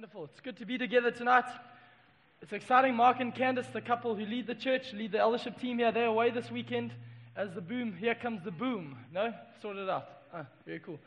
Wonderful. 0.00 0.24
It's 0.24 0.40
good 0.40 0.56
to 0.56 0.64
be 0.64 0.78
together 0.78 1.10
tonight. 1.10 1.44
It's 2.40 2.54
exciting. 2.54 2.94
Mark 2.94 3.20
and 3.20 3.34
Candace, 3.34 3.66
the 3.66 3.82
couple 3.82 4.14
who 4.14 4.24
lead 4.24 4.46
the 4.46 4.54
church, 4.54 4.94
lead 4.94 5.12
the 5.12 5.18
eldership 5.18 5.60
team 5.60 5.76
here. 5.76 5.92
They're 5.92 6.06
away 6.06 6.30
this 6.30 6.50
weekend 6.50 6.94
as 7.36 7.52
the 7.52 7.60
boom. 7.60 7.94
Here 7.94 8.14
comes 8.14 8.42
the 8.42 8.50
boom. 8.50 8.96
No? 9.12 9.34
Sorted 9.60 9.82
it 9.82 9.90
out. 9.90 10.08
Ah, 10.32 10.46
very 10.64 10.78
cool. 10.78 10.98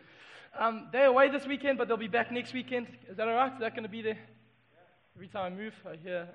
Um, 0.59 0.89
they're 0.91 1.07
away 1.07 1.31
this 1.31 1.47
weekend, 1.47 1.79
but 1.79 1.87
they'll 1.87 1.97
be 1.97 2.07
back 2.07 2.31
next 2.31 2.53
weekend. 2.53 2.85
Is 3.09 3.17
that 3.17 3.27
all 3.27 3.33
right? 3.33 3.51
Is 3.51 3.61
that 3.61 3.71
going 3.71 3.81
to 3.81 3.89
be 3.89 4.03
there? 4.03 4.19
Every 5.15 5.27
time 5.27 5.53
I 5.53 5.55
move, 5.55 5.73
I 5.91 5.95
hear 5.95 6.27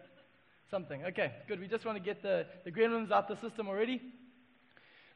something. 0.68 1.04
Okay, 1.04 1.34
good. 1.46 1.60
We 1.60 1.68
just 1.68 1.84
want 1.84 1.96
to 1.96 2.02
get 2.02 2.22
the, 2.22 2.44
the 2.64 2.72
gremlins 2.72 3.12
out 3.12 3.28
the 3.28 3.36
system 3.36 3.68
already. 3.68 4.02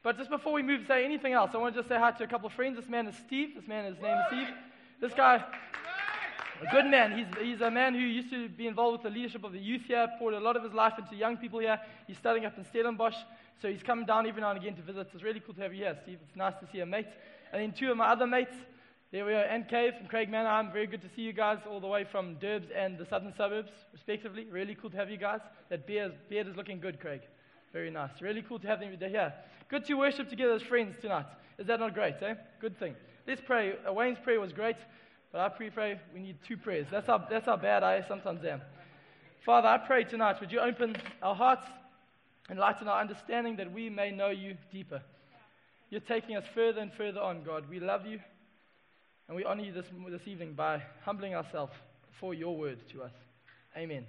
But 0.01 0.17
just 0.17 0.29
before 0.29 0.53
we 0.53 0.63
move, 0.63 0.87
say 0.87 1.03
anything 1.03 1.33
else, 1.33 1.51
I 1.53 1.57
want 1.57 1.75
to 1.75 1.81
just 1.81 1.89
say 1.89 1.99
hi 1.99 2.11
to 2.11 2.23
a 2.23 2.27
couple 2.27 2.47
of 2.47 2.53
friends. 2.53 2.77
This 2.77 2.87
man 2.87 3.05
is 3.05 3.17
Steve. 3.17 3.49
This 3.55 3.67
man, 3.67 3.83
his 3.83 4.01
name 4.01 4.17
is 4.17 4.23
Steve. 4.29 4.55
This 5.01 5.13
guy, 5.13 5.43
a 6.61 6.71
good 6.71 6.85
man. 6.85 7.17
He's, 7.17 7.27
he's 7.41 7.61
a 7.61 7.71
man 7.71 7.93
who 7.93 7.99
used 7.99 8.29
to 8.29 8.49
be 8.49 8.67
involved 8.67 9.03
with 9.03 9.13
the 9.13 9.17
leadership 9.17 9.43
of 9.43 9.51
the 9.51 9.59
youth 9.59 9.83
here, 9.87 10.07
poured 10.19 10.33
a 10.33 10.39
lot 10.39 10.55
of 10.55 10.63
his 10.63 10.73
life 10.73 10.93
into 10.97 11.15
young 11.15 11.37
people 11.37 11.59
here. 11.59 11.79
He's 12.07 12.17
studying 12.17 12.45
up 12.45 12.57
in 12.57 12.65
Stellenbosch, 12.65 13.15
so 13.61 13.69
he's 13.69 13.83
coming 13.83 14.05
down 14.05 14.27
every 14.27 14.41
now 14.41 14.51
and 14.51 14.59
again 14.59 14.75
to 14.75 14.81
visit. 14.81 15.07
It's 15.13 15.23
really 15.23 15.39
cool 15.39 15.55
to 15.55 15.61
have 15.61 15.73
you 15.73 15.83
here, 15.83 15.97
Steve. 16.03 16.19
It's 16.27 16.35
nice 16.35 16.53
to 16.61 16.67
see 16.71 16.79
a 16.79 16.85
mate. 16.85 17.07
And 17.51 17.61
then 17.61 17.71
two 17.71 17.91
of 17.91 17.97
my 17.97 18.07
other 18.07 18.27
mates, 18.27 18.55
there 19.11 19.25
we 19.25 19.33
are, 19.33 19.43
Ann 19.43 19.65
Cave 19.69 19.93
and 19.99 20.09
Craig 20.09 20.29
Manheim. 20.29 20.71
Very 20.71 20.87
good 20.87 21.01
to 21.01 21.09
see 21.15 21.21
you 21.21 21.33
guys 21.33 21.59
all 21.69 21.79
the 21.79 21.87
way 21.87 22.03
from 22.03 22.35
Durbs 22.35 22.67
and 22.75 22.97
the 22.97 23.05
southern 23.05 23.33
suburbs, 23.35 23.71
respectively. 23.91 24.45
Really 24.49 24.75
cool 24.75 24.89
to 24.89 24.97
have 24.97 25.09
you 25.09 25.17
guys. 25.17 25.41
That 25.69 25.85
beard, 25.85 26.13
beard 26.29 26.47
is 26.47 26.55
looking 26.55 26.79
good, 26.79 26.99
Craig. 26.99 27.21
Very 27.71 27.89
nice. 27.89 28.21
Really 28.21 28.41
cool 28.41 28.59
to 28.59 28.67
have 28.67 28.79
them 28.79 28.95
here. 28.99 29.33
Good 29.69 29.85
to 29.85 29.93
worship 29.95 30.29
together 30.29 30.53
as 30.53 30.61
friends 30.61 30.95
tonight. 31.01 31.25
Is 31.57 31.67
that 31.67 31.79
not 31.79 31.93
great, 31.93 32.15
eh? 32.21 32.35
Good 32.59 32.77
thing. 32.79 32.95
Let's 33.27 33.41
pray. 33.41 33.73
Wayne's 33.87 34.19
prayer 34.19 34.39
was 34.39 34.51
great. 34.51 34.75
But 35.33 35.41
I 35.41 35.49
pray, 35.49 35.71
pray 35.71 35.99
we 36.13 36.19
need 36.19 36.37
two 36.47 36.55
prayers. 36.55 36.85
That's 36.91 37.07
how, 37.07 37.17
that's 37.17 37.47
how 37.47 37.57
bad 37.57 37.81
I 37.81 38.05
sometimes 38.07 38.45
am. 38.45 38.61
Father, 39.43 39.67
I 39.67 39.79
pray 39.79 40.03
tonight, 40.03 40.39
would 40.39 40.51
you 40.51 40.59
open 40.59 40.95
our 41.23 41.33
hearts, 41.33 41.65
enlighten 42.51 42.87
our 42.87 43.01
understanding 43.01 43.55
that 43.55 43.73
we 43.73 43.89
may 43.89 44.11
know 44.11 44.29
you 44.29 44.55
deeper. 44.71 45.01
You're 45.89 46.01
taking 46.01 46.37
us 46.37 46.45
further 46.53 46.81
and 46.81 46.93
further 46.93 47.19
on, 47.19 47.43
God. 47.43 47.67
We 47.67 47.79
love 47.79 48.05
you, 48.05 48.19
and 49.27 49.35
we 49.35 49.43
honor 49.43 49.63
you 49.63 49.73
this, 49.73 49.87
this 50.09 50.27
evening 50.27 50.53
by 50.53 50.83
humbling 51.03 51.33
ourselves 51.33 51.73
for 52.19 52.35
your 52.35 52.55
word 52.55 52.77
to 52.89 53.01
us. 53.01 53.11
Amen. 53.75 54.05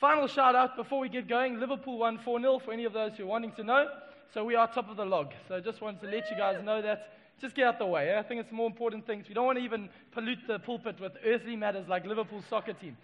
Final 0.00 0.26
shout 0.26 0.56
out 0.56 0.76
before 0.76 0.98
we 0.98 1.08
get 1.08 1.28
going 1.28 1.60
Liverpool 1.60 1.98
won 1.98 2.18
4 2.18 2.40
0 2.40 2.58
for 2.64 2.72
any 2.72 2.84
of 2.84 2.92
those 2.92 3.12
who 3.16 3.22
are 3.22 3.26
wanting 3.26 3.52
to 3.52 3.62
know. 3.62 3.86
So 4.34 4.44
we 4.44 4.56
are 4.56 4.66
top 4.66 4.90
of 4.90 4.96
the 4.96 5.04
log. 5.04 5.32
So 5.46 5.60
just 5.60 5.80
wanted 5.80 6.00
to 6.00 6.08
let 6.08 6.28
you 6.30 6.36
guys 6.36 6.60
know 6.64 6.82
that 6.82 7.12
just 7.42 7.56
get 7.56 7.66
out 7.66 7.78
the 7.78 7.86
way. 7.86 8.16
I 8.16 8.22
think 8.22 8.40
it's 8.40 8.52
more 8.52 8.68
important 8.68 9.04
things. 9.04 9.26
We 9.28 9.34
don't 9.34 9.44
want 9.44 9.58
to 9.58 9.64
even 9.64 9.90
pollute 10.12 10.38
the 10.46 10.60
pulpit 10.60 11.00
with 11.00 11.12
earthly 11.26 11.56
matters 11.56 11.88
like 11.88 12.06
Liverpool 12.06 12.42
soccer 12.48 12.72
team. 12.72 12.96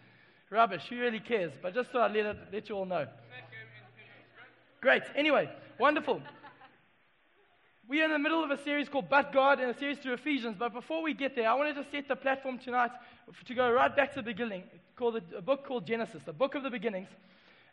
Rubbish. 0.49 0.85
Who 0.89 0.99
really 1.01 1.21
cares? 1.21 1.53
But 1.61 1.75
just 1.75 1.91
so 1.93 1.99
I 1.99 2.07
let, 2.07 2.25
it, 2.25 2.37
let 2.53 2.69
you 2.69 2.77
all 2.77 2.87
know. 2.87 3.07
Great. 4.81 5.03
Anyway, 5.17 5.51
wonderful. 5.79 6.23
We 7.89 8.01
are 8.01 8.05
in 8.05 8.13
the 8.13 8.19
middle 8.19 8.45
of 8.45 8.51
a 8.51 8.63
series 8.63 8.89
called 8.89 9.09
But 9.11 9.33
God 9.33 9.59
and 9.61 9.71
a 9.71 9.79
series 9.79 9.99
through 9.99 10.15
Ephesians. 10.15 10.57
But 10.57 10.73
before 10.73 11.03
we 11.03 11.15
get 11.15 11.35
there, 11.35 11.51
I 11.51 11.55
wanted 11.55 11.75
to 11.75 11.85
set 11.91 12.07
the 12.07 12.17
platform 12.17 12.59
tonight 12.59 12.93
to 13.45 13.55
go 13.55 13.71
right 13.73 13.95
back 13.95 14.11
to 14.15 14.21
the 14.21 14.23
beginning, 14.23 14.63
called 14.95 15.21
a 15.37 15.43
book 15.43 15.67
called 15.67 15.87
Genesis, 15.87 16.23
the 16.25 16.33
book 16.33 16.55
of 16.55 16.63
the 16.63 16.71
beginnings. 16.71 17.09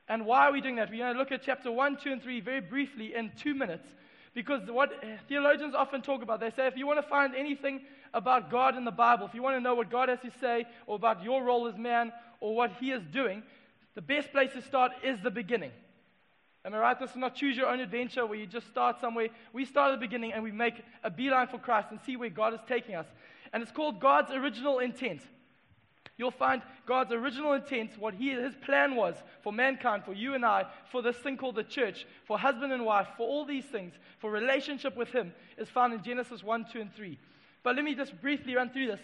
And 0.07 0.25
why 0.25 0.47
are 0.47 0.51
we 0.51 0.61
doing 0.61 0.77
that? 0.77 0.89
We're 0.89 0.97
going 0.97 1.13
to 1.13 1.19
look 1.19 1.31
at 1.31 1.43
chapter 1.43 1.71
1, 1.71 1.97
2, 1.97 2.11
and 2.11 2.23
3 2.23 2.41
very 2.41 2.61
briefly 2.61 3.13
in 3.13 3.31
two 3.37 3.53
minutes. 3.53 3.87
Because 4.35 4.69
what 4.69 4.91
theologians 5.29 5.73
often 5.73 6.01
talk 6.01 6.21
about, 6.21 6.41
they 6.41 6.51
say 6.51 6.67
if 6.67 6.75
you 6.75 6.85
want 6.85 7.01
to 7.01 7.07
find 7.07 7.33
anything 7.33 7.81
about 8.13 8.51
God 8.51 8.75
in 8.75 8.83
the 8.83 8.91
Bible, 8.91 9.25
if 9.25 9.33
you 9.33 9.41
want 9.41 9.55
to 9.55 9.61
know 9.61 9.75
what 9.75 9.89
God 9.89 10.09
has 10.09 10.19
to 10.19 10.31
say 10.39 10.65
or 10.85 10.97
about 10.97 11.23
your 11.23 11.41
role 11.41 11.67
as 11.67 11.77
man 11.77 12.11
or 12.41 12.53
what 12.53 12.73
he 12.73 12.91
is 12.91 13.01
doing, 13.13 13.41
the 13.95 14.01
best 14.01 14.33
place 14.33 14.51
to 14.51 14.61
start 14.61 14.91
is 15.01 15.21
the 15.21 15.31
beginning. 15.31 15.71
Am 16.65 16.73
I 16.73 16.79
right? 16.79 16.99
This 16.99 17.11
is 17.11 17.15
not 17.15 17.35
choose 17.35 17.55
your 17.55 17.67
own 17.67 17.79
adventure 17.79 18.25
where 18.25 18.37
you 18.37 18.45
just 18.45 18.67
start 18.67 18.99
somewhere. 18.99 19.29
We 19.53 19.63
start 19.63 19.93
at 19.93 19.99
the 19.99 20.05
beginning 20.05 20.33
and 20.33 20.43
we 20.43 20.51
make 20.51 20.83
a 21.01 21.09
beeline 21.09 21.47
for 21.47 21.57
Christ 21.57 21.87
and 21.91 21.99
see 22.05 22.17
where 22.17 22.29
God 22.29 22.53
is 22.53 22.59
taking 22.67 22.95
us. 22.95 23.05
And 23.53 23.63
it's 23.63 23.71
called 23.71 24.01
God's 24.01 24.31
original 24.31 24.79
intent. 24.79 25.21
You'll 26.17 26.31
find 26.31 26.61
God's 26.85 27.11
original 27.11 27.53
intent, 27.53 27.91
what 27.99 28.13
he, 28.13 28.29
his 28.29 28.55
plan 28.65 28.95
was 28.95 29.15
for 29.43 29.51
mankind, 29.51 30.03
for 30.05 30.13
you 30.13 30.33
and 30.33 30.45
I, 30.45 30.65
for 30.91 31.01
this 31.01 31.17
thing 31.17 31.35
called 31.35 31.55
the 31.55 31.63
church, 31.63 32.05
for 32.25 32.37
husband 32.37 32.71
and 32.71 32.85
wife, 32.85 33.07
for 33.17 33.27
all 33.27 33.45
these 33.45 33.65
things, 33.65 33.93
for 34.19 34.31
relationship 34.31 34.95
with 34.95 35.09
him, 35.09 35.33
is 35.57 35.67
found 35.67 35.93
in 35.93 36.03
Genesis 36.03 36.41
1, 36.41 36.67
2, 36.71 36.81
and 36.81 36.93
3. 36.93 37.19
But 37.63 37.75
let 37.75 37.83
me 37.83 37.95
just 37.95 38.19
briefly 38.21 38.55
run 38.55 38.69
through 38.69 38.87
this. 38.87 39.01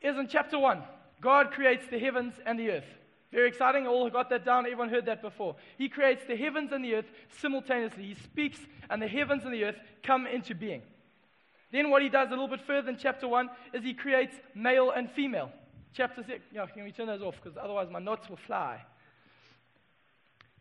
Is 0.00 0.16
in 0.16 0.26
chapter 0.26 0.58
1, 0.58 0.82
God 1.20 1.52
creates 1.52 1.86
the 1.88 1.98
heavens 1.98 2.34
and 2.44 2.58
the 2.58 2.70
earth. 2.70 2.98
Very 3.30 3.48
exciting. 3.48 3.86
All 3.86 4.10
got 4.10 4.28
that 4.30 4.44
down. 4.44 4.66
Everyone 4.66 4.90
heard 4.90 5.06
that 5.06 5.22
before. 5.22 5.56
He 5.78 5.88
creates 5.88 6.24
the 6.26 6.36
heavens 6.36 6.72
and 6.72 6.84
the 6.84 6.96
earth 6.96 7.06
simultaneously. 7.40 8.04
He 8.04 8.14
speaks, 8.14 8.58
and 8.90 9.00
the 9.00 9.08
heavens 9.08 9.44
and 9.44 9.54
the 9.54 9.64
earth 9.64 9.78
come 10.02 10.26
into 10.26 10.54
being. 10.54 10.82
Then 11.72 11.90
what 11.90 12.02
he 12.02 12.08
does 12.10 12.28
a 12.28 12.30
little 12.30 12.48
bit 12.48 12.60
further 12.66 12.90
in 12.90 12.98
chapter 12.98 13.26
1 13.26 13.48
is 13.72 13.82
he 13.82 13.94
creates 13.94 14.36
male 14.54 14.90
and 14.90 15.10
female. 15.10 15.50
Chapter 15.94 16.22
6, 16.22 16.44
yeah, 16.52 16.66
can 16.66 16.84
we 16.84 16.92
turn 16.92 17.06
those 17.06 17.22
off? 17.22 17.36
Because 17.42 17.58
otherwise 17.60 17.88
my 17.90 17.98
notes 17.98 18.28
will 18.28 18.38
fly. 18.46 18.82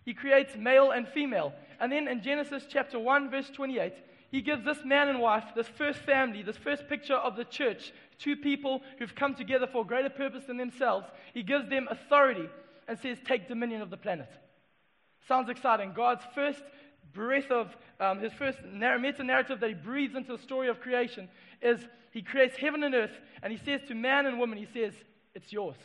He 0.03 0.13
creates 0.13 0.55
male 0.55 0.91
and 0.91 1.07
female. 1.07 1.53
And 1.79 1.91
then 1.91 2.07
in 2.07 2.23
Genesis 2.23 2.63
chapter 2.67 2.97
1, 2.97 3.29
verse 3.29 3.49
28, 3.49 3.93
he 4.31 4.41
gives 4.41 4.63
this 4.63 4.79
man 4.85 5.09
and 5.09 5.19
wife, 5.19 5.43
this 5.55 5.67
first 5.67 5.99
family, 5.99 6.41
this 6.41 6.57
first 6.57 6.87
picture 6.87 7.15
of 7.15 7.35
the 7.35 7.43
church, 7.43 7.91
two 8.17 8.37
people 8.37 8.81
who've 8.97 9.13
come 9.13 9.35
together 9.35 9.67
for 9.67 9.83
a 9.83 9.87
greater 9.87 10.09
purpose 10.09 10.45
than 10.45 10.57
themselves. 10.57 11.05
He 11.33 11.43
gives 11.43 11.69
them 11.69 11.87
authority 11.91 12.47
and 12.87 12.97
says, 12.99 13.17
Take 13.25 13.49
dominion 13.49 13.81
of 13.81 13.89
the 13.89 13.97
planet. 13.97 14.29
Sounds 15.27 15.49
exciting. 15.49 15.93
God's 15.93 16.23
first 16.33 16.63
breath 17.13 17.51
of 17.51 17.75
um, 17.99 18.19
his 18.19 18.33
first 18.33 18.59
meta 18.63 19.23
narrative 19.23 19.59
that 19.59 19.69
he 19.69 19.75
breathes 19.75 20.15
into 20.15 20.35
the 20.35 20.41
story 20.41 20.67
of 20.67 20.81
creation 20.81 21.29
is 21.61 21.79
he 22.11 22.21
creates 22.21 22.57
heaven 22.57 22.83
and 22.83 22.93
earth, 22.93 23.17
and 23.41 23.51
he 23.51 23.59
says 23.63 23.81
to 23.87 23.95
man 23.95 24.25
and 24.25 24.39
woman, 24.39 24.57
he 24.57 24.67
says, 24.73 24.93
It's 25.33 25.51
yours. 25.51 25.77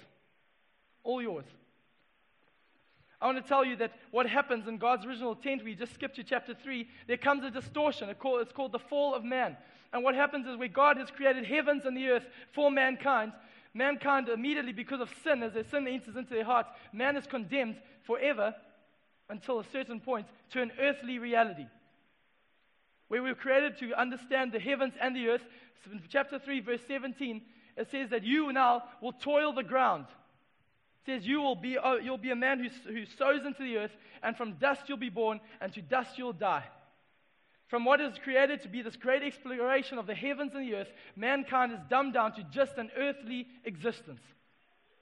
All 1.04 1.22
yours. 1.22 1.44
I 3.20 3.26
want 3.26 3.42
to 3.42 3.48
tell 3.48 3.64
you 3.64 3.76
that 3.76 3.92
what 4.10 4.26
happens 4.26 4.68
in 4.68 4.78
God's 4.78 5.06
original 5.06 5.32
intent, 5.32 5.64
we 5.64 5.74
just 5.74 5.94
skipped 5.94 6.16
to 6.16 6.24
chapter 6.24 6.54
3, 6.54 6.86
there 7.06 7.16
comes 7.16 7.44
a 7.44 7.50
distortion. 7.50 8.10
It's 8.10 8.52
called 8.52 8.72
the 8.72 8.78
fall 8.78 9.14
of 9.14 9.24
man. 9.24 9.56
And 9.92 10.02
what 10.04 10.14
happens 10.14 10.46
is 10.46 10.56
where 10.56 10.68
God 10.68 10.98
has 10.98 11.10
created 11.10 11.46
heavens 11.46 11.84
and 11.86 11.96
the 11.96 12.08
earth 12.08 12.26
for 12.52 12.70
mankind, 12.70 13.32
mankind 13.72 14.28
immediately, 14.28 14.72
because 14.72 15.00
of 15.00 15.10
sin, 15.22 15.42
as 15.42 15.54
their 15.54 15.64
sin 15.64 15.88
enters 15.88 16.16
into 16.16 16.34
their 16.34 16.44
hearts, 16.44 16.68
man 16.92 17.16
is 17.16 17.26
condemned 17.26 17.76
forever 18.02 18.54
until 19.28 19.58
a 19.58 19.64
certain 19.64 20.00
point 20.00 20.26
to 20.50 20.62
an 20.62 20.72
earthly 20.80 21.18
reality. 21.18 21.66
Where 23.08 23.22
we 23.22 23.30
were 23.30 23.36
created 23.36 23.78
to 23.78 23.94
understand 23.94 24.52
the 24.52 24.60
heavens 24.60 24.94
and 25.00 25.14
the 25.14 25.28
earth. 25.28 25.42
So 25.84 25.92
in 25.92 26.02
chapter 26.08 26.38
3, 26.38 26.60
verse 26.60 26.80
17, 26.88 27.42
it 27.76 27.90
says 27.90 28.10
that 28.10 28.24
you 28.24 28.52
now 28.52 28.84
will 29.00 29.12
toil 29.12 29.52
the 29.52 29.62
ground. 29.62 30.06
It 31.02 31.12
says 31.12 31.26
you 31.26 31.40
will 31.40 31.54
be, 31.54 31.78
oh, 31.78 31.96
you'll 31.96 32.18
be 32.18 32.30
a 32.30 32.36
man 32.36 32.58
who, 32.58 32.92
who 32.92 33.04
sows 33.18 33.44
into 33.44 33.62
the 33.62 33.78
earth, 33.78 33.96
and 34.22 34.36
from 34.36 34.54
dust 34.54 34.88
you'll 34.88 34.98
be 34.98 35.08
born, 35.08 35.40
and 35.60 35.72
to 35.74 35.82
dust 35.82 36.18
you'll 36.18 36.32
die. 36.32 36.64
From 37.68 37.84
what 37.84 38.00
is 38.00 38.18
created 38.22 38.62
to 38.62 38.68
be 38.68 38.82
this 38.82 38.96
great 38.96 39.22
exploration 39.22 39.98
of 39.98 40.06
the 40.06 40.14
heavens 40.14 40.52
and 40.54 40.66
the 40.66 40.74
earth, 40.76 40.92
mankind 41.16 41.72
is 41.72 41.80
dumbed 41.90 42.14
down 42.14 42.32
to 42.34 42.44
just 42.44 42.76
an 42.78 42.90
earthly 42.96 43.46
existence. 43.64 44.20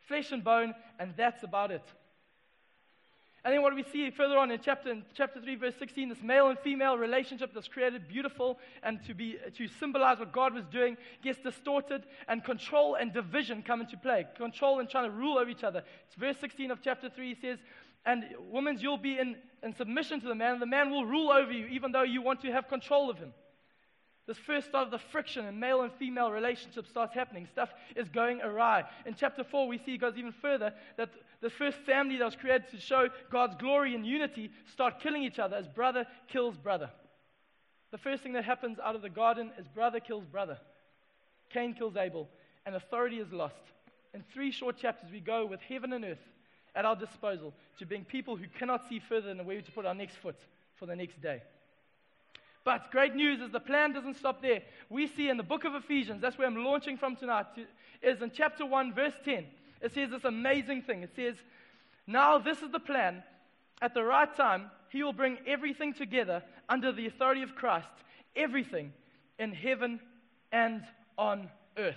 Flesh 0.08 0.32
and 0.32 0.42
bone, 0.42 0.74
and 0.98 1.14
that's 1.16 1.42
about 1.42 1.70
it. 1.70 1.82
And 3.44 3.52
then 3.52 3.60
what 3.60 3.74
we 3.74 3.82
see 3.82 4.10
further 4.10 4.38
on 4.38 4.50
in 4.50 4.58
chapter, 4.58 4.90
in 4.90 5.04
chapter 5.14 5.38
3, 5.38 5.56
verse 5.56 5.74
16, 5.78 6.08
this 6.08 6.22
male 6.22 6.48
and 6.48 6.58
female 6.60 6.96
relationship 6.96 7.52
that's 7.52 7.68
created 7.68 8.08
beautiful 8.08 8.58
and 8.82 9.04
to, 9.04 9.12
be, 9.12 9.36
to 9.56 9.68
symbolize 9.68 10.18
what 10.18 10.32
God 10.32 10.54
was 10.54 10.64
doing 10.72 10.96
gets 11.22 11.38
distorted, 11.40 12.04
and 12.26 12.42
control 12.42 12.94
and 12.94 13.12
division 13.12 13.62
come 13.62 13.82
into 13.82 13.98
play. 13.98 14.26
Control 14.36 14.80
and 14.80 14.88
trying 14.88 15.10
to 15.10 15.10
rule 15.10 15.36
over 15.36 15.50
each 15.50 15.62
other. 15.62 15.82
It's 16.06 16.16
verse 16.16 16.38
16 16.40 16.70
of 16.70 16.80
chapter 16.82 17.10
3 17.10 17.34
He 17.34 17.40
says, 17.40 17.58
And 18.06 18.24
women, 18.50 18.78
you'll 18.80 18.96
be 18.96 19.18
in, 19.18 19.36
in 19.62 19.74
submission 19.76 20.22
to 20.22 20.28
the 20.28 20.34
man, 20.34 20.54
and 20.54 20.62
the 20.62 20.66
man 20.66 20.90
will 20.90 21.04
rule 21.04 21.30
over 21.30 21.52
you, 21.52 21.66
even 21.66 21.92
though 21.92 22.02
you 22.02 22.22
want 22.22 22.40
to 22.42 22.50
have 22.50 22.68
control 22.68 23.10
of 23.10 23.18
him. 23.18 23.34
This 24.26 24.38
first 24.38 24.68
start 24.68 24.86
of 24.86 24.90
the 24.90 24.98
friction 24.98 25.44
in 25.44 25.60
male 25.60 25.82
and 25.82 25.92
female 25.92 26.30
relationships 26.30 26.88
starts 26.88 27.12
happening. 27.12 27.46
Stuff 27.52 27.68
is 27.94 28.08
going 28.08 28.40
awry. 28.40 28.84
In 29.04 29.14
chapter 29.14 29.44
4, 29.44 29.68
we 29.68 29.76
see 29.78 29.94
it 29.94 30.00
goes 30.00 30.16
even 30.16 30.32
further 30.32 30.72
that 30.96 31.10
the 31.42 31.50
first 31.50 31.76
family 31.78 32.16
that 32.16 32.24
was 32.24 32.36
created 32.36 32.70
to 32.70 32.80
show 32.80 33.08
God's 33.30 33.54
glory 33.56 33.94
and 33.94 34.06
unity 34.06 34.50
start 34.72 35.00
killing 35.00 35.24
each 35.24 35.38
other 35.38 35.56
as 35.56 35.68
brother 35.68 36.06
kills 36.28 36.56
brother. 36.56 36.90
The 37.90 37.98
first 37.98 38.22
thing 38.22 38.32
that 38.32 38.44
happens 38.44 38.78
out 38.82 38.96
of 38.96 39.02
the 39.02 39.10
garden 39.10 39.52
is 39.58 39.68
brother 39.68 40.00
kills 40.00 40.24
brother. 40.24 40.58
Cain 41.50 41.74
kills 41.74 41.96
Abel, 41.96 42.28
and 42.64 42.74
authority 42.74 43.18
is 43.18 43.30
lost. 43.30 43.54
In 44.14 44.24
three 44.32 44.50
short 44.50 44.78
chapters, 44.78 45.10
we 45.12 45.20
go 45.20 45.44
with 45.44 45.60
heaven 45.60 45.92
and 45.92 46.04
earth 46.04 46.26
at 46.74 46.86
our 46.86 46.96
disposal 46.96 47.52
to 47.78 47.84
being 47.84 48.04
people 48.04 48.36
who 48.36 48.46
cannot 48.58 48.88
see 48.88 49.00
further 49.00 49.28
than 49.28 49.44
where 49.44 49.60
to 49.60 49.72
put 49.72 49.84
our 49.84 49.94
next 49.94 50.16
foot 50.16 50.36
for 50.76 50.86
the 50.86 50.96
next 50.96 51.20
day. 51.20 51.42
But 52.64 52.90
great 52.90 53.14
news 53.14 53.40
is 53.40 53.50
the 53.50 53.60
plan 53.60 53.92
doesn't 53.92 54.16
stop 54.16 54.40
there. 54.40 54.62
We 54.88 55.06
see 55.06 55.28
in 55.28 55.36
the 55.36 55.42
book 55.42 55.64
of 55.64 55.74
Ephesians, 55.74 56.22
that's 56.22 56.38
where 56.38 56.46
I'm 56.46 56.64
launching 56.64 56.96
from 56.96 57.14
tonight, 57.14 57.46
is 58.02 58.22
in 58.22 58.30
chapter 58.30 58.64
1, 58.64 58.94
verse 58.94 59.12
10. 59.24 59.46
It 59.82 59.92
says 59.92 60.10
this 60.10 60.24
amazing 60.24 60.82
thing. 60.82 61.02
It 61.02 61.10
says, 61.14 61.34
Now 62.06 62.38
this 62.38 62.62
is 62.62 62.70
the 62.72 62.80
plan. 62.80 63.22
At 63.82 63.92
the 63.92 64.02
right 64.02 64.34
time, 64.34 64.70
he 64.88 65.02
will 65.02 65.12
bring 65.12 65.38
everything 65.46 65.92
together 65.92 66.42
under 66.68 66.90
the 66.90 67.06
authority 67.06 67.42
of 67.42 67.54
Christ, 67.54 67.88
everything 68.34 68.92
in 69.38 69.52
heaven 69.52 70.00
and 70.50 70.82
on 71.18 71.50
earth. 71.76 71.96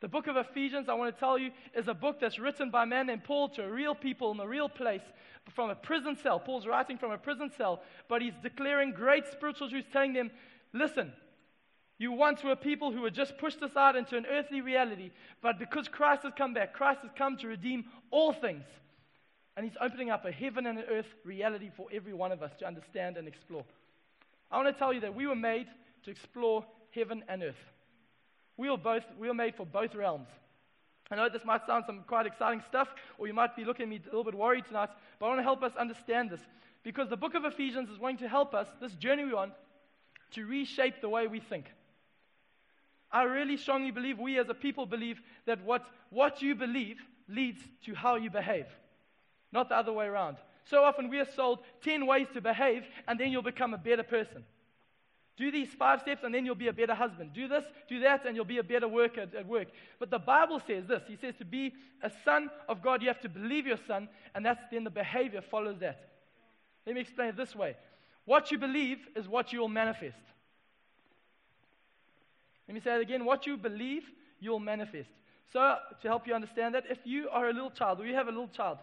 The 0.00 0.08
book 0.08 0.26
of 0.26 0.36
Ephesians, 0.36 0.88
I 0.88 0.94
want 0.94 1.14
to 1.14 1.18
tell 1.18 1.38
you, 1.38 1.50
is 1.74 1.88
a 1.88 1.94
book 1.94 2.20
that's 2.20 2.38
written 2.38 2.70
by 2.70 2.82
a 2.82 2.86
man 2.86 3.06
named 3.06 3.24
Paul 3.24 3.48
to 3.50 3.62
real 3.62 3.94
people 3.94 4.30
in 4.30 4.40
a 4.40 4.46
real 4.46 4.68
place 4.68 5.02
from 5.54 5.70
a 5.70 5.74
prison 5.74 6.16
cell. 6.22 6.38
Paul's 6.38 6.66
writing 6.66 6.98
from 6.98 7.12
a 7.12 7.18
prison 7.18 7.50
cell, 7.56 7.80
but 8.08 8.20
he's 8.20 8.34
declaring 8.42 8.92
great 8.92 9.26
spiritual 9.28 9.70
truths, 9.70 9.88
telling 9.92 10.12
them, 10.12 10.30
listen, 10.74 11.12
you 11.98 12.12
once 12.12 12.44
were 12.44 12.56
people 12.56 12.92
who 12.92 13.00
were 13.00 13.10
just 13.10 13.38
pushed 13.38 13.62
aside 13.62 13.96
into 13.96 14.18
an 14.18 14.26
earthly 14.26 14.60
reality, 14.60 15.12
but 15.40 15.58
because 15.58 15.88
Christ 15.88 16.24
has 16.24 16.32
come 16.36 16.52
back, 16.52 16.74
Christ 16.74 17.00
has 17.02 17.10
come 17.16 17.38
to 17.38 17.48
redeem 17.48 17.84
all 18.10 18.34
things. 18.34 18.64
And 19.56 19.64
he's 19.64 19.76
opening 19.80 20.10
up 20.10 20.26
a 20.26 20.32
heaven 20.32 20.66
and 20.66 20.78
an 20.78 20.84
earth 20.90 21.06
reality 21.24 21.70
for 21.74 21.86
every 21.90 22.12
one 22.12 22.32
of 22.32 22.42
us 22.42 22.52
to 22.58 22.66
understand 22.66 23.16
and 23.16 23.26
explore. 23.26 23.64
I 24.50 24.58
want 24.58 24.68
to 24.68 24.78
tell 24.78 24.92
you 24.92 25.00
that 25.00 25.14
we 25.14 25.26
were 25.26 25.34
made 25.34 25.68
to 26.04 26.10
explore 26.10 26.66
heaven 26.94 27.24
and 27.28 27.42
earth. 27.42 27.54
We 28.56 28.68
are, 28.68 28.78
both, 28.78 29.04
we 29.18 29.28
were 29.28 29.34
made 29.34 29.54
for 29.54 29.66
both 29.66 29.94
realms. 29.94 30.28
I 31.10 31.16
know 31.16 31.28
this 31.28 31.44
might 31.44 31.64
sound 31.66 31.84
some 31.86 32.02
quite 32.06 32.26
exciting 32.26 32.62
stuff, 32.66 32.88
or 33.18 33.26
you 33.26 33.34
might 33.34 33.54
be 33.54 33.64
looking 33.64 33.84
at 33.84 33.88
me 33.88 34.00
a 34.02 34.06
little 34.06 34.24
bit 34.24 34.34
worried 34.34 34.64
tonight, 34.66 34.88
but 35.18 35.26
I 35.26 35.28
want 35.28 35.38
to 35.38 35.44
help 35.44 35.62
us 35.62 35.72
understand 35.78 36.30
this. 36.30 36.40
Because 36.82 37.08
the 37.08 37.16
book 37.16 37.34
of 37.34 37.44
Ephesians 37.44 37.90
is 37.90 37.98
going 37.98 38.16
to 38.18 38.28
help 38.28 38.54
us, 38.54 38.66
this 38.80 38.94
journey 38.94 39.24
we're 39.24 39.36
on, 39.36 39.52
to 40.32 40.46
reshape 40.46 41.00
the 41.00 41.08
way 41.08 41.26
we 41.26 41.40
think. 41.40 41.66
I 43.12 43.22
really 43.22 43.56
strongly 43.56 43.92
believe, 43.92 44.18
we 44.18 44.38
as 44.38 44.48
a 44.48 44.54
people 44.54 44.86
believe, 44.86 45.20
that 45.46 45.62
what, 45.64 45.86
what 46.10 46.42
you 46.42 46.54
believe 46.54 46.98
leads 47.28 47.62
to 47.84 47.94
how 47.94 48.16
you 48.16 48.30
behave, 48.30 48.66
not 49.52 49.68
the 49.68 49.76
other 49.76 49.92
way 49.92 50.06
around. 50.06 50.38
So 50.64 50.82
often 50.82 51.08
we 51.08 51.20
are 51.20 51.30
sold 51.36 51.60
10 51.82 52.06
ways 52.06 52.26
to 52.34 52.40
behave, 52.40 52.84
and 53.06 53.18
then 53.18 53.30
you'll 53.30 53.42
become 53.42 53.74
a 53.74 53.78
better 53.78 54.02
person. 54.02 54.44
Do 55.36 55.50
these 55.50 55.68
five 55.68 56.00
steps 56.00 56.22
and 56.24 56.34
then 56.34 56.46
you'll 56.46 56.54
be 56.54 56.68
a 56.68 56.72
better 56.72 56.94
husband. 56.94 57.32
Do 57.34 57.46
this, 57.46 57.64
do 57.88 58.00
that, 58.00 58.24
and 58.24 58.34
you'll 58.34 58.46
be 58.46 58.58
a 58.58 58.62
better 58.62 58.88
worker 58.88 59.22
at, 59.22 59.34
at, 59.34 59.46
work. 59.46 59.68
But 59.98 60.10
the 60.10 60.18
Bible 60.18 60.60
says 60.66 60.86
this 60.86 61.02
He 61.06 61.16
says 61.16 61.34
to 61.38 61.44
be 61.44 61.74
a 62.02 62.10
son 62.24 62.48
of 62.68 62.82
God, 62.82 63.02
you 63.02 63.08
have 63.08 63.20
to 63.20 63.28
believe 63.28 63.66
your 63.66 63.78
son, 63.86 64.08
and 64.34 64.44
that's 64.44 64.62
then 64.70 64.84
the 64.84 64.90
behavior 64.90 65.42
follows 65.42 65.78
that. 65.80 66.08
Let 66.86 66.94
me 66.94 67.02
explain 67.02 67.28
it 67.28 67.36
this 67.36 67.54
way 67.54 67.76
What 68.24 68.50
you 68.50 68.58
believe 68.58 68.98
is 69.14 69.28
what 69.28 69.52
you 69.52 69.60
will 69.60 69.68
manifest. 69.68 70.16
Let 72.66 72.74
me 72.74 72.80
say 72.80 72.96
it 72.96 73.02
again. 73.02 73.24
What 73.24 73.46
you 73.46 73.56
believe, 73.56 74.04
you'll 74.40 74.58
manifest. 74.58 75.10
So, 75.52 75.76
to 76.02 76.08
help 76.08 76.26
you 76.26 76.34
understand 76.34 76.74
that, 76.74 76.84
if 76.90 76.98
you 77.04 77.28
are 77.28 77.48
a 77.48 77.52
little 77.52 77.70
child, 77.70 78.00
or 78.00 78.06
you 78.06 78.14
have 78.14 78.26
a 78.26 78.30
little 78.30 78.48
child, 78.48 78.78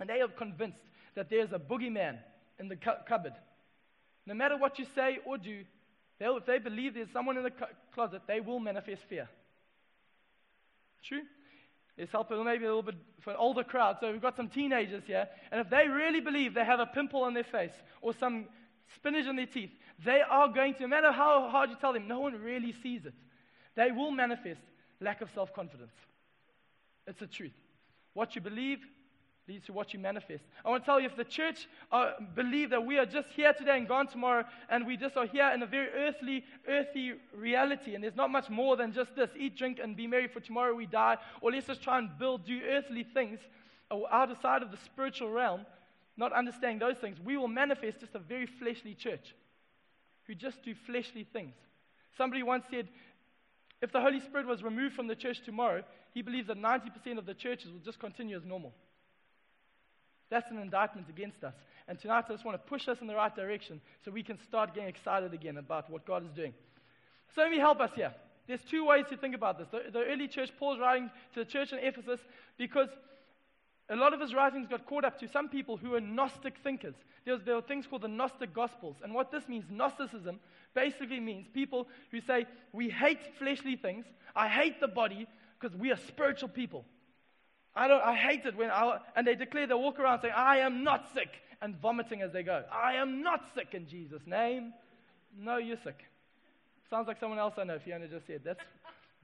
and 0.00 0.08
they 0.08 0.20
are 0.20 0.28
convinced 0.28 0.80
that 1.14 1.30
there's 1.30 1.52
a 1.52 1.58
boogeyman 1.58 2.18
in 2.58 2.68
the 2.68 2.76
cu- 2.76 3.04
cupboard, 3.06 3.34
no 4.26 4.34
matter 4.34 4.56
what 4.56 4.78
you 4.78 4.86
say 4.94 5.18
or 5.24 5.38
do, 5.38 5.64
if 6.20 6.46
they 6.46 6.58
believe 6.58 6.94
there's 6.94 7.10
someone 7.12 7.36
in 7.36 7.42
the 7.42 7.52
closet, 7.92 8.22
they 8.26 8.40
will 8.40 8.60
manifest 8.60 9.02
fear. 9.08 9.28
True? 11.02 11.22
Let's 11.98 12.10
help 12.10 12.30
maybe 12.30 12.64
a 12.64 12.68
little 12.68 12.82
bit 12.82 12.96
for 13.20 13.30
an 13.30 13.36
older 13.36 13.62
crowd. 13.62 13.98
So 14.00 14.10
we've 14.10 14.22
got 14.22 14.36
some 14.36 14.48
teenagers 14.48 15.02
here, 15.06 15.28
and 15.52 15.60
if 15.60 15.70
they 15.70 15.86
really 15.86 16.20
believe 16.20 16.54
they 16.54 16.64
have 16.64 16.80
a 16.80 16.86
pimple 16.86 17.22
on 17.22 17.34
their 17.34 17.44
face 17.44 17.72
or 18.00 18.12
some 18.14 18.46
spinach 18.96 19.26
in 19.26 19.36
their 19.36 19.46
teeth, 19.46 19.70
they 20.04 20.20
are 20.28 20.48
going 20.48 20.74
to, 20.74 20.82
no 20.82 20.88
matter 20.88 21.12
how 21.12 21.48
hard 21.48 21.70
you 21.70 21.76
tell 21.80 21.92
them, 21.92 22.08
no 22.08 22.20
one 22.20 22.40
really 22.40 22.74
sees 22.82 23.04
it. 23.04 23.14
They 23.76 23.92
will 23.92 24.10
manifest 24.10 24.60
lack 25.00 25.20
of 25.20 25.30
self 25.34 25.52
confidence. 25.52 25.92
It's 27.06 27.20
the 27.20 27.26
truth. 27.26 27.52
What 28.14 28.34
you 28.34 28.40
believe 28.40 28.78
leads 29.46 29.66
to 29.66 29.72
what 29.72 29.92
you 29.92 29.98
manifest. 29.98 30.44
I 30.64 30.70
want 30.70 30.82
to 30.82 30.86
tell 30.86 30.98
you 30.98 31.06
if 31.06 31.16
the 31.16 31.24
church 31.24 31.68
uh, 31.92 32.12
believe 32.34 32.70
that 32.70 32.84
we 32.84 32.98
are 32.98 33.04
just 33.04 33.28
here 33.30 33.52
today 33.52 33.76
and 33.76 33.86
gone 33.86 34.06
tomorrow, 34.06 34.44
and 34.70 34.86
we 34.86 34.96
just 34.96 35.16
are 35.16 35.26
here 35.26 35.50
in 35.54 35.62
a 35.62 35.66
very 35.66 35.88
earthly, 35.90 36.44
earthy 36.66 37.14
reality, 37.34 37.94
and 37.94 38.02
there's 38.02 38.16
not 38.16 38.30
much 38.30 38.48
more 38.48 38.76
than 38.76 38.92
just 38.92 39.14
this 39.14 39.30
eat, 39.38 39.56
drink, 39.56 39.78
and 39.82 39.96
be 39.96 40.06
merry, 40.06 40.28
for 40.28 40.40
tomorrow 40.40 40.74
we 40.74 40.86
die, 40.86 41.18
or 41.40 41.52
let's 41.52 41.66
just 41.66 41.82
try 41.82 41.98
and 41.98 42.18
build, 42.18 42.46
do 42.46 42.60
earthly 42.70 43.04
things 43.04 43.38
outside 44.10 44.62
of 44.62 44.70
the 44.70 44.76
spiritual 44.78 45.30
realm, 45.30 45.66
not 46.16 46.32
understanding 46.32 46.78
those 46.78 46.96
things, 46.98 47.18
we 47.20 47.36
will 47.36 47.48
manifest 47.48 48.00
just 48.00 48.14
a 48.14 48.18
very 48.18 48.46
fleshly 48.46 48.94
church 48.94 49.34
who 50.26 50.34
just 50.34 50.62
do 50.62 50.74
fleshly 50.86 51.24
things. 51.32 51.54
Somebody 52.16 52.42
once 52.42 52.64
said, 52.70 52.88
if 53.82 53.92
the 53.92 54.00
Holy 54.00 54.20
Spirit 54.20 54.46
was 54.46 54.62
removed 54.62 54.94
from 54.94 55.06
the 55.06 55.16
church 55.16 55.42
tomorrow, 55.44 55.82
he 56.14 56.22
believes 56.22 56.46
that 56.46 56.56
90% 56.56 57.18
of 57.18 57.26
the 57.26 57.34
churches 57.34 57.70
will 57.70 57.80
just 57.80 57.98
continue 57.98 58.36
as 58.36 58.44
normal. 58.44 58.72
That's 60.30 60.50
an 60.50 60.58
indictment 60.58 61.08
against 61.08 61.44
us. 61.44 61.54
And 61.86 61.98
tonight 61.98 62.24
I 62.28 62.32
just 62.32 62.44
want 62.44 62.54
to 62.62 62.68
push 62.68 62.88
us 62.88 62.98
in 63.00 63.06
the 63.06 63.14
right 63.14 63.34
direction 63.34 63.80
so 64.04 64.10
we 64.10 64.22
can 64.22 64.38
start 64.42 64.74
getting 64.74 64.88
excited 64.88 65.34
again 65.34 65.58
about 65.58 65.90
what 65.90 66.06
God 66.06 66.24
is 66.24 66.32
doing. 66.32 66.54
So 67.34 67.42
let 67.42 67.50
me 67.50 67.58
help 67.58 67.80
us 67.80 67.90
here. 67.94 68.14
There's 68.46 68.62
two 68.62 68.86
ways 68.86 69.06
to 69.10 69.16
think 69.16 69.34
about 69.34 69.58
this. 69.58 69.68
The, 69.70 69.90
the 69.90 70.04
early 70.04 70.28
church, 70.28 70.50
Paul's 70.58 70.78
writing 70.78 71.10
to 71.34 71.40
the 71.40 71.50
church 71.50 71.72
in 71.72 71.78
Ephesus 71.78 72.20
because 72.56 72.88
a 73.88 73.96
lot 73.96 74.14
of 74.14 74.20
his 74.20 74.34
writings 74.34 74.66
got 74.68 74.86
caught 74.86 75.04
up 75.04 75.18
to 75.20 75.28
some 75.28 75.48
people 75.48 75.76
who 75.76 75.90
were 75.90 76.00
Gnostic 76.00 76.54
thinkers. 76.62 76.94
There, 77.24 77.34
was, 77.34 77.42
there 77.44 77.54
were 77.54 77.62
things 77.62 77.86
called 77.86 78.02
the 78.02 78.08
Gnostic 78.08 78.54
Gospels. 78.54 78.96
And 79.02 79.12
what 79.12 79.30
this 79.30 79.46
means, 79.48 79.64
Gnosticism, 79.70 80.40
basically 80.74 81.20
means 81.20 81.46
people 81.52 81.88
who 82.10 82.20
say, 82.20 82.46
We 82.72 82.88
hate 82.88 83.20
fleshly 83.38 83.76
things, 83.76 84.06
I 84.34 84.48
hate 84.48 84.80
the 84.80 84.88
body 84.88 85.26
because 85.60 85.76
we 85.76 85.92
are 85.92 85.98
spiritual 86.08 86.48
people. 86.48 86.84
I, 87.76 87.88
don't, 87.88 88.02
I 88.02 88.14
hate 88.14 88.46
it 88.46 88.56
when 88.56 88.70
I, 88.70 88.98
and 89.16 89.26
they 89.26 89.34
declare, 89.34 89.66
they 89.66 89.74
walk 89.74 89.98
around 89.98 90.20
saying, 90.20 90.34
I 90.36 90.58
am 90.58 90.84
not 90.84 91.12
sick, 91.12 91.28
and 91.60 91.76
vomiting 91.80 92.22
as 92.22 92.32
they 92.32 92.42
go. 92.42 92.62
I 92.70 92.94
am 92.94 93.22
not 93.22 93.42
sick 93.54 93.68
in 93.72 93.88
Jesus' 93.88 94.22
name. 94.26 94.72
No, 95.36 95.56
you're 95.56 95.78
sick. 95.82 96.04
Sounds 96.90 97.08
like 97.08 97.18
someone 97.18 97.38
else 97.38 97.54
I 97.56 97.64
know, 97.64 97.78
Fiona 97.78 98.06
just 98.06 98.26
said. 98.26 98.42
That's 98.44 98.60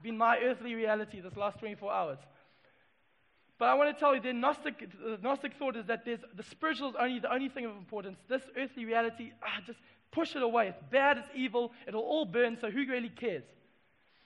been 0.01 0.17
my 0.17 0.39
earthly 0.39 0.73
reality 0.75 1.21
this 1.21 1.37
last 1.37 1.59
24 1.59 1.91
hours. 1.91 2.17
But 3.59 3.69
I 3.69 3.75
want 3.75 3.95
to 3.95 3.99
tell 3.99 4.15
you, 4.15 4.21
the 4.21 4.33
Gnostic, 4.33 4.89
the 4.99 5.19
Gnostic 5.21 5.53
thought 5.53 5.75
is 5.75 5.85
that 5.85 6.03
the 6.03 6.43
spiritual 6.49 6.89
is 6.89 6.95
only 6.99 7.19
the 7.19 7.31
only 7.31 7.47
thing 7.47 7.65
of 7.65 7.77
importance. 7.77 8.17
This 8.27 8.41
earthly 8.57 8.85
reality, 8.85 9.31
ah, 9.43 9.61
just 9.67 9.77
push 10.11 10.35
it 10.35 10.41
away. 10.41 10.69
It's 10.69 10.81
bad, 10.91 11.19
it's 11.19 11.29
evil, 11.35 11.71
it'll 11.87 12.01
all 12.01 12.25
burn, 12.25 12.57
so 12.59 12.71
who 12.71 12.85
really 12.87 13.09
cares? 13.09 13.43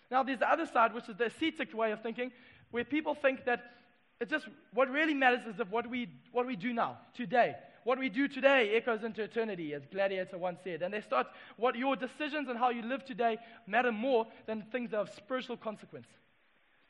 Now, 0.10 0.24
there's 0.24 0.40
the 0.40 0.50
other 0.50 0.66
side, 0.66 0.94
which 0.94 1.10
is 1.10 1.18
the 1.18 1.26
ascetic 1.26 1.74
way 1.74 1.92
of 1.92 2.02
thinking, 2.02 2.32
where 2.72 2.86
people 2.86 3.14
think 3.14 3.44
that 3.46 3.74
it's 4.22 4.32
just 4.32 4.48
what 4.74 4.90
really 4.90 5.14
matters 5.14 5.42
is 5.54 5.60
of 5.60 5.72
what 5.72 5.90
we, 5.90 6.10
what 6.32 6.46
we 6.46 6.56
do 6.56 6.74
now, 6.74 6.98
today. 7.16 7.56
What 7.84 8.00
we 8.00 8.10
do 8.10 8.28
today 8.28 8.76
echoes 8.76 9.04
into 9.04 9.22
eternity, 9.22 9.74
as 9.74 9.84
Gladiator 9.92 10.38
once 10.38 10.60
said. 10.64 10.82
And 10.82 10.94
they 10.94 11.02
start, 11.02 11.28
what 11.58 11.76
your 11.76 11.96
decisions 11.96 12.50
and 12.50 12.58
how 12.58 12.70
you 12.72 12.82
live 12.82 13.06
today 13.06 13.38
matter 13.68 13.92
more 13.92 14.26
than 14.48 14.64
things 14.72 14.92
that 14.92 14.98
have 14.98 15.14
spiritual 15.14 15.58
consequence. 15.58 16.08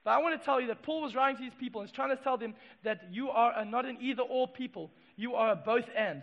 But 0.05 0.11
I 0.11 0.19
want 0.19 0.39
to 0.39 0.45
tell 0.45 0.61
you 0.61 0.67
that 0.67 0.83
Paul 0.83 1.01
was 1.01 1.15
writing 1.15 1.37
to 1.37 1.43
these 1.43 1.59
people 1.59 1.81
and 1.81 1.89
he's 1.89 1.95
trying 1.95 2.15
to 2.15 2.23
tell 2.23 2.37
them 2.37 2.53
that 2.83 3.07
you 3.11 3.29
are 3.29 3.65
not 3.65 3.85
an 3.85 3.97
either 3.99 4.21
or 4.21 4.47
people, 4.47 4.91
you 5.17 5.33
are 5.33 5.51
a 5.51 5.55
both 5.55 5.85
and. 5.97 6.21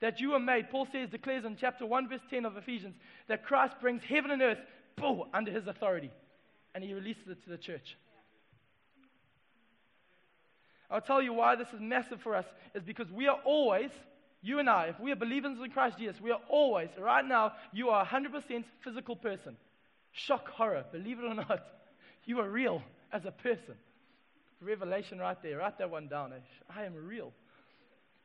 That 0.00 0.18
you 0.18 0.32
are 0.32 0.40
made, 0.40 0.70
Paul 0.70 0.88
says, 0.90 1.10
declares 1.10 1.44
in 1.44 1.56
chapter 1.56 1.84
1, 1.84 2.08
verse 2.08 2.20
10 2.30 2.46
of 2.46 2.56
Ephesians, 2.56 2.94
that 3.26 3.44
Christ 3.44 3.74
brings 3.80 4.02
heaven 4.02 4.30
and 4.30 4.40
earth, 4.40 4.58
boom, 4.96 5.24
under 5.34 5.50
his 5.50 5.66
authority. 5.66 6.10
And 6.74 6.82
he 6.82 6.94
releases 6.94 7.28
it 7.28 7.42
to 7.44 7.50
the 7.50 7.58
church. 7.58 7.96
I'll 10.90 11.00
tell 11.00 11.20
you 11.20 11.32
why 11.32 11.56
this 11.56 11.68
is 11.68 11.80
massive 11.80 12.20
for 12.20 12.34
us 12.34 12.46
is 12.74 12.82
because 12.82 13.10
we 13.12 13.28
are 13.28 13.38
always, 13.44 13.90
you 14.40 14.58
and 14.58 14.70
I, 14.70 14.86
if 14.86 15.00
we 15.00 15.12
are 15.12 15.16
believers 15.16 15.58
in 15.62 15.70
Christ 15.70 15.98
Jesus, 15.98 16.20
we 16.20 16.30
are 16.30 16.40
always, 16.48 16.88
right 16.98 17.24
now, 17.24 17.52
you 17.72 17.90
are 17.90 18.02
a 18.02 18.06
100% 18.06 18.64
physical 18.82 19.16
person. 19.16 19.56
Shock, 20.12 20.48
horror, 20.48 20.84
believe 20.90 21.18
it 21.18 21.24
or 21.24 21.34
not. 21.34 21.62
You 22.24 22.40
are 22.40 22.48
real 22.48 22.82
as 23.12 23.24
a 23.24 23.30
person. 23.30 23.74
Revelation 24.60 25.18
right 25.18 25.40
there. 25.42 25.58
Write 25.58 25.78
that 25.78 25.90
one 25.90 26.08
down. 26.08 26.32
Eh? 26.32 26.36
I 26.74 26.84
am 26.84 26.94
real. 26.94 27.32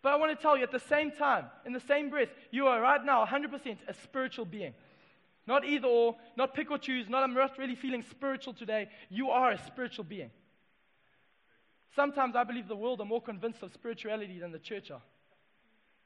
But 0.01 0.13
I 0.13 0.15
want 0.17 0.36
to 0.36 0.41
tell 0.41 0.58
you 0.58 0.63
at 0.63 0.72
the 0.72 0.79
same 0.79 1.12
time, 1.12 1.46
in 1.65 1.74
the 1.74 1.79
same 1.79 2.10
breath, 2.10 2.29
you 2.51 2.67
are 2.67 2.82
right 2.82 3.03
now 3.03 3.25
100% 3.25 3.77
a 3.88 3.93
spiritual 4.03 4.46
being. 4.46 4.74
Not 5.46 5.65
either 5.65 5.88
or, 5.88 6.15
not 6.36 6.53
pick 6.53 6.72
or 6.72 6.77
choose, 6.77 7.08
not 7.10 7.24
I'm 7.24 7.34
not 7.34 7.58
really 7.58 7.75
feeling 7.75 8.03
spiritual 8.10 8.53
today. 8.53 8.89
You 9.10 9.29
are 9.29 9.51
a 9.51 9.58
spiritual 9.65 10.05
being. 10.05 10.32
Sometimes 11.95 12.35
I 12.35 12.43
believe 12.43 12.67
the 12.67 12.75
world 12.75 13.01
are 13.01 13.05
more 13.05 13.21
convinced 13.21 13.62
of 13.62 13.71
spirituality 13.73 14.39
than 14.39 14.51
the 14.51 14.59
church 14.59 14.89
are. 14.91 15.01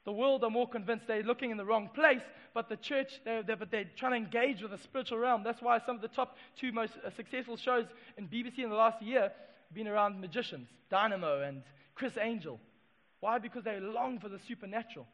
The 0.04 0.12
world 0.12 0.44
are 0.44 0.50
more 0.50 0.68
convinced 0.68 1.06
they're 1.06 1.22
looking 1.22 1.50
in 1.50 1.56
the 1.56 1.64
wrong 1.64 1.90
place, 1.94 2.22
but 2.54 2.68
the 2.68 2.76
church, 2.76 3.20
they're, 3.24 3.42
they're, 3.42 3.56
but 3.56 3.70
they're 3.70 3.90
trying 3.96 4.12
to 4.12 4.16
engage 4.16 4.62
with 4.62 4.70
the 4.70 4.78
spiritual 4.78 5.18
realm. 5.18 5.42
That's 5.44 5.60
why 5.60 5.80
some 5.84 5.96
of 5.96 6.02
the 6.02 6.08
top 6.08 6.36
two 6.58 6.72
most 6.72 6.94
uh, 7.04 7.10
successful 7.10 7.56
shows 7.56 7.86
in 8.16 8.28
BBC 8.28 8.60
in 8.60 8.70
the 8.70 8.76
last 8.76 9.02
year 9.02 9.22
have 9.22 9.74
been 9.74 9.88
around 9.88 10.20
magicians, 10.20 10.68
Dynamo 10.88 11.42
and 11.42 11.62
Criss 11.94 12.14
Angel. 12.20 12.58
Why? 13.20 13.38
Because 13.38 13.64
they 13.64 13.80
long 13.80 14.18
for 14.18 14.28
the 14.28 14.38
supernatural. 14.46 15.06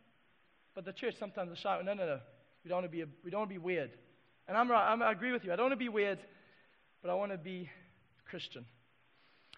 But 0.75 0.85
the 0.85 0.93
church 0.93 1.17
sometimes 1.19 1.53
is 1.53 1.59
shy. 1.59 1.81
No, 1.85 1.95
no, 1.95 2.07
no. 2.07 2.21
We 2.65 2.69
don't 2.69 2.83
want 2.83 2.93
to 2.93 2.97
be, 2.97 3.05
we 3.25 3.31
don't 3.31 3.41
want 3.41 3.51
to 3.51 3.55
be 3.55 3.59
weird. 3.59 3.91
And 4.47 4.57
I'm 4.57 4.71
right, 4.71 4.93
I'm, 4.93 5.03
I 5.03 5.13
agree 5.13 5.33
with 5.33 5.45
you. 5.45 5.53
I 5.53 5.57
don't 5.57 5.65
want 5.71 5.73
to 5.73 5.85
be 5.85 5.89
weird, 5.89 6.19
but 7.03 7.11
I 7.11 7.15
want 7.15 7.33
to 7.33 7.39
be 7.39 7.69
Christian. 8.29 8.65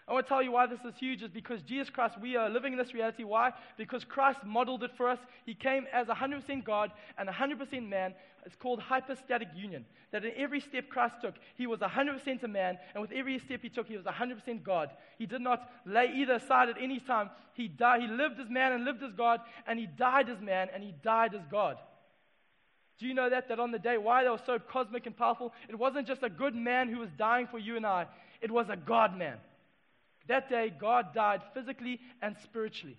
I 0.07 0.13
want 0.13 0.25
to 0.25 0.29
tell 0.29 0.41
you 0.41 0.53
why 0.53 0.67
this 0.67 0.79
is 0.85 0.97
huge 0.97 1.21
is 1.21 1.29
because 1.29 1.61
Jesus 1.63 1.89
Christ, 1.89 2.15
we 2.21 2.37
are 2.37 2.49
living 2.49 2.71
in 2.71 2.79
this 2.79 2.93
reality. 2.93 3.25
Why? 3.25 3.51
Because 3.77 4.05
Christ 4.05 4.39
modeled 4.45 4.83
it 4.83 4.91
for 4.95 5.09
us. 5.09 5.19
He 5.45 5.53
came 5.53 5.85
as 5.91 6.07
100% 6.07 6.63
God 6.63 6.91
and 7.17 7.27
100% 7.27 7.89
man. 7.89 8.13
It's 8.45 8.55
called 8.55 8.79
hypostatic 8.79 9.49
union. 9.53 9.85
That 10.11 10.23
in 10.23 10.31
every 10.37 10.61
step 10.61 10.87
Christ 10.87 11.15
took, 11.21 11.35
he 11.57 11.67
was 11.67 11.81
100% 11.81 12.41
a 12.41 12.47
man, 12.47 12.77
and 12.93 13.01
with 13.01 13.11
every 13.11 13.37
step 13.39 13.59
he 13.61 13.67
took, 13.67 13.87
he 13.87 13.97
was 13.97 14.05
100% 14.05 14.63
God. 14.63 14.91
He 15.17 15.25
did 15.25 15.41
not 15.41 15.69
lay 15.85 16.13
either 16.15 16.35
aside 16.35 16.69
at 16.69 16.81
any 16.81 17.01
time. 17.01 17.29
He, 17.53 17.67
died, 17.67 18.01
he 18.01 18.07
lived 18.07 18.39
as 18.39 18.49
man 18.49 18.71
and 18.71 18.85
lived 18.85 19.03
as 19.03 19.11
God, 19.11 19.41
and 19.67 19.77
he 19.77 19.87
died 19.87 20.29
as 20.29 20.39
man 20.39 20.69
and 20.73 20.81
he 20.81 20.93
died 21.03 21.35
as 21.35 21.41
God. 21.51 21.77
Do 22.97 23.07
you 23.07 23.13
know 23.13 23.29
that? 23.29 23.49
That 23.49 23.59
on 23.59 23.71
the 23.71 23.79
day 23.79 23.97
why 23.97 24.23
they 24.23 24.29
were 24.29 24.39
so 24.45 24.57
cosmic 24.57 25.05
and 25.05 25.17
powerful, 25.17 25.53
it 25.67 25.77
wasn't 25.77 26.07
just 26.07 26.23
a 26.23 26.29
good 26.29 26.55
man 26.55 26.87
who 26.87 26.99
was 26.99 27.09
dying 27.17 27.47
for 27.47 27.59
you 27.59 27.75
and 27.75 27.85
I, 27.85 28.07
it 28.41 28.49
was 28.49 28.69
a 28.69 28.77
God 28.77 29.17
man. 29.17 29.37
That 30.27 30.49
day, 30.49 30.73
God 30.77 31.13
died 31.13 31.41
physically 31.53 31.99
and 32.21 32.35
spiritually. 32.43 32.97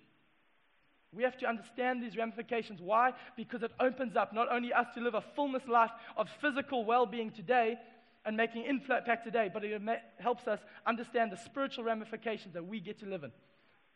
We 1.11 1.23
have 1.23 1.37
to 1.37 1.47
understand 1.47 2.03
these 2.03 2.15
ramifications. 2.15 2.81
Why? 2.81 3.13
Because 3.35 3.63
it 3.63 3.71
opens 3.79 4.15
up 4.15 4.33
not 4.33 4.51
only 4.51 4.71
us 4.71 4.87
to 4.93 5.01
live 5.01 5.15
a 5.15 5.23
fullness 5.35 5.63
life 5.67 5.91
of 6.15 6.27
physical 6.41 6.85
well 6.85 7.05
being 7.05 7.31
today 7.31 7.77
and 8.25 8.37
making 8.37 8.65
impact 8.65 9.23
today, 9.23 9.49
but 9.51 9.63
it 9.63 9.81
helps 10.19 10.47
us 10.47 10.59
understand 10.85 11.31
the 11.31 11.37
spiritual 11.37 11.83
ramifications 11.83 12.53
that 12.53 12.65
we 12.65 12.79
get 12.79 12.99
to 12.99 13.07
live 13.07 13.23
in. 13.23 13.31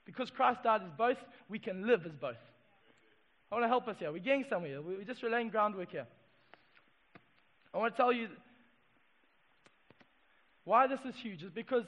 Because 0.05 0.31
Christ 0.31 0.63
died 0.63 0.81
as 0.83 0.91
both, 0.97 1.17
we 1.49 1.59
can 1.59 1.85
live 1.85 2.05
as 2.05 2.13
both. 2.13 2.37
I 3.51 3.55
want 3.55 3.65
to 3.65 3.69
help 3.69 3.87
us 3.87 3.97
here. 3.99 4.11
We're 4.11 4.19
getting 4.19 4.45
somewhere. 4.49 4.81
We're 4.81 5.03
just 5.03 5.21
laying 5.23 5.49
groundwork 5.49 5.91
here. 5.91 6.07
I 7.73 7.77
want 7.77 7.93
to 7.93 7.97
tell 7.97 8.11
you 8.11 8.29
why 10.63 10.87
this 10.87 10.99
is 11.05 11.15
huge 11.21 11.43
is 11.43 11.51
because 11.51 11.83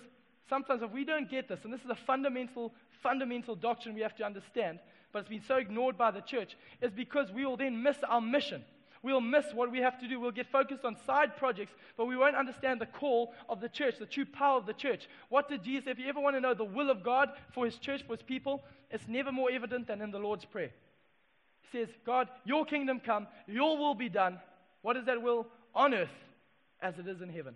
sometimes 0.49 0.81
if 0.81 0.91
we 0.91 1.05
don't 1.05 1.29
get 1.29 1.47
this, 1.47 1.59
and 1.63 1.73
this 1.73 1.81
is 1.81 1.89
a 1.89 1.95
fundamental, 1.95 2.73
fundamental 3.01 3.55
doctrine 3.55 3.95
we 3.95 4.01
have 4.01 4.15
to 4.17 4.23
understand, 4.23 4.79
but 5.11 5.19
it's 5.19 5.29
been 5.29 5.43
so 5.47 5.55
ignored 5.57 5.97
by 5.97 6.11
the 6.11 6.21
church, 6.21 6.57
is 6.81 6.91
because 6.91 7.31
we 7.31 7.45
will 7.45 7.57
then 7.57 7.81
miss 7.81 7.97
our 8.07 8.21
mission. 8.21 8.63
We'll 9.01 9.21
miss 9.21 9.45
what 9.53 9.71
we 9.71 9.79
have 9.79 9.99
to 9.99 10.07
do. 10.07 10.19
We'll 10.19 10.31
get 10.31 10.51
focused 10.51 10.83
on 10.83 10.97
side 11.05 11.37
projects, 11.37 11.71
but 11.95 12.05
we 12.05 12.17
won't 12.17 12.35
understand 12.35 12.81
the 12.81 12.87
call 12.87 13.33
of 13.47 13.61
the 13.61 13.69
church, 13.69 13.99
the 13.99 14.07
true 14.07 14.25
power 14.25 14.57
of 14.57 14.65
the 14.65 14.73
church. 14.73 15.07
What 15.29 15.47
did 15.47 15.63
Jesus, 15.63 15.87
if 15.87 15.99
you 15.99 16.09
ever 16.09 16.19
want 16.19 16.35
to 16.35 16.41
know 16.41 16.55
the 16.55 16.63
will 16.63 16.89
of 16.89 17.03
God 17.03 17.29
for 17.51 17.65
his 17.65 17.77
church, 17.77 18.01
for 18.07 18.13
his 18.13 18.23
people, 18.23 18.63
it's 18.89 19.07
never 19.07 19.31
more 19.31 19.51
evident 19.51 19.87
than 19.87 20.01
in 20.01 20.09
the 20.09 20.17
Lord's 20.17 20.45
Prayer. 20.45 20.71
He 21.61 21.77
says, 21.77 21.89
God, 22.03 22.29
your 22.45 22.65
kingdom 22.65 22.99
come, 22.99 23.27
your 23.47 23.77
will 23.77 23.93
be 23.93 24.09
done. 24.09 24.39
What 24.81 24.97
is 24.97 25.05
that 25.05 25.21
will? 25.21 25.45
On 25.75 25.93
earth 25.93 26.09
as 26.81 26.97
it 26.97 27.07
is 27.07 27.21
in 27.21 27.29
heaven. 27.29 27.55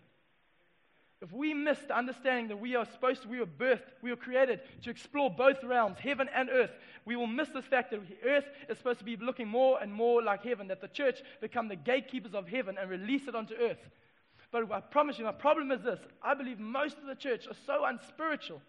If 1.22 1.34
we 1.34 1.54
miss 1.54 1.78
the 1.80 1.98
understanding 1.98 2.48
that 2.48 2.60
we 2.60 2.76
are 2.76 2.86
supposed 2.86 3.24
to, 3.24 3.28
we 3.28 3.40
were 3.40 3.46
birthed, 3.46 3.92
we 4.02 4.10
were 4.10 4.16
created 4.16 4.62
to 4.84 4.90
explore 4.90 5.30
both 5.30 5.62
realms, 5.64 5.98
heaven 6.00 6.30
and 6.34 6.50
earth, 6.50 6.72
we 7.06 7.18
will 7.18 7.28
miss 7.28 7.50
this 7.50 7.66
fact 7.66 7.92
that 7.92 8.00
earth 8.26 8.46
is 8.70 8.78
supposed 8.78 9.00
to 9.00 9.06
be 9.06 9.18
looking 9.18 9.48
more 9.48 9.80
and 9.82 9.92
more 9.92 10.24
like 10.24 10.44
heaven, 10.44 10.68
that 10.68 10.80
the 10.80 10.88
church 10.88 11.22
become 11.42 11.68
the 11.68 11.76
gatekeepers 11.76 12.34
of 12.34 12.48
heaven 12.48 12.78
and 12.80 12.90
release 12.90 13.28
it 13.28 13.36
onto 13.36 13.54
earth. 13.56 13.90
But 14.52 14.72
I 14.72 14.80
promise 14.80 15.20
you, 15.20 15.26
my 15.26 15.32
problem 15.32 15.72
is 15.72 15.82
this 15.82 16.00
I 16.24 16.34
believe 16.34 16.60
most 16.60 16.98
of 16.98 17.06
the 17.06 17.16
church 17.16 17.48
are 17.48 17.56
so 17.66 17.84
unspiritual, 17.86 18.62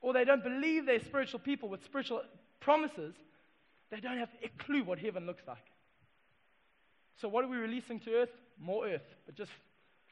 or 0.00 0.12
they 0.12 0.24
don't 0.24 0.44
believe 0.44 0.86
they're 0.86 1.00
spiritual 1.00 1.40
people 1.40 1.68
with 1.68 1.84
spiritual 1.84 2.22
promises, 2.60 3.14
they 3.90 4.00
don't 4.00 4.18
have 4.18 4.30
a 4.42 4.48
clue 4.62 4.84
what 4.84 4.98
heaven 4.98 5.26
looks 5.26 5.42
like. 5.48 5.64
So, 7.20 7.28
what 7.28 7.44
are 7.44 7.48
we 7.48 7.56
releasing 7.56 8.00
to 8.00 8.10
earth? 8.14 8.32
More 8.60 8.86
earth, 8.86 9.14
but 9.26 9.34
just 9.34 9.50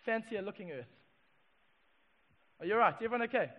fancier 0.05 0.43
looking 0.43 0.73
earth. 0.73 0.87
Oh, 2.62 2.64
Are 2.64 2.69
you 2.69 2.75
all 2.75 2.81
right? 2.81 2.95
Everyone 2.95 3.23
okay? 3.23 3.50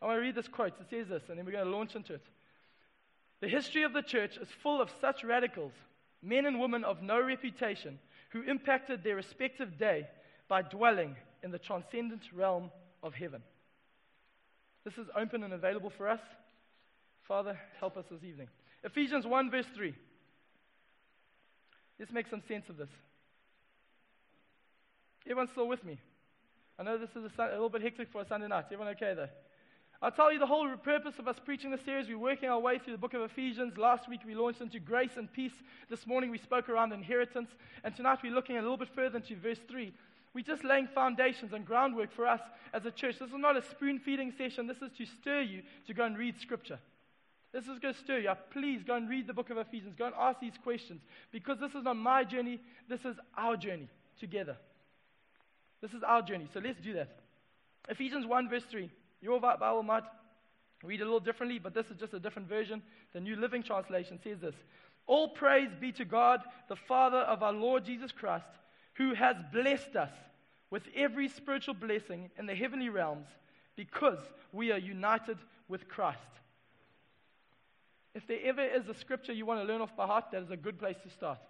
I 0.00 0.06
want 0.06 0.16
to 0.16 0.20
read 0.20 0.34
this 0.34 0.48
quote. 0.48 0.72
It 0.80 0.86
says 0.90 1.08
this, 1.08 1.22
and 1.28 1.38
then 1.38 1.44
we're 1.44 1.52
going 1.52 1.64
to 1.64 1.70
launch 1.70 1.94
into 1.94 2.14
it. 2.14 2.22
The 3.40 3.48
history 3.48 3.82
of 3.82 3.92
the 3.92 4.02
church 4.02 4.38
is 4.40 4.48
full 4.62 4.80
of 4.80 4.90
such 5.00 5.22
radicals, 5.22 5.72
men 6.22 6.46
and 6.46 6.58
women 6.58 6.84
of 6.84 7.02
no 7.02 7.20
reputation, 7.20 7.98
who 8.30 8.42
impacted 8.42 9.04
their 9.04 9.16
respective 9.16 9.78
day 9.78 10.06
by 10.48 10.62
dwelling 10.62 11.16
in 11.42 11.50
the 11.50 11.58
transcendent 11.58 12.22
realm 12.34 12.70
of 13.02 13.14
heaven. 13.14 13.42
This 14.84 14.94
is 14.98 15.06
open 15.16 15.42
and 15.42 15.52
available 15.52 15.90
for 15.90 16.08
us. 16.08 16.20
Father, 17.26 17.58
help 17.80 17.96
us 17.96 18.04
this 18.10 18.22
evening. 18.24 18.48
Ephesians 18.82 19.26
1, 19.26 19.50
verse 19.50 19.66
3. 19.74 19.94
Let's 21.98 22.12
make 22.12 22.28
some 22.28 22.42
sense 22.48 22.68
of 22.68 22.76
this. 22.76 22.88
Everyone 25.26 25.48
still 25.48 25.68
with 25.68 25.84
me? 25.84 25.98
I 26.78 26.82
know 26.82 26.98
this 26.98 27.10
is 27.10 27.30
a, 27.38 27.42
a, 27.42 27.52
little 27.52 27.68
bit 27.68 27.82
hectic 27.82 28.10
for 28.10 28.20
a 28.20 28.26
Sunday 28.26 28.48
night. 28.48 28.64
Everyone 28.66 28.88
okay 28.88 29.14
though? 29.14 29.28
I'll 30.02 30.10
tell 30.10 30.32
you 30.32 30.38
the 30.38 30.46
whole 30.46 30.68
purpose 30.76 31.18
of 31.18 31.28
us 31.28 31.36
preaching 31.42 31.70
this 31.70 31.80
series. 31.82 32.08
We're 32.08 32.18
working 32.18 32.48
our 32.48 32.58
way 32.58 32.78
through 32.78 32.92
the 32.94 32.98
book 32.98 33.14
of 33.14 33.22
Ephesians. 33.22 33.78
Last 33.78 34.08
week 34.08 34.20
we 34.26 34.34
launched 34.34 34.60
into 34.60 34.80
grace 34.80 35.16
and 35.16 35.32
peace. 35.32 35.54
This 35.88 36.06
morning 36.06 36.30
we 36.30 36.38
spoke 36.38 36.68
around 36.68 36.92
inheritance. 36.92 37.48
And 37.84 37.94
tonight 37.94 38.18
we're 38.22 38.34
looking 38.34 38.56
a 38.56 38.60
little 38.60 38.76
bit 38.76 38.88
further 38.94 39.16
into 39.18 39.36
verse 39.36 39.60
3. 39.68 39.94
We're 40.34 40.42
just 40.42 40.64
laying 40.64 40.88
foundations 40.88 41.52
and 41.52 41.64
groundwork 41.64 42.12
for 42.12 42.26
us 42.26 42.40
as 42.72 42.84
a 42.84 42.90
church. 42.90 43.20
This 43.20 43.30
is 43.30 43.36
not 43.36 43.56
a 43.56 43.62
spoon 43.62 44.00
feeding 44.00 44.32
session. 44.36 44.66
This 44.66 44.82
is 44.82 44.90
to 44.98 45.06
stir 45.06 45.42
you 45.42 45.62
to 45.86 45.94
go 45.94 46.04
and 46.04 46.18
read 46.18 46.40
scripture. 46.40 46.80
This 47.52 47.68
is 47.68 47.78
going 47.78 47.94
to 47.94 48.00
stir 48.00 48.18
you 48.18 48.30
up. 48.30 48.52
Please 48.52 48.82
go 48.82 48.96
and 48.96 49.08
read 49.08 49.28
the 49.28 49.32
book 49.32 49.50
of 49.50 49.58
Ephesians. 49.58 49.94
Go 49.96 50.06
and 50.06 50.14
ask 50.18 50.40
these 50.40 50.58
questions 50.62 51.02
because 51.30 51.60
this 51.60 51.72
is 51.72 51.84
not 51.84 51.96
my 51.96 52.24
journey. 52.24 52.58
This 52.88 53.04
is 53.04 53.16
our 53.38 53.56
journey 53.56 53.88
together. 54.18 54.56
This 55.84 55.92
is 55.92 56.02
our 56.02 56.22
journey. 56.22 56.48
So 56.54 56.60
let's 56.64 56.80
do 56.80 56.94
that. 56.94 57.10
Ephesians 57.90 58.24
1, 58.24 58.48
verse 58.48 58.64
3. 58.70 58.90
Your 59.20 59.38
Bible 59.38 59.82
might 59.82 60.04
read 60.82 61.02
a 61.02 61.04
little 61.04 61.20
differently, 61.20 61.58
but 61.58 61.74
this 61.74 61.90
is 61.90 61.98
just 61.98 62.14
a 62.14 62.18
different 62.18 62.48
version. 62.48 62.82
The 63.12 63.20
New 63.20 63.36
Living 63.36 63.62
Translation 63.62 64.18
says 64.24 64.38
this 64.40 64.54
All 65.06 65.28
praise 65.28 65.68
be 65.78 65.92
to 65.92 66.06
God, 66.06 66.40
the 66.70 66.76
Father 66.76 67.18
of 67.18 67.42
our 67.42 67.52
Lord 67.52 67.84
Jesus 67.84 68.12
Christ, 68.12 68.46
who 68.94 69.12
has 69.12 69.36
blessed 69.52 69.94
us 69.94 70.12
with 70.70 70.84
every 70.96 71.28
spiritual 71.28 71.74
blessing 71.74 72.30
in 72.38 72.46
the 72.46 72.54
heavenly 72.54 72.88
realms 72.88 73.26
because 73.76 74.20
we 74.54 74.72
are 74.72 74.78
united 74.78 75.36
with 75.68 75.86
Christ. 75.86 76.18
If 78.14 78.26
there 78.26 78.40
ever 78.42 78.64
is 78.64 78.88
a 78.88 78.94
scripture 78.94 79.34
you 79.34 79.44
want 79.44 79.60
to 79.60 79.70
learn 79.70 79.82
off 79.82 79.94
by 79.94 80.06
heart, 80.06 80.30
that 80.32 80.44
is 80.44 80.50
a 80.50 80.56
good 80.56 80.78
place 80.78 80.96
to 81.02 81.10
start. 81.10 81.40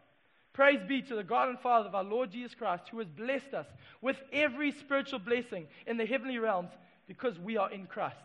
Praise 0.55 0.79
be 0.87 1.03
to 1.03 1.17
the 1.17 1.25
God 1.25 1.49
and 1.49 1.59
Father 1.59 1.89
of 1.89 1.97
our 1.97 2.05
Lord 2.05 2.31
Jesus 2.31 2.55
Christ, 2.55 2.85
who 2.91 3.01
has 3.01 3.09
blessed 3.09 3.53
us 3.53 3.67
with 4.01 4.17
every 4.33 4.71
spiritual 4.71 5.19
blessing 5.19 5.67
in 5.87 5.97
the 5.97 6.07
heavenly 6.07 6.39
realms 6.39 6.71
because 7.09 7.39
we 7.41 7.57
are 7.57 7.71
in 7.73 7.87
Christ. 7.87 8.17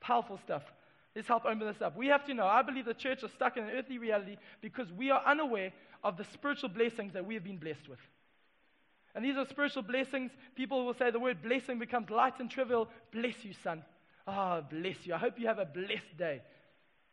Powerful 0.00 0.38
stuff. 0.38 0.62
Let's 1.14 1.28
help 1.28 1.44
open 1.44 1.60
this 1.60 1.82
up. 1.82 1.96
We 1.96 2.06
have 2.06 2.24
to 2.24 2.34
know, 2.34 2.46
I 2.46 2.62
believe 2.62 2.86
the 2.86 2.94
church 2.94 3.22
is 3.22 3.30
stuck 3.32 3.58
in 3.58 3.64
an 3.64 3.70
earthly 3.70 3.98
reality 3.98 4.38
because 4.62 4.90
we 4.90 5.10
are 5.10 5.22
unaware 5.26 5.72
of 6.02 6.16
the 6.16 6.24
spiritual 6.24 6.70
blessings 6.70 7.12
that 7.12 7.26
we 7.26 7.34
have 7.34 7.44
been 7.44 7.58
blessed 7.58 7.88
with. 7.88 8.00
And 9.14 9.22
these 9.22 9.36
are 9.36 9.46
spiritual 9.46 9.82
blessings. 9.82 10.30
People 10.56 10.86
will 10.86 10.94
say 10.94 11.10
the 11.10 11.20
word 11.20 11.42
blessing 11.42 11.78
becomes 11.78 12.08
light 12.08 12.40
and 12.40 12.50
trivial. 12.50 12.88
Bless 13.12 13.44
you, 13.44 13.52
son. 13.62 13.84
Ah, 14.26 14.60
oh, 14.60 14.66
bless 14.70 15.06
you. 15.06 15.12
I 15.12 15.18
hope 15.18 15.38
you 15.38 15.46
have 15.48 15.58
a 15.58 15.66
blessed 15.66 16.16
day. 16.16 16.40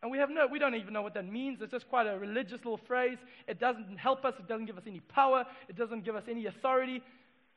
And 0.01 0.11
we 0.11 0.17
have 0.17 0.29
no, 0.29 0.47
we 0.47 0.59
don't 0.59 0.75
even 0.75 0.93
know 0.93 1.01
what 1.01 1.13
that 1.15 1.29
means. 1.29 1.61
It's 1.61 1.71
just 1.71 1.89
quite 1.89 2.07
a 2.07 2.17
religious 2.17 2.59
little 2.63 2.77
phrase. 2.77 3.17
It 3.47 3.59
doesn't 3.59 3.97
help 3.97 4.23
us. 4.23 4.33
It 4.39 4.47
doesn't 4.47 4.65
give 4.65 4.77
us 4.77 4.85
any 4.87 5.01
power. 5.01 5.45
It 5.67 5.75
doesn't 5.75 6.05
give 6.05 6.15
us 6.15 6.23
any 6.29 6.45
authority. 6.45 7.01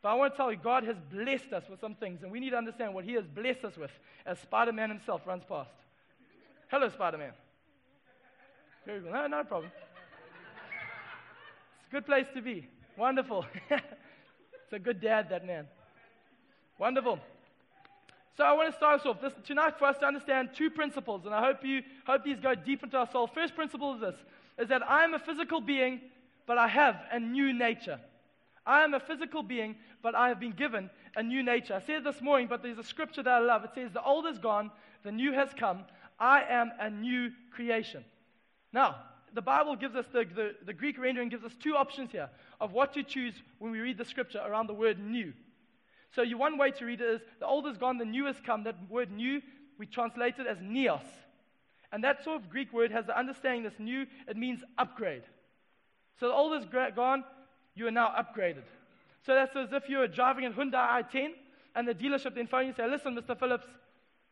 But 0.03 0.09
I 0.09 0.15
want 0.15 0.33
to 0.33 0.37
tell 0.37 0.51
you, 0.51 0.59
God 0.59 0.83
has 0.85 0.97
blessed 1.13 1.53
us 1.53 1.63
with 1.71 1.81
some 1.81 1.95
things, 1.95 2.25
and 2.25 2.33
we 2.33 2.41
need 2.41 2.51
to 2.51 2.57
understand 2.57 2.93
what 2.93 3.05
He 3.05 3.13
has 3.13 3.25
blessed 3.25 3.65
us 3.65 3.77
with 3.77 3.93
as 4.27 4.41
Spider 4.41 4.73
Man 4.73 4.89
himself 4.89 5.23
runs 5.25 5.45
past. 5.49 5.71
Hello, 6.69 6.89
Spider 6.89 7.19
Man. 7.19 7.33
Very 8.85 9.01
good. 9.01 9.13
No, 9.13 9.29
no 9.29 9.45
problem. 9.45 9.71
It's 11.79 11.89
a 11.89 11.93
good 11.93 12.07
place 12.07 12.27
to 12.35 12.43
be. 12.43 12.67
Wonderful. 12.99 13.47
it's 13.71 14.73
a 14.73 14.81
good 14.81 15.01
dad, 15.01 15.29
that 15.31 15.47
man. 15.47 15.69
Wonderful. 16.79 17.21
So 18.37 18.45
I 18.45 18.53
want 18.53 18.71
to 18.71 18.77
start 18.77 19.01
us 19.01 19.07
off 19.07 19.21
this, 19.21 19.33
tonight 19.45 19.79
for 19.79 19.85
us 19.85 19.99
to 19.99 20.07
understand 20.07 20.51
two 20.55 20.71
principles, 20.71 21.27
and 21.27 21.35
I 21.35 21.45
hope 21.45 21.65
you 21.65 21.83
hope 22.07 22.25
these 22.25 22.41
go 22.41 22.55
deep 22.55 22.83
into 22.83 22.97
our 22.97 23.11
soul. 23.11 23.27
First 23.27 23.55
principle 23.55 23.95
is 23.95 24.01
this: 24.01 24.15
is 24.59 24.69
that 24.69 24.83
I 24.89 25.05
am 25.05 25.15
a 25.15 25.19
physical 25.19 25.61
being, 25.61 26.01
but 26.47 26.57
I 26.57 26.69
have 26.69 26.97
a 27.11 27.21
new 27.21 27.53
nature. 27.53 28.01
I 28.65 28.85
am 28.85 28.95
a 28.95 29.01
physical 29.01 29.43
being, 29.43 29.77
but 30.03 30.15
I 30.15 30.29
have 30.29 30.41
been 30.41 30.53
given 30.53 30.89
a 31.17 31.23
new 31.23 31.43
nature. 31.43 31.75
I 31.75 31.81
said 31.81 32.05
this 32.05 32.21
morning, 32.21 32.47
but 32.49 32.63
there's 32.63 32.79
a 32.79 32.85
scripture 32.85 33.23
that 33.23 33.33
I 33.33 33.41
love. 33.41 33.65
It 33.65 33.71
says, 33.75 33.93
The 33.93 34.03
old 34.03 34.27
is 34.27 34.39
gone, 34.39 34.71
the 35.03 35.13
new 35.13 35.33
has 35.33 35.51
come. 35.57 35.85
I 36.19 36.43
am 36.43 36.71
a 36.79 36.89
new 36.89 37.33
creation. 37.51 38.05
Now, 38.73 38.97
the 39.35 39.43
Bible 39.43 39.77
gives 39.77 39.97
us, 39.97 40.07
the, 40.13 40.25
the, 40.25 40.55
the 40.65 40.73
Greek 40.73 40.99
rendering 40.99 41.29
gives 41.29 41.45
us 41.45 41.53
two 41.61 41.75
options 41.75 42.13
here 42.13 42.31
of 42.61 42.73
what 42.73 42.95
to 42.95 43.03
choose 43.03 43.35
when 43.59 43.73
we 43.73 43.81
read 43.81 43.99
the 43.99 44.05
scripture 44.05 44.41
around 44.47 44.69
the 44.69 44.75
word 44.75 44.99
new. 44.99 45.33
So 46.15 46.23
you, 46.23 46.37
one 46.37 46.59
way 46.59 46.71
to 46.73 46.85
read 46.85 47.01
it 47.01 47.09
is 47.09 47.21
the 47.41 47.47
old 47.47 47.67
is 47.67 47.79
gone, 47.79 47.99
the 47.99 48.05
new 48.05 48.27
has 48.27 48.37
come. 48.45 48.65
That 48.65 48.77
word 48.91 49.11
new, 49.11 49.41
we 49.79 49.87
translate 49.87 50.39
it 50.39 50.47
as 50.47 50.59
neos. 50.59 51.01
And 51.91 52.05
that 52.05 52.25
sort 52.25 52.43
of 52.43 52.51
Greek 52.51 52.73
word 52.73 52.91
has 52.91 53.07
the 53.07 53.19
understanding 53.19 53.63
this 53.63 53.79
new, 53.79 54.07
it 54.29 54.37
means 54.37 54.61
upgrade. 54.79 55.23
So 56.21 56.29
the 56.29 56.35
old 56.35 56.63
is 56.63 56.69
gone, 56.95 57.25
you 57.75 57.87
are 57.87 57.91
now 57.91 58.09
upgraded. 58.09 58.65
So 59.25 59.35
that's 59.35 59.55
as 59.57 59.73
if 59.73 59.89
you 59.89 59.99
were 59.99 60.09
driving 60.09 60.47
a 60.47 60.51
Hyundai 60.51 61.05
i10 61.05 61.31
and 61.75 61.89
the 61.89 61.95
dealership 61.95 62.35
then 62.35 62.47
phone 62.47 62.63
you 62.63 62.69
and 62.69 62.77
say, 62.77 62.89
Listen, 62.89 63.15
Mr. 63.15 63.39
Phillips, 63.39 63.67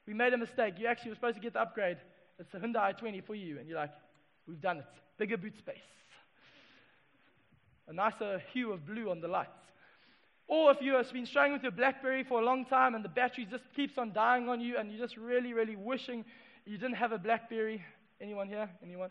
we 0.07 0.15
made 0.15 0.33
a 0.33 0.39
mistake. 0.39 0.75
You 0.79 0.87
actually 0.87 1.11
were 1.11 1.15
supposed 1.17 1.37
to 1.37 1.41
get 1.41 1.53
the 1.53 1.61
upgrade. 1.61 1.99
It's 2.39 2.53
a 2.55 2.59
Hyundai 2.59 2.95
i20 2.95 3.25
for 3.25 3.35
you. 3.35 3.59
And 3.59 3.69
you're 3.69 3.79
like, 3.79 3.93
We've 4.47 4.61
done 4.61 4.79
it. 4.79 4.87
Bigger 5.17 5.37
boot 5.37 5.57
space. 5.57 5.77
A 7.89 7.93
nicer 7.93 8.43
hue 8.53 8.73
of 8.73 8.87
blue 8.87 9.11
on 9.11 9.21
the 9.21 9.29
lights. 9.29 9.60
Or 10.51 10.73
if 10.73 10.83
you 10.83 10.95
have 10.95 11.13
been 11.13 11.27
struggling 11.27 11.53
with 11.53 11.63
your 11.63 11.71
Blackberry 11.71 12.25
for 12.25 12.41
a 12.41 12.45
long 12.45 12.65
time 12.65 12.97
and 12.97 13.05
the 13.05 13.09
battery 13.09 13.47
just 13.49 13.63
keeps 13.77 13.97
on 13.97 14.13
dying 14.13 14.49
on 14.49 14.61
you 14.61 14.79
and 14.79 14.91
you're 14.91 14.99
just 14.99 15.17
really, 15.17 15.53
really 15.53 15.77
wishing 15.77 16.25
you 16.67 16.77
didn't 16.77 16.97
have 16.97 17.13
a 17.13 17.19
Blackberry. 17.19 17.85
Anyone 18.21 18.49
here? 18.49 18.69
Anyone? 18.83 19.11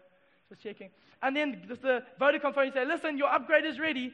Just 0.50 0.62
checking. 0.62 0.90
And 1.24 1.34
then 1.34 1.64
just 1.66 1.82
the 1.82 2.04
Vodacom 2.20 2.54
phone, 2.54 2.66
you 2.66 2.74
say, 2.74 2.84
listen, 2.84 3.18
your 3.18 3.30
upgrade 3.30 3.64
is 3.64 3.80
ready. 3.80 4.12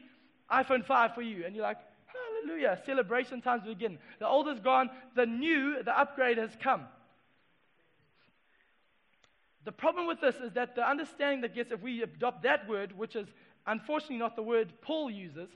iPhone 0.52 0.86
5 0.86 1.16
for 1.16 1.24
you. 1.24 1.46
And 1.48 1.56
you're 1.56 1.66
like, 1.66 1.80
hallelujah, 2.06 2.80
celebration 2.86 3.42
times 3.42 3.64
begin. 3.64 3.98
The 4.20 4.28
old 4.28 4.48
is 4.48 4.60
gone, 4.60 4.92
the 5.16 5.26
new, 5.26 5.82
the 5.82 6.00
upgrade 6.00 6.38
has 6.38 6.52
come. 6.62 6.84
The 9.64 9.72
problem 9.72 10.06
with 10.06 10.22
this 10.22 10.36
is 10.36 10.54
that 10.54 10.76
the 10.76 10.88
understanding 10.88 11.42
that 11.42 11.56
gets, 11.56 11.72
if 11.72 11.82
we 11.82 12.04
adopt 12.04 12.44
that 12.44 12.70
word, 12.70 12.96
which 12.96 13.16
is 13.16 13.28
unfortunately 13.66 14.18
not 14.18 14.36
the 14.36 14.44
word 14.44 14.72
Paul 14.84 15.10
uses, 15.10 15.50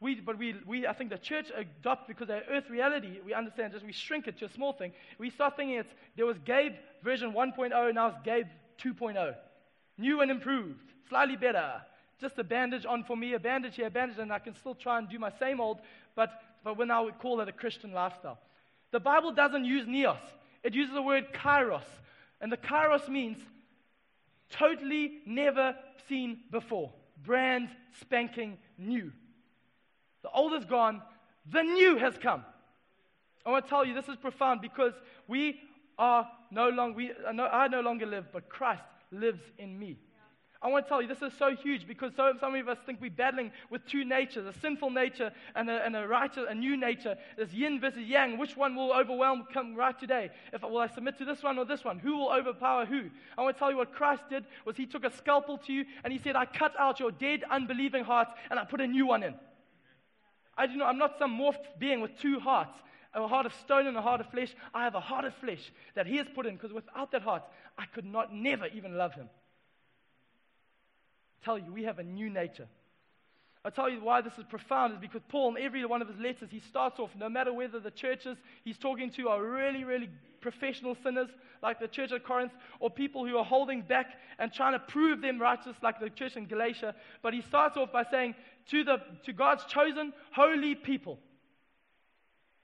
we, 0.00 0.14
but 0.20 0.38
we, 0.38 0.54
we, 0.64 0.86
I 0.86 0.92
think 0.92 1.10
the 1.10 1.18
church 1.18 1.50
adopt 1.56 2.06
because 2.06 2.30
our 2.30 2.42
earth 2.50 2.70
reality, 2.70 3.18
we 3.24 3.34
understand 3.34 3.72
just 3.72 3.84
we 3.84 3.92
shrink 3.92 4.28
it 4.28 4.38
to 4.38 4.44
a 4.44 4.48
small 4.48 4.72
thing. 4.72 4.92
We 5.18 5.30
start 5.30 5.56
thinking 5.56 5.76
it's, 5.76 5.92
there 6.16 6.26
was 6.26 6.38
Gabe 6.44 6.74
version 7.02 7.32
1.0, 7.32 7.94
now 7.94 8.06
it's 8.08 8.18
Gabe 8.24 8.46
2.0. 8.80 9.34
New 9.98 10.20
and 10.20 10.30
improved, 10.30 10.92
slightly 11.08 11.34
better. 11.34 11.82
Just 12.20 12.38
a 12.38 12.44
bandage 12.44 12.86
on 12.86 13.02
for 13.02 13.16
me, 13.16 13.34
a 13.34 13.40
bandage 13.40 13.74
here, 13.76 13.86
a 13.86 13.90
bandage, 13.90 14.18
and 14.18 14.32
I 14.32 14.38
can 14.38 14.54
still 14.54 14.74
try 14.74 14.98
and 14.98 15.08
do 15.08 15.18
my 15.18 15.32
same 15.40 15.60
old, 15.60 15.78
but, 16.14 16.30
but 16.62 16.78
we 16.78 16.84
now 16.84 17.10
call 17.10 17.40
it 17.40 17.48
a 17.48 17.52
Christian 17.52 17.92
lifestyle. 17.92 18.38
The 18.92 19.00
Bible 19.00 19.32
doesn't 19.32 19.64
use 19.64 19.86
neos, 19.86 20.16
it 20.62 20.74
uses 20.74 20.94
the 20.94 21.02
word 21.02 21.32
kainos. 21.32 21.82
And 22.40 22.52
the 22.52 22.56
kainos 22.56 23.08
means 23.08 23.38
totally 24.50 25.18
never 25.26 25.74
seen 26.08 26.38
before, 26.52 26.92
brand 27.24 27.68
spanking 28.00 28.58
new. 28.78 29.12
The 30.22 30.30
old 30.30 30.54
is 30.54 30.64
gone, 30.64 31.02
the 31.50 31.62
new 31.62 31.96
has 31.96 32.16
come. 32.18 32.44
I 33.46 33.50
want 33.50 33.64
to 33.64 33.68
tell 33.68 33.84
you 33.84 33.94
this 33.94 34.08
is 34.08 34.16
profound 34.16 34.60
because 34.60 34.92
we 35.26 35.60
are 35.98 36.28
no 36.50 36.68
longer, 36.68 36.96
we, 36.96 37.12
I 37.26 37.68
no 37.68 37.80
longer 37.80 38.06
live, 38.06 38.26
but 38.32 38.48
Christ 38.48 38.82
lives 39.10 39.40
in 39.58 39.78
me. 39.78 39.98
I 40.60 40.68
want 40.68 40.86
to 40.86 40.88
tell 40.88 41.00
you, 41.00 41.06
this 41.06 41.22
is 41.22 41.32
so 41.38 41.54
huge 41.54 41.86
because 41.86 42.12
so, 42.16 42.32
some 42.40 42.56
of 42.56 42.68
us 42.68 42.78
think 42.84 43.00
we're 43.00 43.10
battling 43.10 43.52
with 43.70 43.86
two 43.86 44.04
natures, 44.04 44.44
a 44.44 44.58
sinful 44.58 44.90
nature 44.90 45.30
and 45.54 45.70
a, 45.70 45.84
and 45.84 45.94
a 45.94 46.06
righteous, 46.06 46.46
a 46.48 46.54
new 46.54 46.76
nature. 46.76 47.16
There's 47.36 47.54
yin 47.54 47.80
versus 47.80 48.08
yang. 48.08 48.38
Which 48.38 48.56
one 48.56 48.74
will 48.74 48.92
overwhelm 48.92 49.46
come 49.54 49.76
right 49.76 49.96
today? 49.96 50.30
If 50.52 50.62
Will 50.62 50.78
I 50.78 50.88
submit 50.88 51.16
to 51.18 51.24
this 51.24 51.44
one 51.44 51.58
or 51.58 51.64
this 51.64 51.84
one? 51.84 52.00
Who 52.00 52.16
will 52.16 52.32
overpower 52.32 52.86
who? 52.86 53.04
I 53.36 53.42
want 53.42 53.54
to 53.54 53.58
tell 53.58 53.70
you 53.70 53.76
what 53.76 53.92
Christ 53.92 54.24
did 54.28 54.46
was 54.64 54.76
he 54.76 54.84
took 54.84 55.04
a 55.04 55.12
scalpel 55.12 55.58
to 55.58 55.72
you 55.72 55.84
and 56.02 56.12
he 56.12 56.18
said, 56.18 56.34
I 56.34 56.44
cut 56.44 56.74
out 56.76 56.98
your 56.98 57.12
dead, 57.12 57.44
unbelieving 57.48 58.02
heart 58.02 58.28
and 58.50 58.58
I 58.58 58.64
put 58.64 58.80
a 58.80 58.86
new 58.86 59.06
one 59.06 59.22
in. 59.22 59.34
I 60.58 60.66
do 60.66 60.76
not, 60.76 60.88
I'm 60.88 60.98
not 60.98 61.18
some 61.18 61.38
morphed 61.38 61.78
being 61.78 62.00
with 62.00 62.18
two 62.18 62.40
hearts, 62.40 62.76
a 63.14 63.26
heart 63.26 63.46
of 63.46 63.54
stone 63.54 63.86
and 63.86 63.96
a 63.96 64.02
heart 64.02 64.20
of 64.20 64.28
flesh. 64.30 64.54
I 64.74 64.84
have 64.84 64.96
a 64.96 65.00
heart 65.00 65.24
of 65.24 65.34
flesh 65.36 65.72
that 65.94 66.06
He 66.06 66.16
has 66.16 66.26
put 66.34 66.46
in 66.46 66.56
because 66.56 66.72
without 66.72 67.12
that 67.12 67.22
heart, 67.22 67.44
I 67.78 67.86
could 67.86 68.04
not 68.04 68.34
never 68.34 68.66
even 68.66 68.98
love 68.98 69.14
Him. 69.14 69.28
I 71.40 71.44
tell 71.44 71.58
you, 71.58 71.72
we 71.72 71.84
have 71.84 72.00
a 72.00 72.02
new 72.02 72.28
nature. 72.28 72.66
I 73.64 73.70
tell 73.70 73.88
you 73.88 74.00
why 74.00 74.20
this 74.20 74.32
is 74.38 74.44
profound 74.44 74.94
is 74.94 74.98
because 74.98 75.22
Paul, 75.28 75.56
in 75.56 75.62
every 75.62 75.84
one 75.84 76.00
of 76.00 76.08
his 76.08 76.18
letters, 76.18 76.48
he 76.50 76.60
starts 76.60 76.98
off, 76.98 77.10
no 77.16 77.28
matter 77.28 77.52
whether 77.52 77.78
the 77.78 77.90
churches 77.90 78.36
he's 78.64 78.78
talking 78.78 79.10
to 79.10 79.28
are 79.28 79.42
really, 79.42 79.84
really 79.84 80.08
professional 80.40 80.96
sinners, 81.02 81.28
like 81.62 81.80
the 81.80 81.88
church 81.88 82.12
at 82.12 82.24
Corinth, 82.24 82.52
or 82.80 82.88
people 82.88 83.26
who 83.26 83.36
are 83.36 83.44
holding 83.44 83.82
back 83.82 84.16
and 84.38 84.52
trying 84.52 84.72
to 84.72 84.78
prove 84.78 85.20
them 85.20 85.40
righteous, 85.40 85.76
like 85.82 86.00
the 86.00 86.08
church 86.08 86.36
in 86.36 86.46
Galatia. 86.46 86.94
But 87.20 87.34
he 87.34 87.42
starts 87.42 87.76
off 87.76 87.92
by 87.92 88.04
saying, 88.10 88.36
to, 88.70 88.84
the, 88.84 88.98
to 89.24 89.32
God's 89.32 89.64
chosen, 89.64 90.12
holy 90.32 90.74
people. 90.74 91.18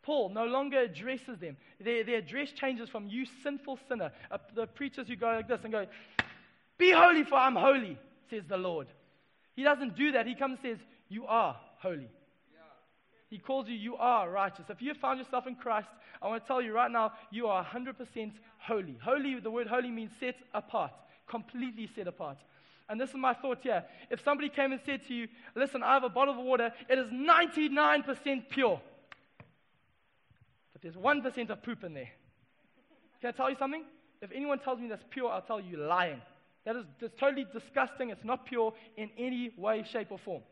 Paul 0.03 0.29
no 0.29 0.45
longer 0.45 0.81
addresses 0.81 1.39
them. 1.39 1.57
Their, 1.81 2.05
their 2.05 2.19
address 2.19 2.53
changes 2.53 2.89
from 2.91 3.09
you 3.09 3.25
sinful 3.43 3.79
sinner. 3.89 4.13
Uh, 4.31 4.39
the 4.55 4.67
preachers 4.67 5.09
who 5.09 5.17
go 5.17 5.29
like 5.29 5.49
this 5.49 5.61
and 5.65 5.73
go, 5.73 5.87
Be 6.77 6.91
holy, 6.91 7.25
for 7.25 7.37
I'm 7.37 7.57
holy, 7.57 7.99
says 8.29 8.43
the 8.47 8.59
Lord. 8.59 8.87
He 9.57 9.63
doesn't 9.63 9.97
do 9.97 10.13
that. 10.13 10.27
He 10.27 10.35
comes 10.35 10.59
and 10.63 10.77
says, 10.77 10.87
You 11.09 11.27
are 11.27 11.57
holy. 11.79 12.11
He 13.31 13.39
calls 13.39 13.67
you, 13.67 13.75
You 13.75 13.97
are 13.97 14.31
righteous. 14.31 14.67
If 14.69 14.83
you 14.83 14.89
have 14.89 14.99
found 14.99 15.19
yourself 15.19 15.47
in 15.47 15.57
Christ, 15.57 15.89
I 16.21 16.29
want 16.29 16.43
to 16.43 16.47
tell 16.47 16.61
you 16.61 16.73
right 16.73 16.91
now, 16.91 17.13
you 17.31 17.47
are 17.47 17.65
100% 17.65 18.33
holy. 18.59 18.99
Holy, 19.03 19.41
the 19.41 19.51
word 19.51 19.67
holy 19.67 19.91
means 19.91 20.13
set 20.21 20.37
apart, 20.53 20.93
completely 21.27 21.89
set 21.95 22.07
apart. 22.07 22.37
And 22.89 23.01
this 23.01 23.11
is 23.11 23.17
my 23.17 23.33
thought 23.33 23.59
here. 23.63 23.85
If 24.11 24.23
somebody 24.23 24.49
came 24.49 24.73
and 24.73 24.81
said 24.85 25.07
to 25.09 25.15
you, 25.15 25.29
Listen, 25.55 25.83
I 25.83 25.95
have 25.95 26.05
a 26.05 26.09
bottle 26.09 26.35
of 26.35 26.41
water, 26.45 26.73
it 26.89 26.99
is 26.99 27.09
99% 27.09 28.49
pure, 28.51 28.81
but 30.73 30.83
there's 30.83 30.97
1% 30.97 31.51
of 31.51 31.63
poop 31.63 31.85
in 31.85 31.95
there. 31.95 32.11
Can 33.21 33.29
I 33.29 33.33
tell 33.33 33.49
you 33.49 33.57
something? 33.59 33.85
If 34.21 34.31
anyone 34.33 34.59
tells 34.59 34.81
me 34.81 34.89
that's 34.89 35.05
pure, 35.11 35.31
I'll 35.31 35.43
tell 35.43 35.61
you 35.61 35.79
lying. 35.79 36.21
That 36.65 36.77
is 36.77 36.85
totally 37.19 37.47
disgusting. 37.53 38.11
It's 38.11 38.25
not 38.25 38.47
pure 38.47 38.73
in 38.97 39.11
any 39.19 39.53
way, 39.57 39.85
shape, 39.91 40.09
or 40.11 40.19
form. 40.19 40.43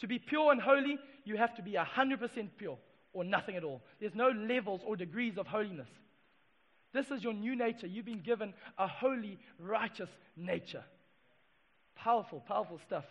To 0.00 0.06
be 0.06 0.18
pure 0.18 0.52
and 0.52 0.60
holy, 0.60 0.98
you 1.24 1.36
have 1.36 1.54
to 1.56 1.62
be 1.62 1.72
100% 1.72 2.48
pure 2.56 2.78
or 3.12 3.24
nothing 3.24 3.56
at 3.56 3.64
all. 3.64 3.82
There's 4.00 4.14
no 4.14 4.28
levels 4.28 4.82
or 4.84 4.96
degrees 4.96 5.36
of 5.36 5.46
holiness. 5.46 5.88
This 6.92 7.10
is 7.10 7.22
your 7.22 7.34
new 7.34 7.56
nature. 7.56 7.86
You've 7.86 8.06
been 8.06 8.20
given 8.20 8.54
a 8.78 8.86
holy, 8.86 9.38
righteous 9.58 10.08
nature. 10.36 10.84
Powerful, 11.98 12.42
powerful 12.46 12.80
stuff. 12.86 13.04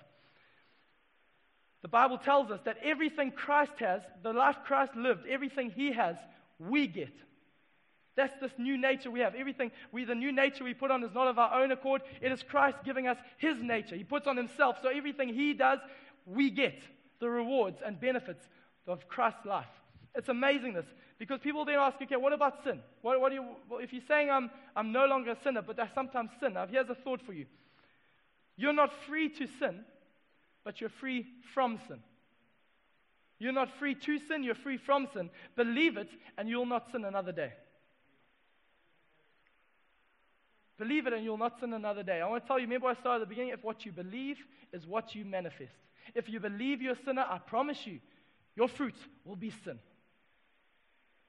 The 1.82 1.88
Bible 1.88 2.18
tells 2.18 2.52
us 2.52 2.60
that 2.66 2.78
everything 2.84 3.32
Christ 3.32 3.74
has, 3.80 4.02
the 4.24 4.34
life 4.34 4.58
Christ 4.66 4.96
lived, 4.96 5.28
everything 5.30 5.70
he 5.70 5.92
has, 5.92 6.16
we 6.60 6.88
get. 6.88 7.14
That's 8.16 8.34
this 8.42 8.52
new 8.58 8.78
nature 8.78 9.12
we 9.12 9.20
have. 9.20 9.36
Everything, 9.36 9.72
we, 9.92 10.04
the 10.04 10.16
new 10.16 10.32
nature 10.32 10.64
we 10.64 10.74
put 10.74 10.90
on 10.90 11.04
is 11.04 11.14
not 11.14 11.28
of 11.28 11.38
our 11.38 11.62
own 11.62 11.72
accord. 11.72 12.02
It 12.20 12.32
is 12.32 12.42
Christ 12.42 12.78
giving 12.84 13.08
us 13.08 13.18
his 13.38 13.62
nature. 13.62 13.96
He 13.96 14.04
puts 14.04 14.26
on 14.26 14.36
himself. 14.36 14.78
So 14.82 14.90
everything 14.90 15.30
he 15.30 15.54
does, 15.54 15.80
we 16.26 16.50
get 16.50 16.82
the 17.20 17.30
rewards 17.30 17.80
and 17.86 18.00
benefits 18.00 18.48
of 18.88 19.08
Christ's 19.08 19.46
life. 19.46 19.68
It's 20.16 20.30
amazing 20.30 20.74
this 20.74 20.86
because 21.20 21.40
people 21.42 21.64
then 21.64 21.76
ask, 21.76 22.02
okay, 22.02 22.16
what 22.16 22.34
about 22.34 22.64
sin? 22.64 22.80
What, 23.02 23.22
what 23.22 23.30
do 23.30 23.36
you, 23.36 23.46
well, 23.70 23.80
if 23.80 23.94
you're 23.94 24.02
saying 24.08 24.32
I'm, 24.32 24.50
I'm 24.76 24.92
no 24.92 25.06
longer 25.06 25.32
a 25.32 25.38
sinner, 25.44 25.62
but 25.62 25.80
I 25.80 25.88
sometimes 25.94 26.32
sin, 26.40 26.54
now 26.54 26.66
here's 26.66 26.90
a 26.90 26.96
thought 26.96 27.22
for 27.22 27.34
you. 27.34 27.46
You're 28.58 28.74
not 28.74 28.92
free 29.08 29.30
to 29.30 29.48
sin, 29.60 29.86
but 30.64 30.82
you're 30.82 30.90
free 30.90 31.26
from 31.54 31.80
sin. 31.88 32.00
You're 33.40 33.54
not 33.54 33.70
free 33.78 33.94
to 33.94 34.20
sin, 34.20 34.44
you're 34.44 34.56
free 34.56 34.78
from 34.78 35.08
sin. 35.14 35.30
Believe 35.56 35.96
it, 35.98 36.10
and 36.38 36.50
you'll 36.50 36.66
not 36.66 36.92
sin 36.92 37.06
another 37.06 37.32
day. 37.32 37.54
Believe 40.78 41.08
it 41.08 41.14
and 41.14 41.24
you'll 41.24 41.38
not 41.38 41.60
sin 41.60 41.74
another 41.74 42.04
day. 42.04 42.22
I 42.22 42.28
want 42.28 42.44
to 42.44 42.48
tell 42.48 42.60
you, 42.60 42.66
remember 42.66 42.88
I 42.88 42.94
started 42.94 43.24
at 43.24 43.28
the 43.28 43.30
beginning, 43.30 43.52
if 43.52 43.64
what 43.64 43.86
you 43.86 43.92
believe 43.92 44.38
is 44.72 44.86
what 44.86 45.16
you 45.16 45.26
manifest. 45.26 45.74
If 46.14 46.30
you 46.30 46.40
believe 46.40 46.82
you're 46.82 46.94
a 46.94 47.04
sinner, 47.04 47.26
I 47.28 47.40
promise 47.40 47.86
you, 47.88 48.00
your 48.56 48.68
fruit 48.68 48.96
will 49.26 49.36
be 49.36 49.50
sin. 49.50 49.80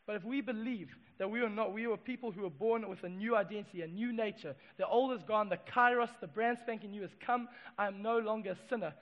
But 0.08 0.16
if 0.16 0.24
we 0.24 0.40
believe 0.40 0.88
that 1.18 1.30
we 1.30 1.42
are 1.42 1.50
not, 1.50 1.74
we 1.74 1.86
are 1.86 1.94
people 1.98 2.32
who 2.32 2.46
are 2.46 2.50
born 2.50 2.88
with 2.88 3.04
a 3.04 3.10
new 3.10 3.36
identity, 3.36 3.82
a 3.82 3.86
new 3.86 4.10
nature, 4.10 4.56
the 4.78 4.86
old 4.86 5.12
is 5.12 5.22
gone, 5.22 5.50
the 5.50 5.58
kainos, 5.58 6.08
the 6.22 6.26
brand 6.26 6.56
spanking 6.62 6.92
new 6.92 7.02
has 7.02 7.10
come, 7.20 7.46
I 7.76 7.88
am 7.88 8.00
no 8.00 8.18
longer 8.18 8.52
a 8.52 8.56
sinner. 8.70 8.94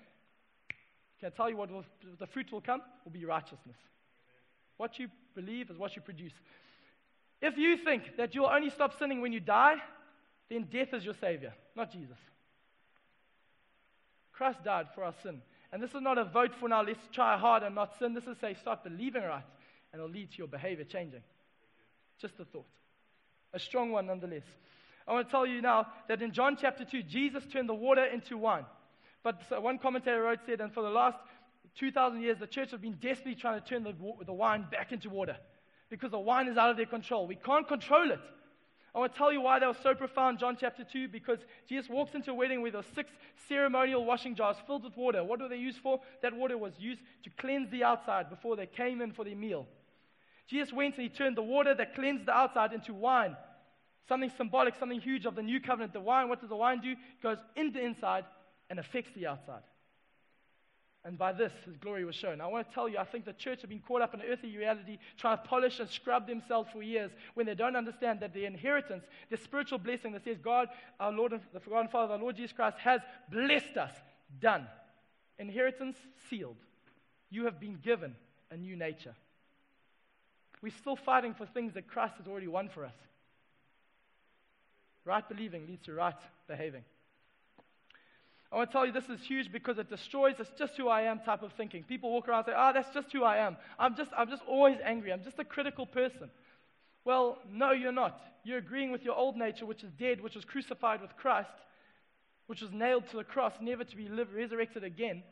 Can 1.21 1.29
I 1.29 1.31
tell 1.31 1.49
you 1.49 1.57
what 1.57 1.71
will, 1.71 1.85
the 2.19 2.27
fruit 2.27 2.51
will 2.51 2.61
come? 2.61 2.83
Will 3.05 3.13
be 3.13 3.25
righteousness. 3.25 3.77
What 4.79 4.99
you 4.99 5.07
believe 5.37 5.71
is 5.71 5.79
what 5.79 5.95
you 5.95 6.03
produce. 6.03 6.33
If 7.41 7.57
you 7.57 7.77
think 7.77 8.17
that 8.17 8.35
you'll 8.35 8.47
only 8.47 8.71
stop 8.71 8.99
sinning 8.99 9.21
when 9.21 9.33
you 9.33 9.39
die, 9.39 9.77
then 10.51 10.67
death 10.73 10.93
is 10.93 11.05
your 11.05 11.15
Savior, 11.15 11.55
not 11.77 11.93
Jesus. 11.93 12.19
Christ 14.33 14.65
died 14.65 14.87
for 14.93 15.05
our 15.05 15.15
sin. 15.23 15.41
And 15.73 15.81
this 15.81 15.91
is 15.91 16.03
not 16.03 16.19
a 16.19 16.25
vote 16.25 16.53
for 16.59 16.69
now, 16.69 16.83
let's 16.83 16.99
try 17.13 17.39
hard 17.39 17.63
and 17.63 17.77
not 17.77 17.97
sin. 17.97 18.13
This 18.13 18.25
is 18.25 18.39
say, 18.41 18.55
start 18.55 18.83
believing 18.83 19.23
right, 19.23 19.45
and 19.97 20.05
it'll 20.05 20.15
lead 20.15 20.31
to 20.31 20.39
your 20.39 20.47
behavior 20.47 20.85
changing. 20.85 21.23
Just 22.21 22.39
a 22.39 22.45
thought. 22.45 22.67
A 23.55 23.59
strong 23.59 23.91
one, 23.93 24.07
nonetheless. 24.07 24.43
I 25.09 25.13
want 25.15 25.27
to 25.27 25.31
tell 25.31 25.47
you 25.47 25.63
now 25.63 25.87
that 26.09 26.21
in 26.21 26.33
John 26.33 26.59
chapter 26.61 26.85
2, 26.85 27.03
Jesus 27.03 27.45
turned 27.51 27.69
the 27.69 27.75
water 27.75 28.05
into 28.05 28.37
wine. 28.37 28.67
But 29.23 29.41
one 29.63 29.79
commentator 29.79 30.21
wrote, 30.21 30.41
said, 30.45 30.61
and 30.61 30.73
for 30.73 30.83
the 30.83 30.91
last 30.91 31.17
2,000 31.79 32.21
years, 32.21 32.39
the 32.39 32.47
church 32.47 32.73
has 32.73 32.81
been 32.81 32.99
desperately 33.01 33.37
trying 33.37 33.61
to 33.61 33.67
turn 33.67 33.85
the, 33.85 33.95
the 34.25 34.33
wine 34.33 34.67
back 34.71 34.93
into 34.93 35.09
water 35.09 35.37
because 35.89 36.11
the 36.11 36.19
wine 36.19 36.49
is 36.49 36.59
out 36.59 36.71
of 36.71 36.77
their 36.77 36.87
control. 36.87 37.27
We 37.27 37.37
can't 37.37 37.67
control 37.67 38.11
it. 38.11 38.21
I 38.95 38.99
want 38.99 39.13
to 39.13 39.19
tell 39.19 39.33
you 39.33 39.43
why 39.43 39.59
that 39.59 39.67
was 39.67 39.77
so 39.83 39.95
profound, 39.95 40.39
John 40.39 40.57
chapter 40.59 40.83
2, 40.83 41.09
because 41.09 41.39
Jesus 41.69 41.89
walks 41.89 42.15
into 42.15 42.31
a 42.31 42.35
wedding 42.35 42.63
with 42.63 42.75
were 42.75 42.85
six 42.95 43.11
ceremonial 43.49 44.05
washing 44.05 44.35
jars 44.35 44.57
filled 44.67 44.85
with 44.85 44.97
water. 44.97 45.23
What 45.23 45.41
were 45.41 45.49
they 45.49 45.57
used 45.57 45.79
for? 45.79 46.01
That 46.23 46.35
water 46.35 46.57
was 46.57 46.73
used 46.79 47.01
to 47.25 47.31
cleanse 47.31 47.71
the 47.71 47.85
outside 47.85 48.31
before 48.31 48.57
they 48.57 48.67
came 48.67 49.03
in 49.03 49.13
for 49.13 49.25
their 49.25 49.37
meal. 49.37 49.67
Jesus 50.49 50.73
went 50.73 50.95
and 50.97 51.03
he 51.03 51.09
turned 51.09 51.37
the 51.37 51.43
water 51.43 51.75
that 51.75 51.95
cleansed 51.95 52.27
the 52.27 52.33
outside 52.33 52.73
into 52.73 52.95
wine. 52.95 53.37
Something 54.09 54.31
symbolic, 54.37 54.77
something 54.77 55.01
huge 55.01 55.27
of 55.27 55.35
the 55.35 55.43
new 55.43 55.61
covenant. 55.61 55.93
The 55.93 56.01
wine, 56.01 56.29
what 56.29 56.41
does 56.41 56.49
the 56.49 56.57
wine 56.57 56.81
do? 56.81 56.93
It 56.93 57.23
goes 57.23 57.39
into 57.57 57.79
the 57.79 57.85
inside 57.85 58.25
and 58.71 58.79
affects 58.79 59.11
the 59.17 59.27
outside. 59.27 59.63
And 61.05 61.17
by 61.17 61.33
this, 61.33 61.53
his 61.65 61.77
glory 61.77 62.05
was 62.05 62.17
shown. 62.17 62.41
I 62.41 62.49
want 62.49 62.69
to 62.69 62.75
tell 62.75 62.89
you, 62.89 62.99
I 62.99 63.05
think 63.05 63.25
the 63.25 63.33
church 63.33 63.61
have 63.61 63.71
been 63.71 63.79
caught 63.87 64.03
up 64.03 64.13
in 64.13 64.23
earthly 64.23 64.57
reality, 64.57 64.99
trying 65.17 65.37
to 65.39 65.45
polish 65.45 65.79
and 65.79 65.89
scrub 65.89 66.27
themselves 66.27 66.69
for 66.73 66.83
years 66.83 67.13
when 67.35 67.47
they 67.47 67.55
don't 67.55 67.77
understand 67.77 68.19
that 68.21 68.35
the 68.35 68.45
inheritance, 68.45 69.05
the 69.31 69.37
spiritual 69.37 69.79
blessing 69.79 70.13
that 70.13 70.25
says 70.25 70.39
God, 70.39 70.69
our 70.99 71.13
Lord 71.13 71.33
and 71.33 71.43
the 71.53 71.61
forgotten 71.61 71.89
Father, 71.89 72.15
our 72.15 72.19
Lord 72.19 72.35
Jesus 72.35 72.53
Christ, 72.53 72.79
has 72.79 73.01
blessed 73.31 73.77
us. 73.77 73.93
Done. 74.41 74.67
Inheritance 75.39 75.97
sealed. 76.29 76.57
You 77.31 77.45
have 77.45 77.61
been 77.61 77.77
given 77.77 78.17
a 78.51 78.57
new 78.57 78.75
nature. 78.75 79.15
We're 80.63 80.73
still 80.81 80.97
fighting 80.97 81.35
for 81.35 81.47
things 81.47 81.75
that 81.75 81.89
Christ 81.89 82.15
has 82.19 82.27
already 82.27 82.49
won 82.49 82.69
for 82.69 82.85
us. 82.85 82.95
Right 85.05 85.27
believing 85.29 85.67
leads 85.67 85.85
to 85.87 85.93
right 85.93 86.15
behaving. 86.49 86.83
I 88.51 88.57
want 88.57 88.71
to 88.71 88.73
tell 88.73 88.87
you 88.87 88.93
this 88.93 89.09
is 89.09 89.21
huge 89.21 89.51
because 89.53 89.79
it 89.79 89.91
destroys 89.91 90.37
this 90.39 90.49
just 90.57 90.77
who 90.77 90.89
I 90.89 91.03
am 91.03 91.21
type 91.21 91.43
of 91.43 91.53
thinking. 91.53 91.83
People 91.83 92.13
walk 92.13 92.29
around 92.29 92.41
and 92.41 92.47
say, 92.47 92.53
ah, 92.57 92.71
oh, 92.71 92.73
that's 92.73 92.93
just 92.95 93.13
who 93.13 93.25
I 93.25 93.39
am. 93.39 93.57
I'm 93.79 93.97
just, 93.97 94.11
I'm 94.17 94.29
just 94.29 94.43
always 94.49 94.79
angry. 94.85 95.13
I'm 95.13 95.23
just 95.23 95.39
a 95.39 95.45
critical 95.45 95.85
person. 95.85 96.31
Well, 97.05 97.39
no, 97.51 97.73
you're 97.73 97.93
not. 97.93 98.21
You're 98.45 98.59
agreeing 98.59 98.93
with 98.93 99.05
your 99.05 99.15
old 99.15 99.37
nature, 99.37 99.67
which 99.67 99.83
is 99.83 99.91
dead, 99.99 100.21
which 100.21 100.35
was 100.35 100.45
crucified 100.45 101.01
with 101.01 101.17
Christ, 101.17 101.51
which 102.47 102.61
was 102.61 102.73
nailed 102.73 103.09
to 103.11 103.17
the 103.17 103.25
cross, 103.25 103.53
never 103.61 103.85
to 103.85 103.97
be 103.97 104.09
resurrected 104.09 104.85
again. 104.85 105.23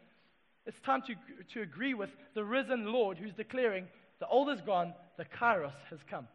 It's 0.66 0.80
time 0.80 1.02
to, 1.02 1.14
to 1.52 1.62
agree 1.62 1.94
with 1.94 2.10
the 2.34 2.44
risen 2.44 2.92
Lord 2.92 3.18
who's 3.18 3.34
declaring, 3.34 3.86
the 4.20 4.26
old 4.26 4.50
is 4.50 4.60
gone, 4.60 4.94
the 5.16 5.24
kainos 5.24 5.72
has 5.90 5.98
come. 6.08 6.28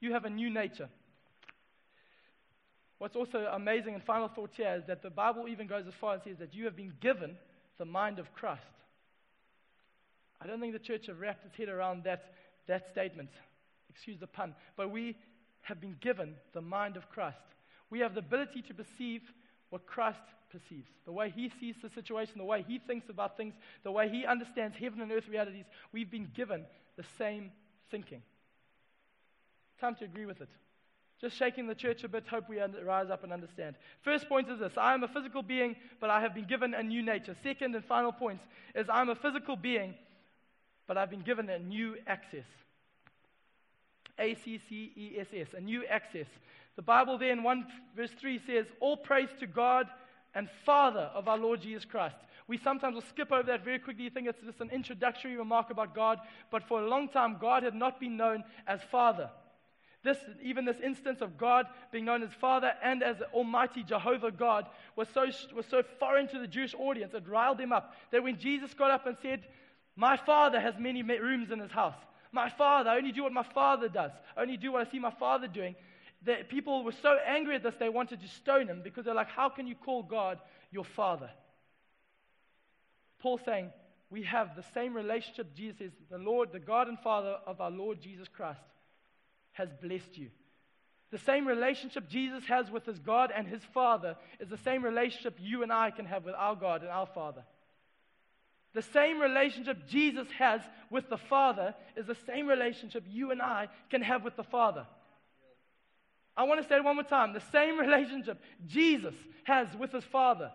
You 0.00 0.12
have 0.12 0.24
a 0.24 0.30
new 0.30 0.50
nature. 0.50 0.88
What's 2.98 3.16
also 3.16 3.48
amazing 3.52 3.94
and 3.94 4.02
final 4.02 4.28
thought 4.28 4.50
here 4.54 4.74
is 4.74 4.84
that 4.86 5.02
the 5.02 5.10
Bible 5.10 5.46
even 5.48 5.66
goes 5.66 5.86
as 5.86 5.94
far 6.00 6.14
as 6.14 6.22
says 6.24 6.38
that 6.38 6.54
you 6.54 6.64
have 6.64 6.76
been 6.76 6.92
given 7.00 7.36
the 7.78 7.84
mind 7.84 8.18
of 8.18 8.32
Christ. 8.34 8.62
I 10.40 10.46
don't 10.46 10.60
think 10.60 10.72
the 10.72 10.78
church 10.78 11.06
have 11.06 11.20
wrapped 11.20 11.44
its 11.44 11.56
head 11.56 11.68
around 11.68 12.04
that, 12.04 12.34
that 12.66 12.88
statement. 12.90 13.30
Excuse 13.90 14.18
the 14.18 14.26
pun. 14.26 14.54
But 14.76 14.90
we 14.90 15.16
have 15.62 15.80
been 15.80 15.96
given 16.00 16.34
the 16.54 16.60
mind 16.60 16.96
of 16.96 17.08
Christ. 17.08 17.36
We 17.90 18.00
have 18.00 18.14
the 18.14 18.20
ability 18.20 18.62
to 18.62 18.74
perceive 18.74 19.22
what 19.70 19.86
Christ 19.86 20.20
perceives, 20.50 20.88
the 21.04 21.12
way 21.12 21.32
he 21.34 21.52
sees 21.60 21.76
the 21.82 21.90
situation, 21.90 22.38
the 22.38 22.44
way 22.44 22.64
he 22.66 22.78
thinks 22.78 23.08
about 23.08 23.36
things, 23.36 23.54
the 23.84 23.92
way 23.92 24.08
he 24.08 24.24
understands 24.24 24.76
heaven 24.76 25.00
and 25.00 25.12
earth 25.12 25.28
realities. 25.28 25.66
We've 25.92 26.10
been 26.10 26.30
given 26.34 26.64
the 26.98 27.04
same 27.16 27.52
thinking. 27.90 28.20
Time 29.80 29.94
to 29.94 30.04
agree 30.04 30.26
with 30.26 30.42
it. 30.42 30.50
Just 31.20 31.36
shaking 31.36 31.66
the 31.66 31.74
church 31.74 32.04
a 32.04 32.08
bit, 32.08 32.24
hope 32.28 32.48
we 32.48 32.60
rise 32.60 33.10
up 33.10 33.24
and 33.24 33.32
understand. 33.32 33.76
First 34.02 34.28
point 34.28 34.48
is 34.50 34.58
this 34.58 34.76
I 34.76 34.92
am 34.94 35.02
a 35.02 35.08
physical 35.08 35.42
being, 35.42 35.76
but 36.00 36.10
I 36.10 36.20
have 36.20 36.34
been 36.34 36.44
given 36.44 36.74
a 36.74 36.82
new 36.82 37.02
nature. 37.02 37.34
Second 37.42 37.74
and 37.74 37.84
final 37.84 38.12
point 38.12 38.40
is 38.74 38.86
I'm 38.92 39.08
a 39.08 39.14
physical 39.14 39.56
being, 39.56 39.94
but 40.86 40.98
I've 40.98 41.10
been 41.10 41.22
given 41.22 41.48
a 41.48 41.58
new 41.58 41.96
access. 42.06 42.44
A 44.18 44.34
C 44.34 44.60
C 44.68 44.92
E 44.96 45.16
S 45.18 45.28
S, 45.32 45.48
a 45.56 45.60
new 45.60 45.84
access. 45.86 46.26
The 46.76 46.82
Bible 46.82 47.18
there 47.18 47.32
in 47.32 47.42
1 47.42 47.66
verse 47.96 48.10
3 48.20 48.40
says, 48.46 48.66
All 48.80 48.96
praise 48.96 49.28
to 49.40 49.46
God 49.46 49.86
and 50.34 50.48
Father 50.64 51.10
of 51.14 51.28
our 51.28 51.38
Lord 51.38 51.60
Jesus 51.62 51.84
Christ. 51.84 52.16
We 52.48 52.56
sometimes 52.56 52.94
will 52.94 53.02
skip 53.02 53.30
over 53.30 53.44
that 53.44 53.62
very 53.62 53.78
quickly. 53.78 54.04
You 54.04 54.10
think 54.10 54.26
it's 54.26 54.40
just 54.42 54.60
an 54.60 54.70
introductory 54.70 55.36
remark 55.36 55.70
about 55.70 55.94
God, 55.94 56.18
but 56.50 56.66
for 56.66 56.82
a 56.82 56.88
long 56.88 57.08
time, 57.08 57.36
God 57.38 57.62
had 57.62 57.74
not 57.74 58.00
been 58.00 58.16
known 58.16 58.42
as 58.66 58.80
Father. 58.90 59.30
This, 60.02 60.16
even 60.42 60.64
this 60.64 60.80
instance 60.82 61.20
of 61.20 61.36
God 61.36 61.66
being 61.92 62.06
known 62.06 62.22
as 62.22 62.32
Father 62.40 62.72
and 62.82 63.02
as 63.02 63.16
Almighty 63.34 63.82
Jehovah 63.82 64.30
God 64.30 64.66
was 64.96 65.08
so, 65.12 65.26
was 65.54 65.66
so 65.66 65.82
foreign 65.98 66.28
to 66.28 66.38
the 66.38 66.46
Jewish 66.46 66.74
audience, 66.74 67.12
it 67.12 67.28
riled 67.28 67.58
them 67.58 67.72
up 67.72 67.94
that 68.12 68.22
when 68.22 68.38
Jesus 68.38 68.72
got 68.72 68.90
up 68.90 69.06
and 69.06 69.16
said, 69.20 69.42
My 69.94 70.16
Father 70.16 70.58
has 70.58 70.74
many 70.78 71.02
rooms 71.02 71.50
in 71.50 71.58
his 71.58 71.70
house. 71.70 71.96
My 72.32 72.48
Father, 72.48 72.90
I 72.90 72.96
only 72.96 73.12
do 73.12 73.24
what 73.24 73.32
my 73.32 73.42
Father 73.42 73.88
does. 73.88 74.12
I 74.36 74.42
only 74.42 74.56
do 74.56 74.72
what 74.72 74.86
I 74.86 74.90
see 74.90 74.98
my 74.98 75.10
Father 75.10 75.48
doing. 75.48 75.74
That 76.24 76.48
people 76.48 76.82
were 76.82 76.92
so 76.92 77.18
angry 77.26 77.56
at 77.56 77.62
this, 77.62 77.74
they 77.78 77.88
wanted 77.88 78.20
to 78.20 78.28
stone 78.28 78.68
him 78.68 78.80
because 78.82 79.04
they're 79.04 79.14
like, 79.14 79.28
How 79.28 79.50
can 79.50 79.66
you 79.66 79.74
call 79.74 80.02
God 80.02 80.38
your 80.70 80.84
Father? 80.84 81.28
Paul 83.20 83.38
saying, 83.44 83.70
We 84.10 84.22
have 84.24 84.56
the 84.56 84.64
same 84.74 84.94
relationship, 84.94 85.54
Jesus 85.54 85.80
is 85.80 85.92
the 86.10 86.18
Lord, 86.18 86.52
the 86.52 86.60
God 86.60 86.88
and 86.88 86.98
Father 86.98 87.36
of 87.46 87.60
our 87.60 87.70
Lord 87.70 88.00
Jesus 88.00 88.28
Christ 88.28 88.60
has 89.52 89.68
blessed 89.82 90.16
you. 90.16 90.30
The 91.10 91.18
same 91.18 91.46
relationship 91.46 92.08
Jesus 92.08 92.44
has 92.44 92.70
with 92.70 92.84
his 92.84 92.98
God 92.98 93.32
and 93.34 93.46
his 93.46 93.62
Father 93.72 94.16
is 94.40 94.48
the 94.48 94.58
same 94.58 94.84
relationship 94.84 95.38
you 95.40 95.62
and 95.62 95.72
I 95.72 95.90
can 95.90 96.04
have 96.04 96.24
with 96.24 96.34
our 96.36 96.54
God 96.54 96.82
and 96.82 96.90
our 96.90 97.06
Father. 97.06 97.42
The 98.74 98.82
same 98.82 99.18
relationship 99.18 99.88
Jesus 99.88 100.28
has 100.38 100.60
with 100.90 101.08
the 101.08 101.16
Father 101.16 101.74
is 101.96 102.06
the 102.06 102.16
same 102.26 102.46
relationship 102.46 103.04
you 103.08 103.30
and 103.30 103.40
I 103.40 103.68
can 103.90 104.02
have 104.02 104.22
with 104.22 104.36
the 104.36 104.44
Father. 104.44 104.86
I 106.36 106.44
want 106.44 106.62
to 106.62 106.68
say 106.68 106.76
it 106.76 106.84
one 106.84 106.94
more 106.96 107.04
time. 107.04 107.32
The 107.32 107.40
same 107.40 107.78
relationship 107.80 108.40
Jesus 108.66 109.14
has 109.44 109.66
with 109.76 109.92
his 109.92 110.04
Father. 110.04 110.52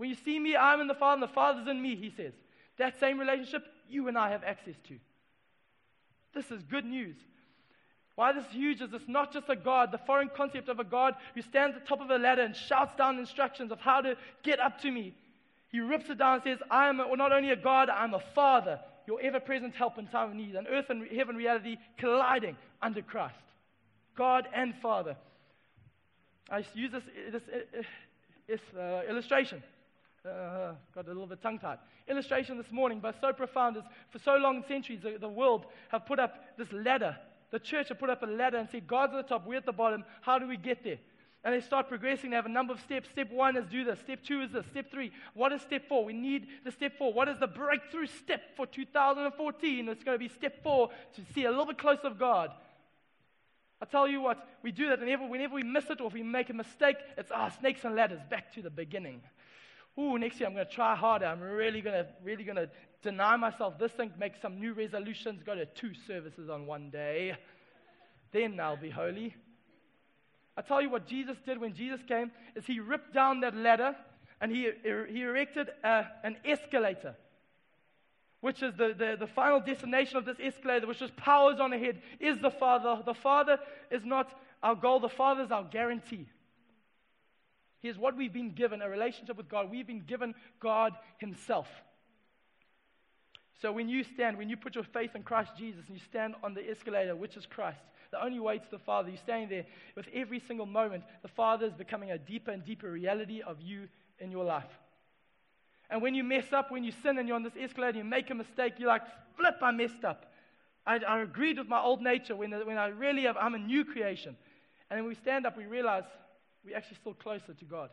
When 0.00 0.08
you 0.08 0.16
see 0.24 0.38
me, 0.38 0.56
I'm 0.56 0.80
in 0.80 0.86
the 0.86 0.94
Father, 0.94 1.20
and 1.20 1.22
the 1.22 1.34
Father's 1.34 1.68
in 1.68 1.82
me, 1.82 1.94
he 1.94 2.10
says. 2.16 2.32
That 2.78 2.98
same 3.00 3.18
relationship 3.20 3.66
you 3.86 4.08
and 4.08 4.16
I 4.16 4.30
have 4.30 4.42
access 4.42 4.76
to. 4.88 4.96
This 6.32 6.50
is 6.50 6.62
good 6.62 6.86
news. 6.86 7.16
Why 8.14 8.32
this 8.32 8.46
is 8.46 8.50
huge 8.50 8.80
is 8.80 8.94
it's 8.94 9.06
not 9.08 9.30
just 9.30 9.50
a 9.50 9.56
God, 9.56 9.92
the 9.92 9.98
foreign 9.98 10.30
concept 10.34 10.70
of 10.70 10.80
a 10.80 10.84
God 10.84 11.16
who 11.34 11.42
stands 11.42 11.76
at 11.76 11.82
the 11.82 11.86
top 11.86 12.00
of 12.00 12.08
a 12.08 12.16
ladder 12.16 12.40
and 12.40 12.56
shouts 12.56 12.96
down 12.96 13.18
instructions 13.18 13.70
of 13.72 13.78
how 13.80 14.00
to 14.00 14.16
get 14.42 14.58
up 14.58 14.80
to 14.80 14.90
me. 14.90 15.12
He 15.68 15.80
rips 15.80 16.08
it 16.08 16.16
down 16.16 16.36
and 16.36 16.44
says, 16.44 16.60
I 16.70 16.88
am 16.88 16.96
not 16.96 17.32
only 17.32 17.50
a 17.50 17.56
God, 17.56 17.90
I'm 17.90 18.14
a 18.14 18.22
Father, 18.34 18.80
your 19.06 19.20
ever 19.20 19.38
present 19.38 19.74
help 19.74 19.98
in 19.98 20.06
time 20.06 20.30
of 20.30 20.34
need. 20.34 20.54
And 20.54 20.66
earth 20.66 20.88
and 20.88 21.06
heaven 21.14 21.36
reality 21.36 21.76
colliding 21.98 22.56
under 22.80 23.02
Christ. 23.02 23.34
God 24.16 24.48
and 24.54 24.74
Father. 24.80 25.18
I 26.50 26.64
use 26.72 26.90
this, 26.90 27.04
this, 27.32 27.42
this 28.48 28.60
uh, 28.78 29.02
illustration. 29.06 29.62
Uh, 30.24 30.74
got 30.94 31.06
a 31.06 31.08
little 31.08 31.26
bit 31.26 31.40
tongue 31.42 31.58
tied. 31.58 31.78
Illustration 32.06 32.58
this 32.58 32.70
morning, 32.70 33.00
but 33.00 33.18
so 33.20 33.32
profound 33.32 33.76
is 33.76 33.84
for 34.10 34.18
so 34.18 34.36
long 34.36 34.62
centuries, 34.68 35.00
the, 35.02 35.16
the 35.18 35.28
world 35.28 35.66
have 35.88 36.04
put 36.04 36.18
up 36.18 36.56
this 36.58 36.70
ladder 36.72 37.16
the 37.50 37.58
church 37.58 37.88
have 37.88 37.98
put 37.98 38.10
up 38.10 38.22
a 38.22 38.26
ladder 38.26 38.58
and 38.58 38.68
said, 38.70 38.86
God's 38.86 39.14
at 39.14 39.26
the 39.26 39.34
top, 39.34 39.46
we're 39.46 39.56
at 39.56 39.66
the 39.66 39.72
bottom. 39.72 40.04
How 40.22 40.38
do 40.38 40.46
we 40.46 40.56
get 40.56 40.84
there? 40.84 40.98
And 41.42 41.54
they 41.54 41.60
start 41.60 41.88
progressing. 41.88 42.30
They 42.30 42.36
have 42.36 42.46
a 42.46 42.50
number 42.50 42.74
of 42.74 42.80
steps. 42.80 43.08
Step 43.10 43.30
one 43.32 43.56
is 43.56 43.66
do 43.66 43.82
this. 43.82 43.98
Step 44.00 44.22
two 44.22 44.42
is 44.42 44.52
this. 44.52 44.66
Step 44.66 44.90
three. 44.90 45.10
What 45.34 45.52
is 45.52 45.62
step 45.62 45.88
four? 45.88 46.04
We 46.04 46.12
need 46.12 46.46
the 46.64 46.70
step 46.70 46.98
four. 46.98 47.12
What 47.12 47.28
is 47.28 47.38
the 47.38 47.46
breakthrough 47.46 48.06
step 48.06 48.42
for 48.56 48.66
2014? 48.66 49.88
It's 49.88 50.04
going 50.04 50.14
to 50.14 50.18
be 50.18 50.28
step 50.28 50.62
four 50.62 50.90
to 51.14 51.22
see 51.34 51.44
a 51.44 51.50
little 51.50 51.66
bit 51.66 51.78
closer 51.78 52.06
of 52.06 52.18
God. 52.18 52.50
I 53.82 53.86
tell 53.86 54.06
you 54.06 54.20
what, 54.20 54.46
we 54.62 54.70
do 54.70 54.90
that, 54.90 55.00
whenever, 55.00 55.26
whenever 55.26 55.54
we 55.54 55.62
miss 55.62 55.88
it 55.88 56.02
or 56.02 56.08
if 56.08 56.12
we 56.12 56.22
make 56.22 56.50
a 56.50 56.52
mistake, 56.52 56.96
it's 57.16 57.32
ah, 57.34 57.48
snakes 57.48 57.82
and 57.84 57.96
ladders, 57.96 58.20
back 58.28 58.52
to 58.54 58.60
the 58.60 58.68
beginning. 58.68 59.22
Ooh, 60.00 60.18
next 60.18 60.40
year 60.40 60.48
I'm 60.48 60.54
going 60.54 60.66
to 60.66 60.72
try 60.72 60.96
harder. 60.96 61.26
I'm 61.26 61.40
really 61.40 61.82
going 61.82 62.04
to, 62.04 62.06
really 62.22 62.44
going 62.44 62.56
to 62.56 62.70
deny 63.02 63.36
myself 63.36 63.78
this 63.78 63.92
thing, 63.92 64.10
make 64.18 64.32
some 64.40 64.58
new 64.58 64.72
resolutions, 64.72 65.42
go 65.44 65.54
to 65.54 65.66
two 65.66 65.92
services 66.06 66.48
on 66.48 66.66
one 66.66 66.88
day. 66.88 67.36
Then 68.32 68.58
I'll 68.60 68.78
be 68.78 68.88
holy. 68.88 69.34
I 70.56 70.62
tell 70.62 70.80
you 70.80 70.88
what 70.88 71.06
Jesus 71.06 71.36
did 71.44 71.60
when 71.60 71.74
Jesus 71.74 72.00
came 72.06 72.30
is 72.54 72.64
he 72.64 72.80
ripped 72.80 73.12
down 73.12 73.40
that 73.40 73.54
ladder 73.54 73.94
and 74.40 74.50
he, 74.50 74.70
he 74.82 75.22
erected 75.22 75.68
a, 75.84 76.06
an 76.24 76.36
escalator, 76.46 77.14
which 78.40 78.62
is 78.62 78.72
the, 78.76 78.94
the, 78.96 79.16
the 79.20 79.26
final 79.26 79.60
destination 79.60 80.16
of 80.16 80.24
this 80.24 80.38
escalator, 80.42 80.86
which 80.86 81.00
just 81.00 81.16
powers 81.16 81.60
on 81.60 81.74
ahead, 81.74 82.00
is 82.20 82.38
the 82.38 82.50
Father. 82.50 83.02
The 83.04 83.14
Father 83.14 83.58
is 83.90 84.04
not 84.04 84.32
our 84.62 84.74
goal, 84.74 85.00
the 85.00 85.10
Father 85.10 85.42
is 85.42 85.50
our 85.50 85.64
guarantee. 85.64 86.26
Here's 87.80 87.98
what 87.98 88.16
we've 88.16 88.32
been 88.32 88.52
given 88.52 88.82
a 88.82 88.88
relationship 88.88 89.36
with 89.36 89.48
God. 89.48 89.70
We've 89.70 89.86
been 89.86 90.04
given 90.06 90.34
God 90.60 90.92
Himself. 91.18 91.68
So 93.60 93.72
when 93.72 93.88
you 93.88 94.04
stand, 94.04 94.38
when 94.38 94.48
you 94.48 94.56
put 94.56 94.74
your 94.74 94.84
faith 94.84 95.14
in 95.14 95.22
Christ 95.22 95.52
Jesus 95.58 95.84
and 95.86 95.96
you 95.96 96.02
stand 96.08 96.34
on 96.42 96.54
the 96.54 96.68
escalator, 96.70 97.14
which 97.14 97.36
is 97.36 97.46
Christ, 97.46 97.80
the 98.10 98.22
only 98.22 98.40
way 98.40 98.58
to 98.58 98.70
the 98.70 98.78
Father, 98.78 99.08
you're 99.08 99.18
standing 99.18 99.48
there 99.48 99.66
with 99.96 100.06
every 100.14 100.40
single 100.40 100.66
moment, 100.66 101.04
the 101.22 101.28
Father 101.28 101.66
is 101.66 101.74
becoming 101.74 102.10
a 102.10 102.18
deeper 102.18 102.50
and 102.50 102.64
deeper 102.64 102.90
reality 102.90 103.42
of 103.42 103.60
you 103.60 103.88
in 104.18 104.30
your 104.30 104.44
life. 104.44 104.70
And 105.90 106.00
when 106.00 106.14
you 106.14 106.24
mess 106.24 106.52
up, 106.52 106.70
when 106.70 106.84
you 106.84 106.92
sin 107.02 107.18
and 107.18 107.26
you're 107.26 107.36
on 107.36 107.42
this 107.42 107.56
escalator, 107.60 107.98
you 107.98 108.04
make 108.04 108.30
a 108.30 108.34
mistake, 108.34 108.74
you're 108.78 108.88
like, 108.88 109.02
flip, 109.36 109.56
I 109.60 109.72
messed 109.72 110.04
up. 110.04 110.26
I, 110.86 110.98
I 111.06 111.20
agreed 111.20 111.58
with 111.58 111.68
my 111.68 111.80
old 111.80 112.00
nature 112.00 112.36
when, 112.36 112.52
when 112.52 112.78
I 112.78 112.86
really 112.86 113.24
have, 113.24 113.36
I'm 113.36 113.54
a 113.54 113.58
new 113.58 113.84
creation. 113.84 114.36
And 114.88 114.98
then 114.98 115.06
we 115.06 115.14
stand 115.14 115.46
up, 115.46 115.56
we 115.56 115.66
realize 115.66 116.04
we're 116.64 116.76
actually 116.76 116.96
still 116.96 117.14
closer 117.14 117.54
to 117.54 117.64
God. 117.64 117.90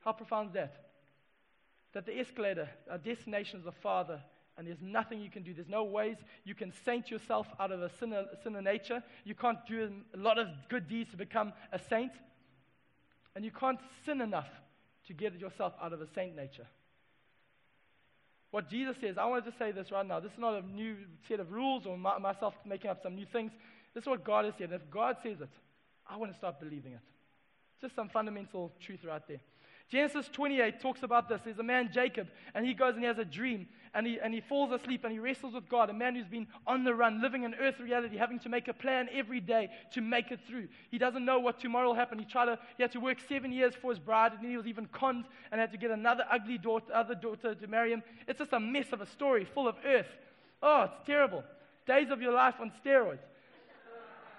How 0.00 0.12
profound 0.12 0.48
is 0.48 0.54
that? 0.54 0.74
That 1.92 2.06
the 2.06 2.18
escalator, 2.18 2.68
uh, 2.88 2.92
our 2.92 2.98
destination 2.98 3.58
is 3.58 3.64
the 3.64 3.72
Father, 3.72 4.20
and 4.56 4.66
there's 4.66 4.82
nothing 4.82 5.20
you 5.20 5.30
can 5.30 5.42
do. 5.42 5.54
There's 5.54 5.68
no 5.68 5.84
ways 5.84 6.16
you 6.44 6.54
can 6.54 6.72
saint 6.84 7.10
yourself 7.10 7.46
out 7.60 7.70
of 7.70 7.80
a 7.80 7.90
sinner, 7.98 8.24
sinner 8.42 8.60
nature. 8.60 9.02
You 9.24 9.34
can't 9.34 9.58
do 9.66 9.90
a 10.14 10.16
lot 10.16 10.38
of 10.38 10.48
good 10.68 10.88
deeds 10.88 11.10
to 11.12 11.16
become 11.16 11.52
a 11.72 11.78
saint. 11.78 12.12
And 13.36 13.44
you 13.44 13.52
can't 13.52 13.78
sin 14.04 14.20
enough 14.20 14.48
to 15.06 15.12
get 15.12 15.38
yourself 15.38 15.74
out 15.80 15.92
of 15.92 16.00
a 16.00 16.08
saint 16.12 16.34
nature. 16.34 16.66
What 18.50 18.68
Jesus 18.68 18.96
says, 19.00 19.16
I 19.16 19.26
want 19.26 19.44
to 19.44 19.50
just 19.50 19.58
say 19.58 19.70
this 19.70 19.92
right 19.92 20.06
now. 20.06 20.20
This 20.20 20.32
is 20.32 20.38
not 20.38 20.54
a 20.54 20.66
new 20.66 20.96
set 21.28 21.38
of 21.38 21.52
rules 21.52 21.86
or 21.86 21.96
my, 21.96 22.18
myself 22.18 22.54
making 22.64 22.90
up 22.90 23.02
some 23.02 23.14
new 23.14 23.26
things. 23.26 23.52
This 23.94 24.02
is 24.02 24.08
what 24.08 24.24
God 24.24 24.44
has 24.44 24.54
said. 24.58 24.70
And 24.70 24.80
if 24.80 24.90
God 24.90 25.16
says 25.22 25.40
it, 25.40 25.50
I 26.06 26.16
want 26.16 26.32
to 26.32 26.38
start 26.38 26.58
believing 26.58 26.92
it. 26.92 27.00
Just 27.80 27.94
some 27.94 28.08
fundamental 28.08 28.72
truth 28.80 29.04
right 29.04 29.22
there. 29.28 29.40
Genesis 29.88 30.28
28 30.32 30.80
talks 30.80 31.02
about 31.02 31.28
this. 31.28 31.40
There's 31.42 31.58
a 31.58 31.62
man, 31.62 31.90
Jacob, 31.92 32.28
and 32.54 32.66
he 32.66 32.74
goes 32.74 32.94
and 32.94 33.02
he 33.02 33.06
has 33.06 33.18
a 33.18 33.24
dream, 33.24 33.66
and 33.94 34.06
he, 34.06 34.18
and 34.22 34.34
he 34.34 34.42
falls 34.42 34.70
asleep 34.70 35.04
and 35.04 35.12
he 35.12 35.18
wrestles 35.18 35.54
with 35.54 35.66
God. 35.66 35.88
A 35.88 35.94
man 35.94 36.14
who's 36.14 36.26
been 36.26 36.46
on 36.66 36.84
the 36.84 36.94
run, 36.94 37.22
living 37.22 37.44
in 37.44 37.54
earth 37.54 37.80
reality, 37.80 38.18
having 38.18 38.38
to 38.40 38.50
make 38.50 38.68
a 38.68 38.74
plan 38.74 39.08
every 39.10 39.40
day 39.40 39.70
to 39.92 40.02
make 40.02 40.30
it 40.30 40.40
through. 40.46 40.68
He 40.90 40.98
doesn't 40.98 41.24
know 41.24 41.38
what 41.38 41.58
tomorrow 41.58 41.88
will 41.88 41.94
happen. 41.94 42.18
He 42.18 42.26
tried 42.26 42.46
to, 42.46 42.58
he 42.76 42.82
had 42.82 42.92
to 42.92 43.00
work 43.00 43.16
seven 43.28 43.50
years 43.50 43.74
for 43.80 43.90
his 43.90 43.98
bride, 43.98 44.32
and 44.32 44.46
he 44.46 44.58
was 44.58 44.66
even 44.66 44.86
conned 44.88 45.24
and 45.50 45.58
had 45.58 45.72
to 45.72 45.78
get 45.78 45.90
another 45.90 46.24
ugly 46.30 46.58
daughter, 46.58 46.92
other 46.92 47.14
daughter 47.14 47.54
to 47.54 47.66
marry 47.66 47.90
him. 47.90 48.02
It's 48.26 48.40
just 48.40 48.52
a 48.52 48.60
mess 48.60 48.92
of 48.92 49.00
a 49.00 49.06
story 49.06 49.46
full 49.46 49.66
of 49.66 49.76
earth. 49.86 50.08
Oh, 50.62 50.82
it's 50.82 51.06
terrible. 51.06 51.44
Days 51.86 52.10
of 52.10 52.20
your 52.20 52.32
life 52.32 52.56
on 52.60 52.72
steroids. 52.84 53.24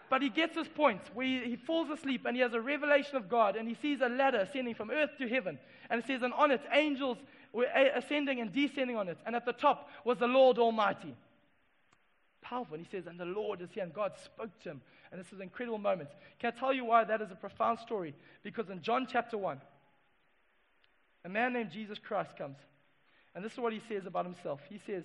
But 0.10 0.22
he 0.22 0.30
gets 0.30 0.56
his 0.56 0.67
point 0.67 1.02
where 1.13 1.26
he, 1.26 1.52
he, 1.52 1.56
falls 1.56 1.89
asleep 1.89 2.26
and 2.26 2.36
he 2.36 2.41
has 2.41 2.54
a 2.54 2.62
revelation 2.62 3.15
of 3.15 3.30
God 3.30 3.56
and 3.56 3.67
he 3.67 3.76
sees 3.76 4.02
a 4.02 4.10
ladder 4.10 4.39
ascending 4.39 4.76
from 4.76 4.89
earth 4.89 5.12
to 5.19 5.28
heaven. 5.28 5.60
And 5.89 6.02
it 6.02 6.08
says, 6.08 6.24
and 6.24 6.34
on 6.34 6.52
it, 6.52 6.62
angels 6.72 7.17
were 7.54 7.67
eh, 7.74 7.89
ascending 7.95 8.41
and 8.41 8.52
descending 8.52 8.98
on 8.98 9.08
it. 9.08 9.17
And 9.26 9.36
at 9.36 9.45
the 9.45 9.54
top 9.54 9.89
was 10.04 10.17
the 10.17 10.28
Lord 10.28 10.58
Almighty. 10.58 11.15
Powerful. 12.41 12.76
And 12.76 12.86
he 12.86 12.89
says, 12.89 13.06
and 13.06 13.19
the 13.19 13.26
Lord 13.26 13.62
is 13.62 13.69
here. 13.72 13.84
And 13.84 13.93
God 13.93 14.13
spoke 14.24 14.58
to 14.63 14.72
him. 14.72 14.82
And 15.12 15.19
this 15.19 15.28
is 15.28 15.34
an 15.34 15.43
incredible 15.43 15.78
moment. 15.78 16.10
Can 16.39 16.54
I 16.56 16.60
tell 16.60 16.74
you 16.74 16.86
why 16.86 17.04
that 17.04 17.22
is 17.22 17.32
a 17.32 17.36
profound 17.36 17.80
story? 17.80 18.15
Because 18.43 18.69
in 18.69 18.82
John 18.82 19.08
chapter 19.10 19.38
1, 19.38 19.60
a 21.26 21.30
man 21.30 21.54
named 21.54 21.72
Jesus 21.72 22.00
Christ 22.00 22.36
comes. 22.38 22.58
And 23.36 23.43
this 23.43 23.54
is 23.54 23.60
what 23.60 23.74
he 23.74 23.82
says 23.88 24.06
about 24.06 24.26
himself. 24.26 24.62
He 24.69 24.80
says, 24.86 25.04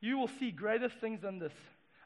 You 0.00 0.18
will 0.18 0.28
see 0.28 0.50
greater 0.50 0.88
things 0.88 1.22
than 1.22 1.38
this. 1.38 1.52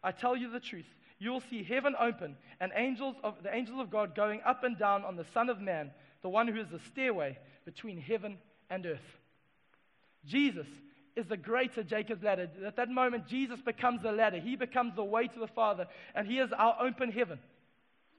I 0.03 0.13
tell 0.13 0.37
you 0.37 0.51
the 0.51 0.61
truth 0.61 0.87
you 1.23 1.31
will 1.31 1.43
see 1.49 1.63
heaven 1.63 1.95
open 2.01 2.37
and 2.59 2.73
angels 2.75 3.15
of, 3.23 3.37
the 3.45 3.55
angels 3.55 3.79
of 3.79 3.91
God 3.91 4.17
going 4.17 4.41
up 4.45 4.65
and 4.65 4.77
down 4.77 5.05
on 5.05 5.15
the 5.15 5.25
Son 5.33 5.49
of 5.49 5.61
Man, 5.61 5.93
the 6.21 6.29
one 6.29 6.49
who 6.49 6.61
is 6.61 6.67
the 6.69 6.81
stairway 6.91 7.39
between 7.65 8.01
heaven 8.01 8.39
and 8.69 8.85
earth. 8.85 8.99
Jesus 10.27 10.67
is 11.15 11.27
the 11.27 11.37
greater 11.37 11.85
Jacob's 11.85 12.25
ladder. 12.25 12.51
At 12.67 12.75
that 12.75 12.89
moment, 12.89 13.29
Jesus 13.29 13.61
becomes 13.61 14.03
the 14.03 14.11
ladder. 14.11 14.41
He 14.41 14.57
becomes 14.57 14.97
the 14.97 15.05
way 15.05 15.29
to 15.29 15.39
the 15.39 15.47
Father, 15.47 15.87
and 16.17 16.27
He 16.27 16.41
is 16.41 16.51
our 16.53 16.77
open 16.81 17.13
heaven. 17.13 17.39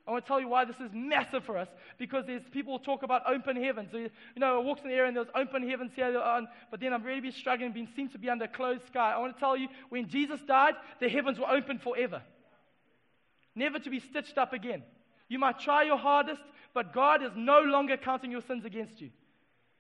I 0.08 0.12
want 0.12 0.24
to 0.24 0.28
tell 0.28 0.40
you 0.40 0.48
why 0.48 0.64
this 0.64 0.80
is 0.80 0.92
massive 0.94 1.44
for 1.44 1.58
us 1.58 1.68
because 1.98 2.26
there's 2.26 2.44
people 2.52 2.80
talk 2.80 3.04
about 3.04 3.24
open 3.26 3.62
heavens. 3.62 3.90
So, 3.92 3.98
you 3.98 4.10
know, 4.38 4.60
I 4.60 4.64
walked 4.64 4.84
in 4.84 4.90
the 4.90 4.96
area 4.96 5.08
and 5.08 5.16
there's 5.16 5.28
open 5.34 5.68
heavens 5.68 5.92
here, 5.96 6.12
but 6.72 6.80
then 6.80 6.94
I'm 6.94 7.04
really 7.04 7.22
been 7.22 7.32
struggling, 7.32 7.72
being 7.72 7.88
seen 7.96 8.10
to 8.10 8.18
be 8.18 8.30
under 8.30 8.48
closed 8.48 8.86
sky. 8.88 9.14
I 9.14 9.18
want 9.20 9.34
to 9.36 9.40
tell 9.40 9.56
you, 9.56 9.70
when 9.90 10.10
Jesus 10.10 10.42
died, 10.46 10.74
the 11.00 11.08
heavens 11.08 11.40
were 11.40 11.50
open 11.50 11.80
forever 11.80 12.22
never 13.56 13.80
to 13.80 13.90
be 13.90 14.00
stitched 14.00 14.38
up 14.38 14.54
again. 14.54 14.84
You 15.30 15.40
might 15.40 15.60
try 15.60 15.84
your 15.84 15.98
hardest, 15.98 16.42
but 16.74 16.94
God 16.94 17.24
is 17.24 17.32
no 17.36 17.62
longer 17.62 17.98
counting 17.98 18.32
your 18.32 18.42
sins 18.42 18.66
against 18.66 19.00
you. 19.02 19.10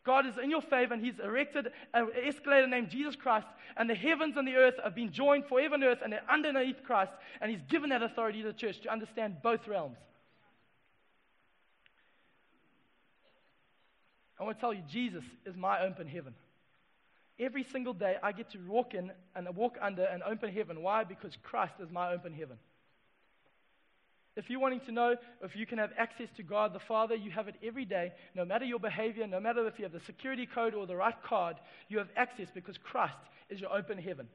God 0.03 0.25
is 0.25 0.37
in 0.37 0.49
your 0.49 0.61
favor, 0.61 0.93
and 0.93 1.03
He's 1.03 1.19
erected 1.19 1.69
an 1.93 2.09
escalator 2.23 2.67
named 2.67 2.89
Jesus 2.89 3.15
Christ, 3.15 3.47
and 3.77 3.89
the 3.89 3.95
heavens 3.95 4.35
and 4.35 4.47
the 4.47 4.55
earth 4.55 4.75
have 4.83 4.95
been 4.95 5.11
joined 5.11 5.45
forever 5.45 5.75
and 5.75 5.83
earth, 5.83 5.99
and 6.03 6.11
they're 6.11 6.23
underneath 6.29 6.83
Christ, 6.83 7.13
and 7.39 7.49
He's 7.49 7.61
given 7.69 7.89
that 7.91 8.03
authority 8.03 8.41
to 8.41 8.47
the 8.47 8.53
church 8.53 8.81
to 8.81 8.91
understand 8.91 9.37
both 9.41 9.67
realms. 9.67 9.97
I 14.39 14.43
want 14.43 14.57
to 14.57 14.61
tell 14.61 14.73
you, 14.73 14.83
Jesus 14.89 15.23
is 15.45 15.55
my 15.55 15.81
open 15.81 16.05
heaven. 16.05 16.33
Every 17.39 17.63
single 17.63 17.93
day, 17.93 18.17
I 18.21 18.33
get 18.33 18.51
to 18.51 18.57
walk 18.67 18.93
in 18.93 19.11
and 19.35 19.55
walk 19.55 19.77
under 19.81 20.03
an 20.03 20.21
open 20.25 20.51
heaven. 20.51 20.81
Why? 20.81 21.05
Because 21.05 21.37
Christ 21.41 21.75
is 21.79 21.89
my 21.89 22.11
open 22.11 22.33
heaven. 22.33 22.57
If 24.35 24.49
you're 24.49 24.59
wanting 24.59 24.79
to 24.81 24.91
know 24.91 25.15
if 25.43 25.55
you 25.55 25.65
can 25.65 25.77
have 25.77 25.91
access 25.97 26.27
to 26.37 26.43
God 26.43 26.73
the 26.73 26.79
Father, 26.79 27.13
you 27.13 27.29
have 27.31 27.47
it 27.47 27.55
every 27.63 27.85
day. 27.85 28.13
No 28.33 28.45
matter 28.45 28.65
your 28.65 28.79
behavior, 28.79 29.27
no 29.27 29.39
matter 29.39 29.67
if 29.67 29.77
you 29.77 29.85
have 29.85 29.91
the 29.91 29.99
security 29.99 30.47
code 30.47 30.73
or 30.73 30.87
the 30.87 30.95
right 30.95 31.21
card, 31.23 31.57
you 31.87 31.99
have 31.99 32.09
access 32.15 32.47
because 32.53 32.77
Christ 32.77 33.13
is 33.49 33.61
your 33.61 33.71
open 33.71 33.99
heaven. 33.99 34.27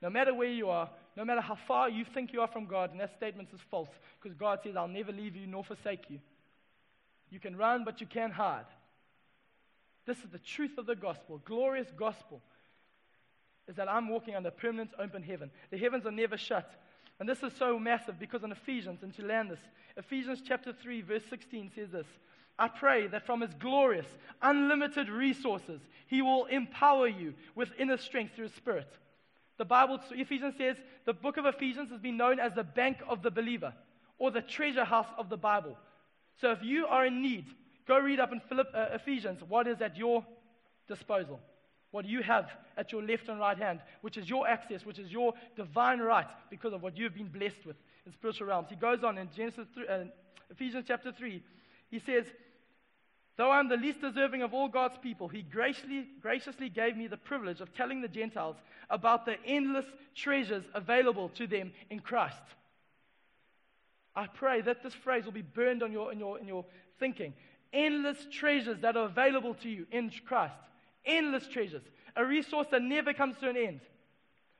No 0.00 0.10
matter 0.10 0.34
where 0.34 0.50
you 0.50 0.68
are, 0.68 0.90
no 1.16 1.24
matter 1.24 1.40
how 1.40 1.56
far 1.66 1.88
you 1.88 2.04
think 2.04 2.32
you 2.32 2.40
are 2.42 2.48
from 2.48 2.66
God, 2.66 2.92
and 2.92 3.00
that 3.00 3.16
statement 3.16 3.48
is 3.52 3.60
false 3.70 3.88
because 4.22 4.36
God 4.36 4.60
says, 4.62 4.76
I'll 4.76 4.86
never 4.86 5.12
leave 5.12 5.34
you 5.34 5.46
nor 5.46 5.64
forsake 5.64 6.08
you. 6.08 6.20
You 7.30 7.40
can 7.40 7.56
run, 7.56 7.84
but 7.84 8.00
you 8.00 8.06
can't 8.06 8.32
hide. 8.32 8.66
This 10.06 10.18
is 10.18 10.30
the 10.30 10.38
truth 10.38 10.78
of 10.78 10.86
the 10.86 10.94
gospel, 10.94 11.40
glorious 11.44 11.88
gospel, 11.96 12.42
is 13.66 13.76
that 13.76 13.90
I'm 13.90 14.08
walking 14.08 14.36
under 14.36 14.50
permanent 14.50 14.90
open 14.98 15.22
heaven. 15.22 15.50
The 15.70 15.78
heavens 15.78 16.04
are 16.06 16.12
never 16.12 16.36
shut. 16.36 16.70
And 17.20 17.28
this 17.28 17.42
is 17.42 17.52
so 17.58 17.78
massive 17.78 18.18
because 18.18 18.42
in 18.42 18.52
Ephesians, 18.52 19.02
and 19.02 19.14
to 19.14 19.24
land 19.24 19.50
this, 19.50 19.60
Ephesians 19.96 20.42
chapter 20.46 20.72
3, 20.72 21.02
verse 21.02 21.22
16 21.30 21.70
says 21.74 21.90
this 21.90 22.06
I 22.58 22.68
pray 22.68 23.06
that 23.08 23.26
from 23.26 23.40
his 23.40 23.54
glorious, 23.54 24.06
unlimited 24.42 25.08
resources, 25.08 25.80
he 26.06 26.22
will 26.22 26.46
empower 26.46 27.08
you 27.08 27.34
with 27.54 27.70
inner 27.78 27.96
strength 27.96 28.34
through 28.34 28.46
his 28.46 28.54
spirit. 28.54 28.88
The 29.56 29.64
Bible, 29.64 30.00
Ephesians 30.10 30.54
says, 30.58 30.76
the 31.04 31.12
book 31.12 31.36
of 31.36 31.46
Ephesians 31.46 31.90
has 31.90 32.00
been 32.00 32.16
known 32.16 32.40
as 32.40 32.54
the 32.54 32.64
bank 32.64 32.98
of 33.08 33.22
the 33.22 33.30
believer 33.30 33.72
or 34.18 34.30
the 34.30 34.42
treasure 34.42 34.84
house 34.84 35.06
of 35.16 35.28
the 35.28 35.36
Bible. 35.36 35.76
So 36.40 36.50
if 36.50 36.62
you 36.62 36.86
are 36.86 37.06
in 37.06 37.22
need, 37.22 37.46
go 37.86 37.98
read 37.98 38.18
up 38.18 38.32
in 38.32 38.40
uh, 38.50 38.64
Ephesians 38.92 39.40
what 39.48 39.68
is 39.68 39.80
at 39.80 39.96
your 39.96 40.24
disposal 40.88 41.40
what 41.94 42.04
you 42.04 42.24
have 42.24 42.50
at 42.76 42.90
your 42.90 43.04
left 43.04 43.28
and 43.28 43.38
right 43.38 43.56
hand, 43.56 43.78
which 44.00 44.16
is 44.16 44.28
your 44.28 44.48
access, 44.48 44.84
which 44.84 44.98
is 44.98 45.12
your 45.12 45.32
divine 45.54 46.00
right 46.00 46.26
because 46.50 46.72
of 46.72 46.82
what 46.82 46.98
you've 46.98 47.14
been 47.14 47.28
blessed 47.28 47.64
with 47.64 47.76
in 48.04 48.12
spiritual 48.12 48.48
realms. 48.48 48.66
He 48.68 48.74
goes 48.74 49.04
on 49.04 49.16
in 49.16 49.28
Genesis 49.36 49.68
3, 49.74 49.86
uh, 49.86 49.98
Ephesians 50.50 50.86
chapter 50.88 51.12
3. 51.12 51.40
He 51.92 52.00
says, 52.00 52.24
Though 53.36 53.52
I'm 53.52 53.68
the 53.68 53.76
least 53.76 54.00
deserving 54.00 54.42
of 54.42 54.52
all 54.52 54.66
God's 54.66 54.98
people, 54.98 55.28
He 55.28 55.42
graciously, 55.42 56.08
graciously 56.20 56.68
gave 56.68 56.96
me 56.96 57.06
the 57.06 57.16
privilege 57.16 57.60
of 57.60 57.72
telling 57.74 58.02
the 58.02 58.08
Gentiles 58.08 58.56
about 58.90 59.24
the 59.24 59.36
endless 59.46 59.86
treasures 60.16 60.64
available 60.74 61.28
to 61.36 61.46
them 61.46 61.70
in 61.90 62.00
Christ. 62.00 62.42
I 64.16 64.26
pray 64.26 64.62
that 64.62 64.82
this 64.82 64.94
phrase 64.94 65.26
will 65.26 65.32
be 65.32 65.42
burned 65.42 65.84
on 65.84 65.92
your, 65.92 66.10
in, 66.10 66.18
your, 66.18 66.40
in 66.40 66.48
your 66.48 66.64
thinking. 66.98 67.34
Endless 67.72 68.18
treasures 68.32 68.80
that 68.80 68.96
are 68.96 69.06
available 69.06 69.54
to 69.62 69.68
you 69.68 69.86
in 69.92 70.10
Christ 70.26 70.54
endless 71.06 71.46
treasures, 71.46 71.82
a 72.16 72.24
resource 72.24 72.66
that 72.70 72.82
never 72.82 73.12
comes 73.12 73.36
to 73.38 73.48
an 73.48 73.56
end. 73.56 73.80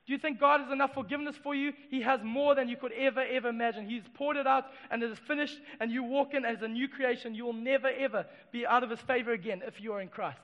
Do 0.06 0.12
you 0.12 0.18
think 0.18 0.38
God 0.38 0.60
has 0.60 0.70
enough 0.70 0.92
forgiveness 0.92 1.34
for 1.42 1.54
you? 1.54 1.72
He 1.88 2.02
has 2.02 2.20
more 2.22 2.54
than 2.54 2.68
you 2.68 2.76
could 2.76 2.92
ever, 2.92 3.22
ever 3.22 3.48
imagine. 3.48 3.88
He's 3.88 4.02
poured 4.12 4.36
it 4.36 4.46
out 4.46 4.66
and 4.90 5.02
it 5.02 5.10
is 5.10 5.18
finished, 5.18 5.58
and 5.80 5.90
you 5.90 6.02
walk 6.02 6.34
in 6.34 6.44
as 6.44 6.60
a 6.60 6.68
new 6.68 6.88
creation. 6.88 7.34
You 7.34 7.46
will 7.46 7.54
never, 7.54 7.88
ever 7.88 8.26
be 8.52 8.66
out 8.66 8.82
of 8.82 8.90
His 8.90 9.00
favor 9.00 9.32
again 9.32 9.62
if 9.66 9.80
you 9.80 9.94
are 9.94 10.02
in 10.02 10.08
Christ. 10.08 10.42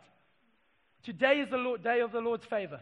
Today 1.02 1.40
is 1.40 1.50
the 1.50 1.58
Lord, 1.58 1.82
day 1.82 2.00
of 2.00 2.12
the 2.12 2.20
Lord's 2.20 2.46
favor. 2.46 2.80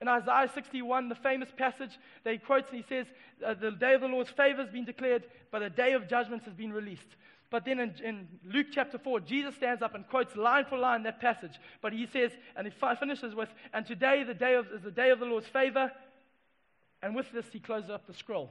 In 0.00 0.08
Isaiah 0.08 0.50
61, 0.52 1.08
the 1.08 1.14
famous 1.14 1.48
passage 1.56 1.98
that 2.24 2.32
he 2.32 2.38
quotes, 2.38 2.70
he 2.70 2.84
says, 2.88 3.06
uh, 3.44 3.54
The 3.54 3.70
day 3.70 3.94
of 3.94 4.00
the 4.00 4.08
Lord's 4.08 4.30
favor 4.30 4.60
has 4.60 4.70
been 4.70 4.84
declared, 4.84 5.24
but 5.50 5.60
the 5.60 5.70
day 5.70 5.92
of 5.92 6.08
judgment 6.08 6.42
has 6.44 6.54
been 6.54 6.72
released. 6.72 7.16
But 7.54 7.64
then 7.64 7.78
in, 7.78 7.94
in, 8.04 8.26
Luke 8.44 8.66
chapter 8.72 8.98
4, 8.98 9.20
Jesus 9.20 9.54
stands 9.54 9.80
up 9.80 9.94
and 9.94 10.04
quotes 10.08 10.34
line 10.34 10.64
for 10.64 10.76
line 10.76 11.04
that 11.04 11.20
passage. 11.20 11.52
But 11.80 11.92
he 11.92 12.08
says, 12.12 12.32
and 12.56 12.66
he 12.66 12.72
finishes 12.98 13.32
with, 13.32 13.48
and 13.72 13.86
today 13.86 14.24
the 14.24 14.34
day 14.34 14.54
of, 14.56 14.66
is 14.74 14.82
the 14.82 14.90
day 14.90 15.10
of 15.10 15.20
the 15.20 15.24
Lord's 15.24 15.46
favor. 15.46 15.92
And 17.00 17.14
with 17.14 17.30
this, 17.30 17.46
he 17.52 17.60
closes 17.60 17.90
up 17.90 18.08
the 18.08 18.12
scroll. 18.12 18.50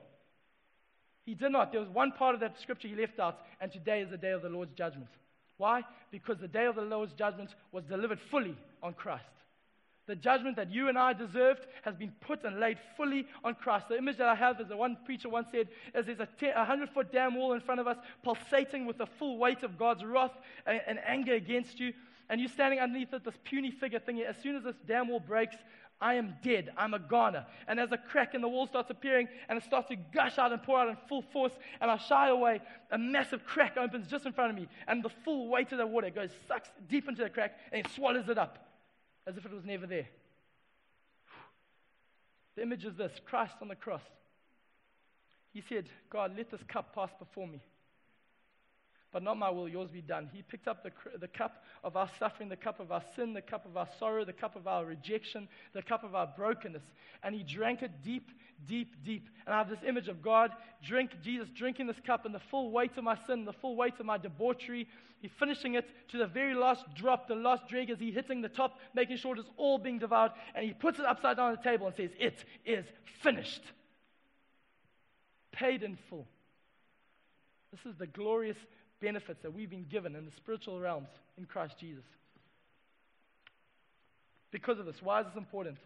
He 1.25 1.35
did 1.35 1.51
not. 1.51 1.73
There 1.73 1.81
was 1.81 1.89
one 1.89 2.13
part 2.13 2.33
of 2.33 2.39
that 2.39 2.57
scripture 2.61 2.87
he 2.87 2.95
left 2.95 3.19
out, 3.19 3.39
and 3.59 3.73
today 3.73 3.99
is 3.99 4.09
the 4.09 4.17
day 4.17 4.31
of 4.31 4.41
the 4.41 4.47
Lord's 4.47 4.71
judgment. 4.71 5.09
Why? 5.57 5.81
Because 6.09 6.37
the 6.37 6.47
day 6.47 6.65
of 6.65 6.75
the 6.75 6.81
Lord's 6.83 7.11
judgment 7.11 7.49
was 7.73 7.83
delivered 7.83 8.21
fully 8.31 8.55
on 8.81 8.93
Christ. 8.93 9.25
The 10.05 10.15
judgment 10.15 10.57
that 10.57 10.69
you 10.69 10.89
and 10.89 10.97
I 10.97 11.13
deserved 11.13 11.65
has 11.83 11.95
been 11.95 12.11
put 12.19 12.43
and 12.43 12.59
laid 12.59 12.77
fully 12.97 13.25
on 13.43 13.55
Christ. 13.55 13.87
The 13.87 13.97
image 13.97 14.17
that 14.17 14.27
I 14.27 14.35
have, 14.35 14.59
is 14.59 14.67
the 14.67 14.75
one 14.75 14.97
preacher 15.05 15.29
once 15.29 15.47
said, 15.51 15.69
is 15.95 16.05
there's 16.05 16.19
a 16.19 16.27
100 16.27 16.89
foot 16.89 17.11
dam 17.11 17.35
wall 17.35 17.53
in 17.53 17.61
front 17.61 17.79
of 17.79 17.87
us, 17.87 17.97
pulsating 18.21 18.85
with 18.85 18.97
the 18.97 19.05
full 19.05 19.37
weight 19.37 19.63
of 19.63 19.77
God's 19.77 20.03
wrath 20.03 20.33
and, 20.65 20.81
and 20.87 20.99
anger 21.05 21.33
against 21.33 21.79
you. 21.79 21.93
And 22.29 22.41
you're 22.41 22.49
standing 22.49 22.79
underneath 22.79 23.13
it, 23.13 23.23
this 23.23 23.37
puny 23.45 23.71
figure 23.71 23.99
thinking, 23.99 24.25
as 24.25 24.35
soon 24.41 24.57
as 24.57 24.63
this 24.63 24.75
dam 24.85 25.07
wall 25.07 25.21
breaks, 25.21 25.55
I 26.01 26.15
am 26.15 26.35
dead. 26.43 26.71
I'm 26.75 26.93
a 26.93 26.99
goner. 26.99 27.45
And 27.69 27.79
as 27.79 27.93
a 27.93 27.97
crack 27.97 28.35
in 28.35 28.41
the 28.41 28.49
wall 28.49 28.67
starts 28.67 28.89
appearing 28.89 29.29
and 29.47 29.57
it 29.57 29.63
starts 29.63 29.87
to 29.87 29.95
gush 29.95 30.37
out 30.37 30.51
and 30.51 30.61
pour 30.61 30.79
out 30.79 30.89
in 30.89 30.97
full 31.07 31.21
force, 31.21 31.53
and 31.79 31.89
I 31.89 31.95
shy 31.95 32.27
away, 32.27 32.59
a 32.91 32.97
massive 32.97 33.45
crack 33.45 33.77
opens 33.77 34.07
just 34.07 34.25
in 34.25 34.33
front 34.33 34.51
of 34.51 34.57
me, 34.57 34.67
and 34.87 35.01
the 35.01 35.09
full 35.23 35.47
weight 35.47 35.71
of 35.71 35.77
the 35.77 35.87
water 35.87 36.09
goes, 36.09 36.31
sucks 36.45 36.69
deep 36.89 37.07
into 37.07 37.23
the 37.23 37.29
crack, 37.29 37.57
and 37.71 37.85
it 37.85 37.91
swallows 37.93 38.27
it 38.27 38.37
up 38.37 38.62
as 39.27 39.38
if 39.38 39.45
it 39.45 39.51
was 39.51 39.65
never 39.65 39.88
there. 39.88 40.07
The 42.55 42.62
image 42.62 42.86
is 42.86 42.95
this 42.97 43.12
Christ 43.25 43.53
on 43.62 43.67
the 43.67 43.75
cross. 43.75 44.01
He 45.53 45.63
said, 45.69 45.86
God, 46.09 46.33
let 46.38 46.51
this 46.51 46.62
cup 46.67 46.93
pass 46.93 47.09
before 47.19 47.47
me 47.47 47.62
but 49.13 49.21
not 49.21 49.38
my 49.38 49.49
will, 49.49 49.69
yours 49.69 49.89
be 49.89 50.02
done. 50.02 50.28
He 50.34 50.41
picked 50.41 50.67
up 50.67 50.84
the, 50.84 50.91
the 51.19 51.28
cup 51.28 51.63
of 51.84 51.95
our 51.95 52.10
suffering, 52.17 52.49
the 52.49 52.58
cup 52.58 52.80
of 52.80 52.91
our 52.91 53.04
sin, 53.15 53.34
the 53.34 53.41
cup 53.41 53.65
of 53.65 53.78
our 53.78 53.88
sorrow, 53.99 54.26
the 54.26 54.34
cup 54.34 54.56
of 54.56 54.67
our 54.67 54.84
rejection, 54.84 55.47
the 55.73 55.84
cup 55.84 56.04
of 56.04 56.15
our 56.15 56.28
brokenness, 56.36 56.82
and 57.21 57.36
he 57.36 57.43
drank 57.43 57.84
it 57.84 57.91
deep, 58.04 58.32
deep, 58.67 58.95
deep. 59.06 59.30
And 59.45 59.54
I 59.54 59.60
have 59.60 59.69
this 59.69 59.84
image 59.88 60.08
of 60.08 60.23
God, 60.23 60.52
drink, 60.84 61.12
Jesus 61.23 61.47
drinking 61.56 61.86
this 61.86 61.99
cup 62.06 62.26
and 62.26 62.34
the 62.34 62.39
full 62.39 62.71
weight 62.71 62.97
of 62.97 63.04
my 63.04 63.15
sin, 63.28 63.45
the 63.45 63.54
full 63.54 63.76
weight 63.76 63.99
of 63.99 64.06
my 64.08 64.17
debauchery. 64.17 64.88
He 65.21 65.28
finishing 65.28 65.76
it 65.76 65.88
to 66.10 66.17
the 66.17 66.28
very 66.28 66.56
last 66.56 66.84
drop, 66.95 67.28
the 67.28 67.36
last 67.36 67.67
drag 67.69 67.91
as 67.91 67.99
he 67.99 68.12
hitting 68.12 68.41
the 68.41 68.49
top, 68.49 68.80
making 68.95 69.17
sure 69.17 69.38
it's 69.38 69.47
all 69.58 69.78
being 69.78 69.99
devoured, 69.99 70.32
and 70.56 70.65
he 70.65 70.73
puts 70.73 70.99
it 70.99 71.06
upside 71.06 71.38
down 71.38 71.52
on 71.52 71.56
the 71.56 71.62
table 71.62 71.86
and 71.88 71.95
says, 71.95 72.10
It 72.19 72.43
is 72.65 72.86
finished. 73.21 73.62
Paid 75.52 75.84
in 75.84 75.97
full. 76.10 76.28
This 77.71 77.91
is 77.91 77.97
the 77.97 78.08
glorious 78.08 78.58
benefits 79.03 79.41
that 79.43 79.53
we've 79.53 79.69
been 79.69 79.85
given 79.91 80.15
in 80.15 80.25
the 80.25 80.31
spiritual 80.31 80.79
realms 80.79 81.09
in 81.37 81.45
Christ 81.45 81.75
Jesus. 81.77 82.05
Because 84.49 84.79
of 84.79 84.85
this, 84.85 85.01
why 85.01 85.19
is 85.19 85.27
this 85.27 85.35
important? 85.35 85.77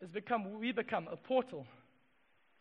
It's 0.00 0.12
become, 0.12 0.60
we 0.60 0.70
become 0.70 1.08
a 1.10 1.16
portal 1.16 1.66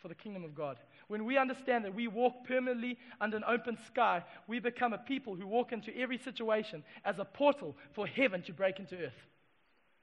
for 0.02 0.08
the 0.08 0.16
kingdom 0.16 0.44
of 0.44 0.56
God. 0.56 0.78
When 1.08 1.26
we 1.26 1.38
understand 1.38 1.86
that 1.86 1.94
we 1.94 2.08
walk 2.08 2.34
permanently 2.48 2.98
under 3.22 3.38
an 3.38 3.44
open 3.48 3.78
sky, 3.86 4.24
we 4.48 4.60
become 4.60 4.94
a 4.94 4.98
people 4.98 5.36
who 5.36 5.46
walk 5.46 5.72
into 5.72 5.96
every 5.96 6.18
situation 6.18 6.84
as 7.06 7.20
a 7.20 7.26
portal 7.26 7.76
for 7.94 8.08
heaven 8.08 8.42
to 8.44 8.54
break 8.54 8.80
into 8.80 8.96
earth 8.96 9.14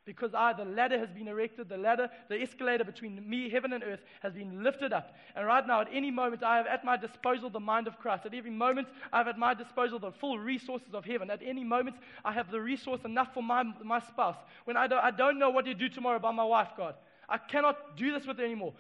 because 0.07 0.35
I, 0.35 0.53
the 0.53 0.65
ladder 0.65 0.99
has 0.99 1.11
been 1.11 1.27
erected, 1.27 1.69
the 1.69 1.77
ladder, 1.77 2.09
the 2.29 2.41
escalator 2.41 2.85
between 2.85 3.29
me, 3.29 3.51
heaven 3.51 3.73
and 3.73 3.83
earth, 3.83 4.01
has 4.21 4.33
been 4.33 4.63
lifted 4.63 4.93
up. 4.93 5.15
And 5.35 5.45
right 5.45 5.67
now, 5.67 5.81
at 5.81 5.89
any 5.93 6.13
moment, 6.13 6.45
I 6.45 6.57
have 6.59 6.67
at 6.67 6.85
my 6.85 6.97
disposal 6.97 7.51
the 7.51 7.61
mind 7.61 7.89
of 7.89 7.99
Christ. 7.99 8.25
At 8.25 8.33
every 8.33 8.53
moment, 8.53 8.87
I 9.13 9.19
have 9.19 9.27
at 9.27 9.39
my 9.39 9.53
disposal 9.53 9.99
the 9.99 10.13
full 10.13 10.39
resources 10.39 10.95
of 10.95 11.05
heaven. 11.05 11.29
At 11.29 11.43
any 11.45 11.65
moment, 11.65 11.97
I 12.25 12.33
have 12.33 12.53
the 12.53 12.61
resource 12.61 13.01
enough 13.05 13.35
for 13.35 13.43
my, 13.43 13.65
my 13.85 13.99
spouse. 13.99 14.37
When 14.65 14.77
I 14.77 14.87
don't, 14.87 15.03
I 15.03 15.11
don't 15.11 15.41
know 15.41 15.51
what 15.51 15.65
to 15.65 15.75
do 15.75 15.89
tomorrow 15.89 16.17
about 16.17 16.37
my 16.37 16.45
wife, 16.45 16.69
God, 16.77 16.95
I 17.29 17.39
cannot 17.39 17.97
do 17.97 18.13
this 18.13 18.27
with 18.27 18.39
her 18.39 18.45
anymore. 18.45 18.75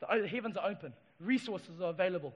The, 0.00 0.14
oh, 0.14 0.22
the 0.22 0.28
heavens 0.28 0.56
are 0.56 0.70
open, 0.70 0.92
resources 1.18 1.80
are 1.80 1.90
available. 1.90 2.32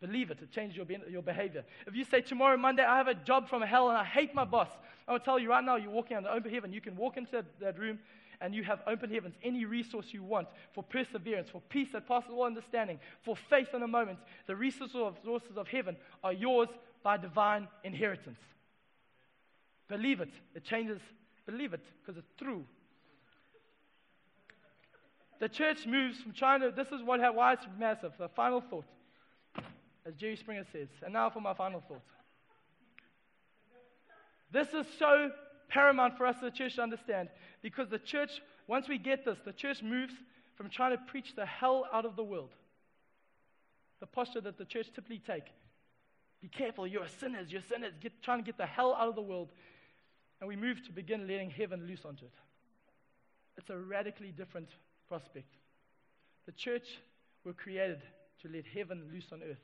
Believe 0.00 0.30
it, 0.30 0.38
it 0.42 0.50
changes 0.50 0.76
your, 0.76 0.86
your 1.08 1.22
behavior. 1.22 1.64
If 1.86 1.94
you 1.94 2.04
say, 2.04 2.20
Tomorrow, 2.20 2.58
Monday, 2.58 2.84
I 2.84 2.98
have 2.98 3.08
a 3.08 3.14
job 3.14 3.48
from 3.48 3.62
hell 3.62 3.88
and 3.88 3.96
I 3.96 4.04
hate 4.04 4.34
my 4.34 4.44
boss, 4.44 4.68
I 5.08 5.12
will 5.12 5.20
tell 5.20 5.38
you 5.38 5.48
right 5.48 5.64
now, 5.64 5.76
you're 5.76 5.90
walking 5.90 6.16
on 6.16 6.24
the 6.24 6.32
open 6.32 6.52
heaven. 6.52 6.72
You 6.72 6.80
can 6.80 6.96
walk 6.96 7.16
into 7.16 7.44
that 7.60 7.78
room 7.78 7.98
and 8.40 8.54
you 8.54 8.64
have 8.64 8.80
open 8.86 9.10
heavens, 9.10 9.34
any 9.42 9.64
resource 9.64 10.06
you 10.10 10.22
want 10.22 10.48
for 10.72 10.82
perseverance, 10.82 11.48
for 11.48 11.62
peace 11.68 11.88
that 11.92 12.06
passes 12.06 12.30
all 12.30 12.44
understanding, 12.44 12.98
for 13.22 13.36
faith 13.36 13.68
in 13.72 13.82
a 13.82 13.88
moment. 13.88 14.18
The 14.46 14.56
resources 14.56 14.94
of 15.56 15.68
heaven 15.68 15.96
are 16.22 16.32
yours 16.32 16.68
by 17.02 17.16
divine 17.16 17.68
inheritance. 17.84 18.40
Believe 19.88 20.20
it. 20.20 20.30
It 20.54 20.64
changes. 20.64 21.00
Believe 21.46 21.72
it 21.72 21.84
because 22.02 22.18
it's 22.18 22.32
true. 22.38 22.64
The 25.38 25.48
church 25.48 25.86
moves 25.86 26.20
from 26.20 26.32
China. 26.32 26.70
this 26.70 26.88
is 26.88 27.02
what, 27.02 27.20
why 27.34 27.52
it's 27.52 27.66
massive. 27.78 28.12
The 28.18 28.28
final 28.28 28.60
thought, 28.60 28.86
as 30.06 30.14
Jerry 30.14 30.36
Springer 30.36 30.64
says. 30.72 30.88
And 31.02 31.12
now 31.12 31.28
for 31.30 31.40
my 31.40 31.54
final 31.54 31.80
thought. 31.80 32.02
This 34.52 34.68
is 34.68 34.86
so 34.98 35.30
paramount 35.68 36.16
for 36.16 36.26
us 36.26 36.36
as 36.38 36.44
a 36.44 36.50
church 36.50 36.76
to 36.76 36.82
understand 36.82 37.28
because 37.62 37.88
the 37.88 37.98
church, 37.98 38.40
once 38.68 38.88
we 38.88 38.98
get 38.98 39.24
this, 39.24 39.38
the 39.44 39.52
church 39.52 39.82
moves 39.82 40.14
from 40.54 40.70
trying 40.70 40.92
to 40.92 41.02
preach 41.08 41.34
the 41.34 41.44
hell 41.44 41.86
out 41.92 42.04
of 42.04 42.16
the 42.16 42.22
world. 42.22 42.50
The 44.00 44.06
posture 44.06 44.40
that 44.42 44.56
the 44.56 44.64
church 44.64 44.86
typically 44.94 45.18
take. 45.18 45.44
Be 46.40 46.48
careful, 46.48 46.86
you're 46.86 47.08
sinners, 47.08 47.50
you're 47.50 47.62
sinners, 47.62 47.94
get, 48.00 48.22
trying 48.22 48.38
to 48.38 48.44
get 48.44 48.56
the 48.56 48.66
hell 48.66 48.94
out 48.94 49.08
of 49.08 49.16
the 49.16 49.22
world. 49.22 49.48
And 50.40 50.48
we 50.48 50.54
move 50.54 50.84
to 50.84 50.92
begin 50.92 51.26
letting 51.26 51.50
heaven 51.50 51.86
loose 51.86 52.04
onto 52.04 52.26
it. 52.26 52.32
It's 53.56 53.70
a 53.70 53.76
radically 53.76 54.32
different 54.32 54.68
prospect. 55.08 55.54
The 56.44 56.52
church 56.52 56.86
were 57.44 57.54
created 57.54 58.02
to 58.42 58.48
let 58.48 58.66
heaven 58.66 59.08
loose 59.12 59.26
on 59.32 59.42
earth. 59.42 59.58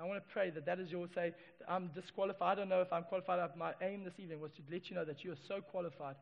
I 0.00 0.04
want 0.04 0.16
to 0.16 0.32
pray 0.32 0.48
that 0.50 0.64
that 0.64 0.80
is 0.80 0.90
your 0.90 1.06
say. 1.14 1.34
I'm 1.68 1.90
disqualified. 1.94 2.40
I 2.40 2.54
don't 2.54 2.70
know 2.70 2.80
if 2.80 2.90
I'm 2.90 3.04
qualified. 3.04 3.38
Uh, 3.38 3.48
my 3.54 3.74
aim 3.82 4.02
this 4.02 4.14
evening 4.18 4.40
was 4.40 4.50
to 4.52 4.62
let 4.72 4.88
you 4.88 4.96
know 4.96 5.04
that 5.04 5.22
you 5.22 5.32
are 5.32 5.42
so 5.46 5.60
qualified 5.60 6.16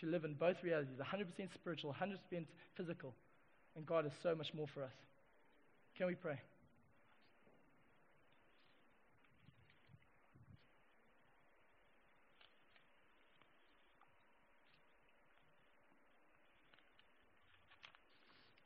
to 0.00 0.06
live 0.06 0.24
in 0.24 0.34
both 0.34 0.56
realities 0.62 0.94
100% 1.00 1.26
spiritual, 1.54 1.94
100% 2.00 2.46
physical. 2.76 3.14
And 3.74 3.84
God 3.84 4.06
is 4.06 4.12
so 4.22 4.34
much 4.36 4.54
more 4.54 4.68
for 4.72 4.84
us. 4.84 4.92
Can 5.98 6.06
we 6.06 6.14
pray? 6.14 6.38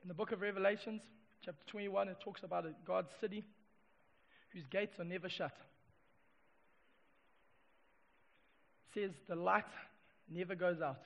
In 0.03 0.09
the 0.09 0.14
book 0.14 0.33
of 0.33 0.42
Revelations, 0.42 1.01
chapter 1.42 1.64
21, 1.70 2.09
it 2.09 2.16
talks 2.23 2.42
about 2.42 2.66
God's 2.85 3.09
city 3.23 3.42
whose 4.53 4.67
gates 4.67 4.99
are 4.99 5.05
never 5.05 5.29
shut. 5.29 5.53
It 8.89 9.01
says 9.01 9.11
the 9.29 9.37
light 9.37 9.65
never 10.29 10.55
goes 10.55 10.81
out. 10.81 11.03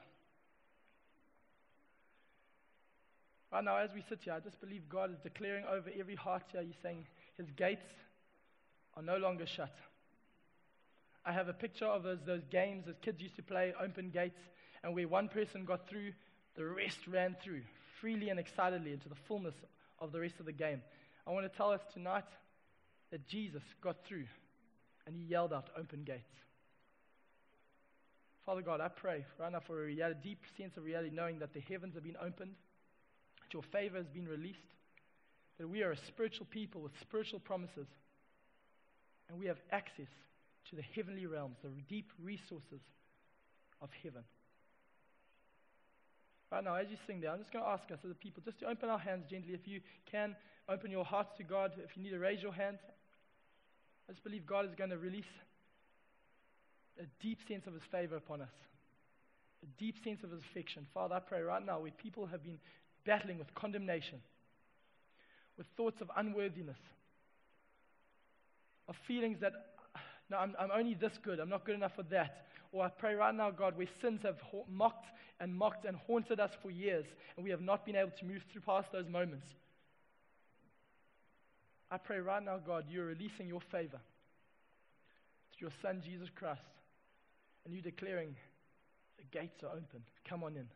Right 3.53 3.65
now, 3.65 3.77
as 3.77 3.91
we 3.95 4.03
sit 4.09 4.21
here, 4.23 4.33
I 4.33 4.41
just 4.41 4.61
believe 4.61 4.89
God 4.89 5.13
is 5.13 5.19
declaring 5.23 5.65
over 5.71 5.91
every 5.99 6.17
heart 6.17 6.43
here, 6.51 6.63
He's 6.63 6.75
saying 6.83 7.07
His 7.37 7.51
gates 7.57 7.87
are 8.97 9.03
no 9.03 9.17
longer 9.17 9.47
shut. 9.47 9.75
I 11.25 11.33
have 11.33 11.49
a 11.49 11.53
picture 11.53 11.87
of 11.87 12.03
those, 12.03 12.19
those 12.27 12.45
games 12.51 12.87
that 12.87 13.01
kids 13.01 13.23
used 13.23 13.37
to 13.37 13.43
play, 13.43 13.73
open 13.81 14.11
gates, 14.11 14.41
and 14.83 14.95
where 14.95 15.09
one 15.09 15.29
person 15.29 15.65
got 15.65 15.89
through, 15.89 16.13
the 16.57 16.65
rest 16.65 17.07
ran 17.07 17.37
through 17.43 17.63
freely 18.01 18.29
and 18.29 18.39
excitedly 18.39 18.93
into 18.93 19.09
the 19.09 19.15
fullness 19.15 19.55
of 19.99 20.13
the 20.13 20.21
rest 20.21 20.35
of 20.39 20.45
the 20.45 20.53
game. 20.53 20.83
I 21.27 21.31
want 21.31 21.51
to 21.51 21.57
tell 21.57 21.71
us 21.71 21.81
tonight 21.95 22.25
that 23.14 23.29
Jesus 23.29 23.62
got 23.81 23.94
through 24.09 24.27
and 25.07 25.14
he 25.14 25.22
yelled 25.22 25.53
out, 25.53 25.70
Open 25.79 26.03
gates. 26.03 26.35
Father 28.44 28.61
God, 28.61 28.81
I 28.81 28.88
pray 28.88 29.24
right 29.38 29.53
now 29.53 29.61
for 29.64 29.85
a 29.85 29.87
reality, 29.87 30.18
deep 30.31 30.40
sense 30.59 30.77
of 30.77 30.83
reality, 30.83 31.11
knowing 31.14 31.38
that 31.38 31.55
the 31.55 31.61
heavens 31.61 31.94
have 31.94 32.03
been 32.03 32.16
opened, 32.20 32.57
that 33.40 33.55
your 33.55 33.62
favor 33.70 33.98
has 33.98 34.09
been 34.09 34.27
released, 34.27 34.66
that 35.61 35.68
we 35.68 35.85
are 35.85 35.92
a 35.92 35.96
spiritual 36.09 36.46
people 36.50 36.81
with 36.81 36.90
spiritual 37.00 37.38
promises, 37.38 37.87
and 39.29 39.38
we 39.38 39.46
have 39.46 39.59
access 39.70 40.11
to 40.70 40.74
the 40.74 40.83
heavenly 40.83 41.27
realms, 41.27 41.55
the 41.62 41.70
deep 41.88 42.11
resources 42.20 42.83
of 43.81 43.90
heaven. 44.03 44.24
Right 46.50 46.64
now, 46.64 46.74
as 46.74 46.88
you 46.90 46.96
sing 47.07 47.20
there, 47.20 47.31
I'm 47.31 47.38
just 47.38 47.53
going 47.53 47.64
to 47.64 47.70
ask 47.70 47.85
us 47.92 48.00
as 48.05 48.11
a 48.11 48.14
people 48.14 48.42
just 48.44 48.59
to 48.59 48.66
open 48.66 48.88
our 48.88 48.98
hands 48.98 49.24
gently. 49.31 49.55
If 49.55 49.68
you 49.68 49.81
can, 50.11 50.35
open 50.68 50.90
your 50.90 51.05
hearts 51.05 51.31
to 51.38 51.44
God. 51.44 51.72
If 51.79 51.96
you 51.96 52.03
need 52.03 52.11
to 52.11 52.18
raise 52.18 52.42
your 52.42 52.53
hand, 52.53 52.79
I 54.09 54.12
just 54.12 54.25
believe 54.25 54.47
God 54.47 54.67
is 54.67 54.75
going 54.77 54.90
to 54.90 54.99
release 54.99 55.25
a 57.01 57.05
deep 57.23 57.38
sense 57.49 57.67
of 57.67 57.73
His 57.73 57.83
favor 57.90 58.17
upon 58.17 58.40
us, 58.43 58.53
a 59.62 59.81
deep 59.81 59.97
sense 60.05 60.23
of 60.23 60.31
His 60.31 60.40
affection. 60.51 60.87
Father, 60.93 61.14
I 61.14 61.21
pray 61.21 61.40
right 61.40 61.64
now 61.64 61.81
where 61.81 61.90
people 61.90 62.27
have 62.27 62.43
been 62.43 62.59
battling 63.07 63.38
with 63.38 63.53
condemnation, 63.55 64.21
with 65.57 65.67
thoughts 65.77 66.01
of 66.01 66.11
unworthiness, 66.17 66.79
of 68.88 68.97
feelings 69.07 69.38
that, 69.40 69.53
no, 70.31 70.37
I'm, 70.37 70.55
I'm 70.59 70.71
only 70.71 70.95
this 70.95 71.19
good, 71.23 71.40
I'm 71.40 71.48
not 71.48 71.65
good 71.65 71.75
enough 71.75 71.94
for 71.96 72.02
that. 72.05 72.46
Or 72.73 72.85
I 72.85 72.88
pray 72.88 73.15
right 73.15 73.35
now, 73.35 73.50
God, 73.50 73.77
where 73.77 73.87
sins 74.02 74.21
have 74.25 74.37
mocked 74.69 75.07
and 75.40 75.55
mocked 75.55 75.85
and 75.85 75.96
haunted 75.96 76.40
us 76.40 76.50
for 76.61 76.71
years, 76.71 77.05
and 77.37 77.44
we 77.44 77.50
have 77.50 77.61
not 77.61 77.87
been 77.87 77.96
able 77.96 78.11
to 78.19 78.25
move 78.25 78.42
through 78.52 78.63
past 78.63 78.90
those 78.92 79.09
moments. 79.09 79.46
I 81.91 81.99
pray 81.99 82.19
right 82.19 82.43
now, 82.43 82.59
God, 82.59 82.85
you're 82.89 83.07
releasing 83.07 83.47
your 83.47 83.61
favor 83.71 84.01
to 85.53 85.61
your 85.61 85.71
Son, 85.83 86.03
Jesus 86.05 86.29
Christ, 86.35 86.61
and 87.65 87.73
you're 87.75 87.83
declaring 87.83 88.35
the 89.19 89.25
gates 89.39 89.63
are 89.63 89.71
open. 89.71 90.03
Come 90.29 90.43
on 90.43 90.57
in. 90.57 90.67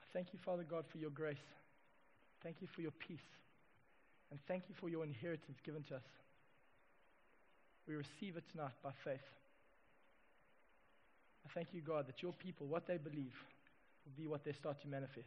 I 0.00 0.06
thank 0.12 0.28
you, 0.32 0.38
Father 0.44 0.64
God, 0.68 0.84
for 0.92 0.98
your 0.98 1.10
grace. 1.10 1.36
Thank 2.42 2.56
you 2.60 2.68
for 2.74 2.82
your 2.82 2.92
peace. 3.06 3.18
And 4.30 4.38
thank 4.48 4.64
you 4.68 4.74
for 4.80 4.88
your 4.88 5.04
inheritance 5.04 5.58
given 5.64 5.82
to 5.88 5.96
us. 5.96 6.02
We 7.86 7.94
receive 7.94 8.36
it 8.36 8.44
tonight 8.52 8.72
by 8.82 8.90
faith. 9.04 9.26
I 11.44 11.50
thank 11.54 11.68
you, 11.72 11.80
God, 11.80 12.06
that 12.06 12.22
your 12.22 12.32
people, 12.32 12.66
what 12.66 12.86
they 12.86 12.96
believe, 12.96 13.34
will 14.04 14.16
be 14.16 14.26
what 14.26 14.44
they 14.44 14.52
start 14.52 14.80
to 14.82 14.88
manifest. 14.88 15.26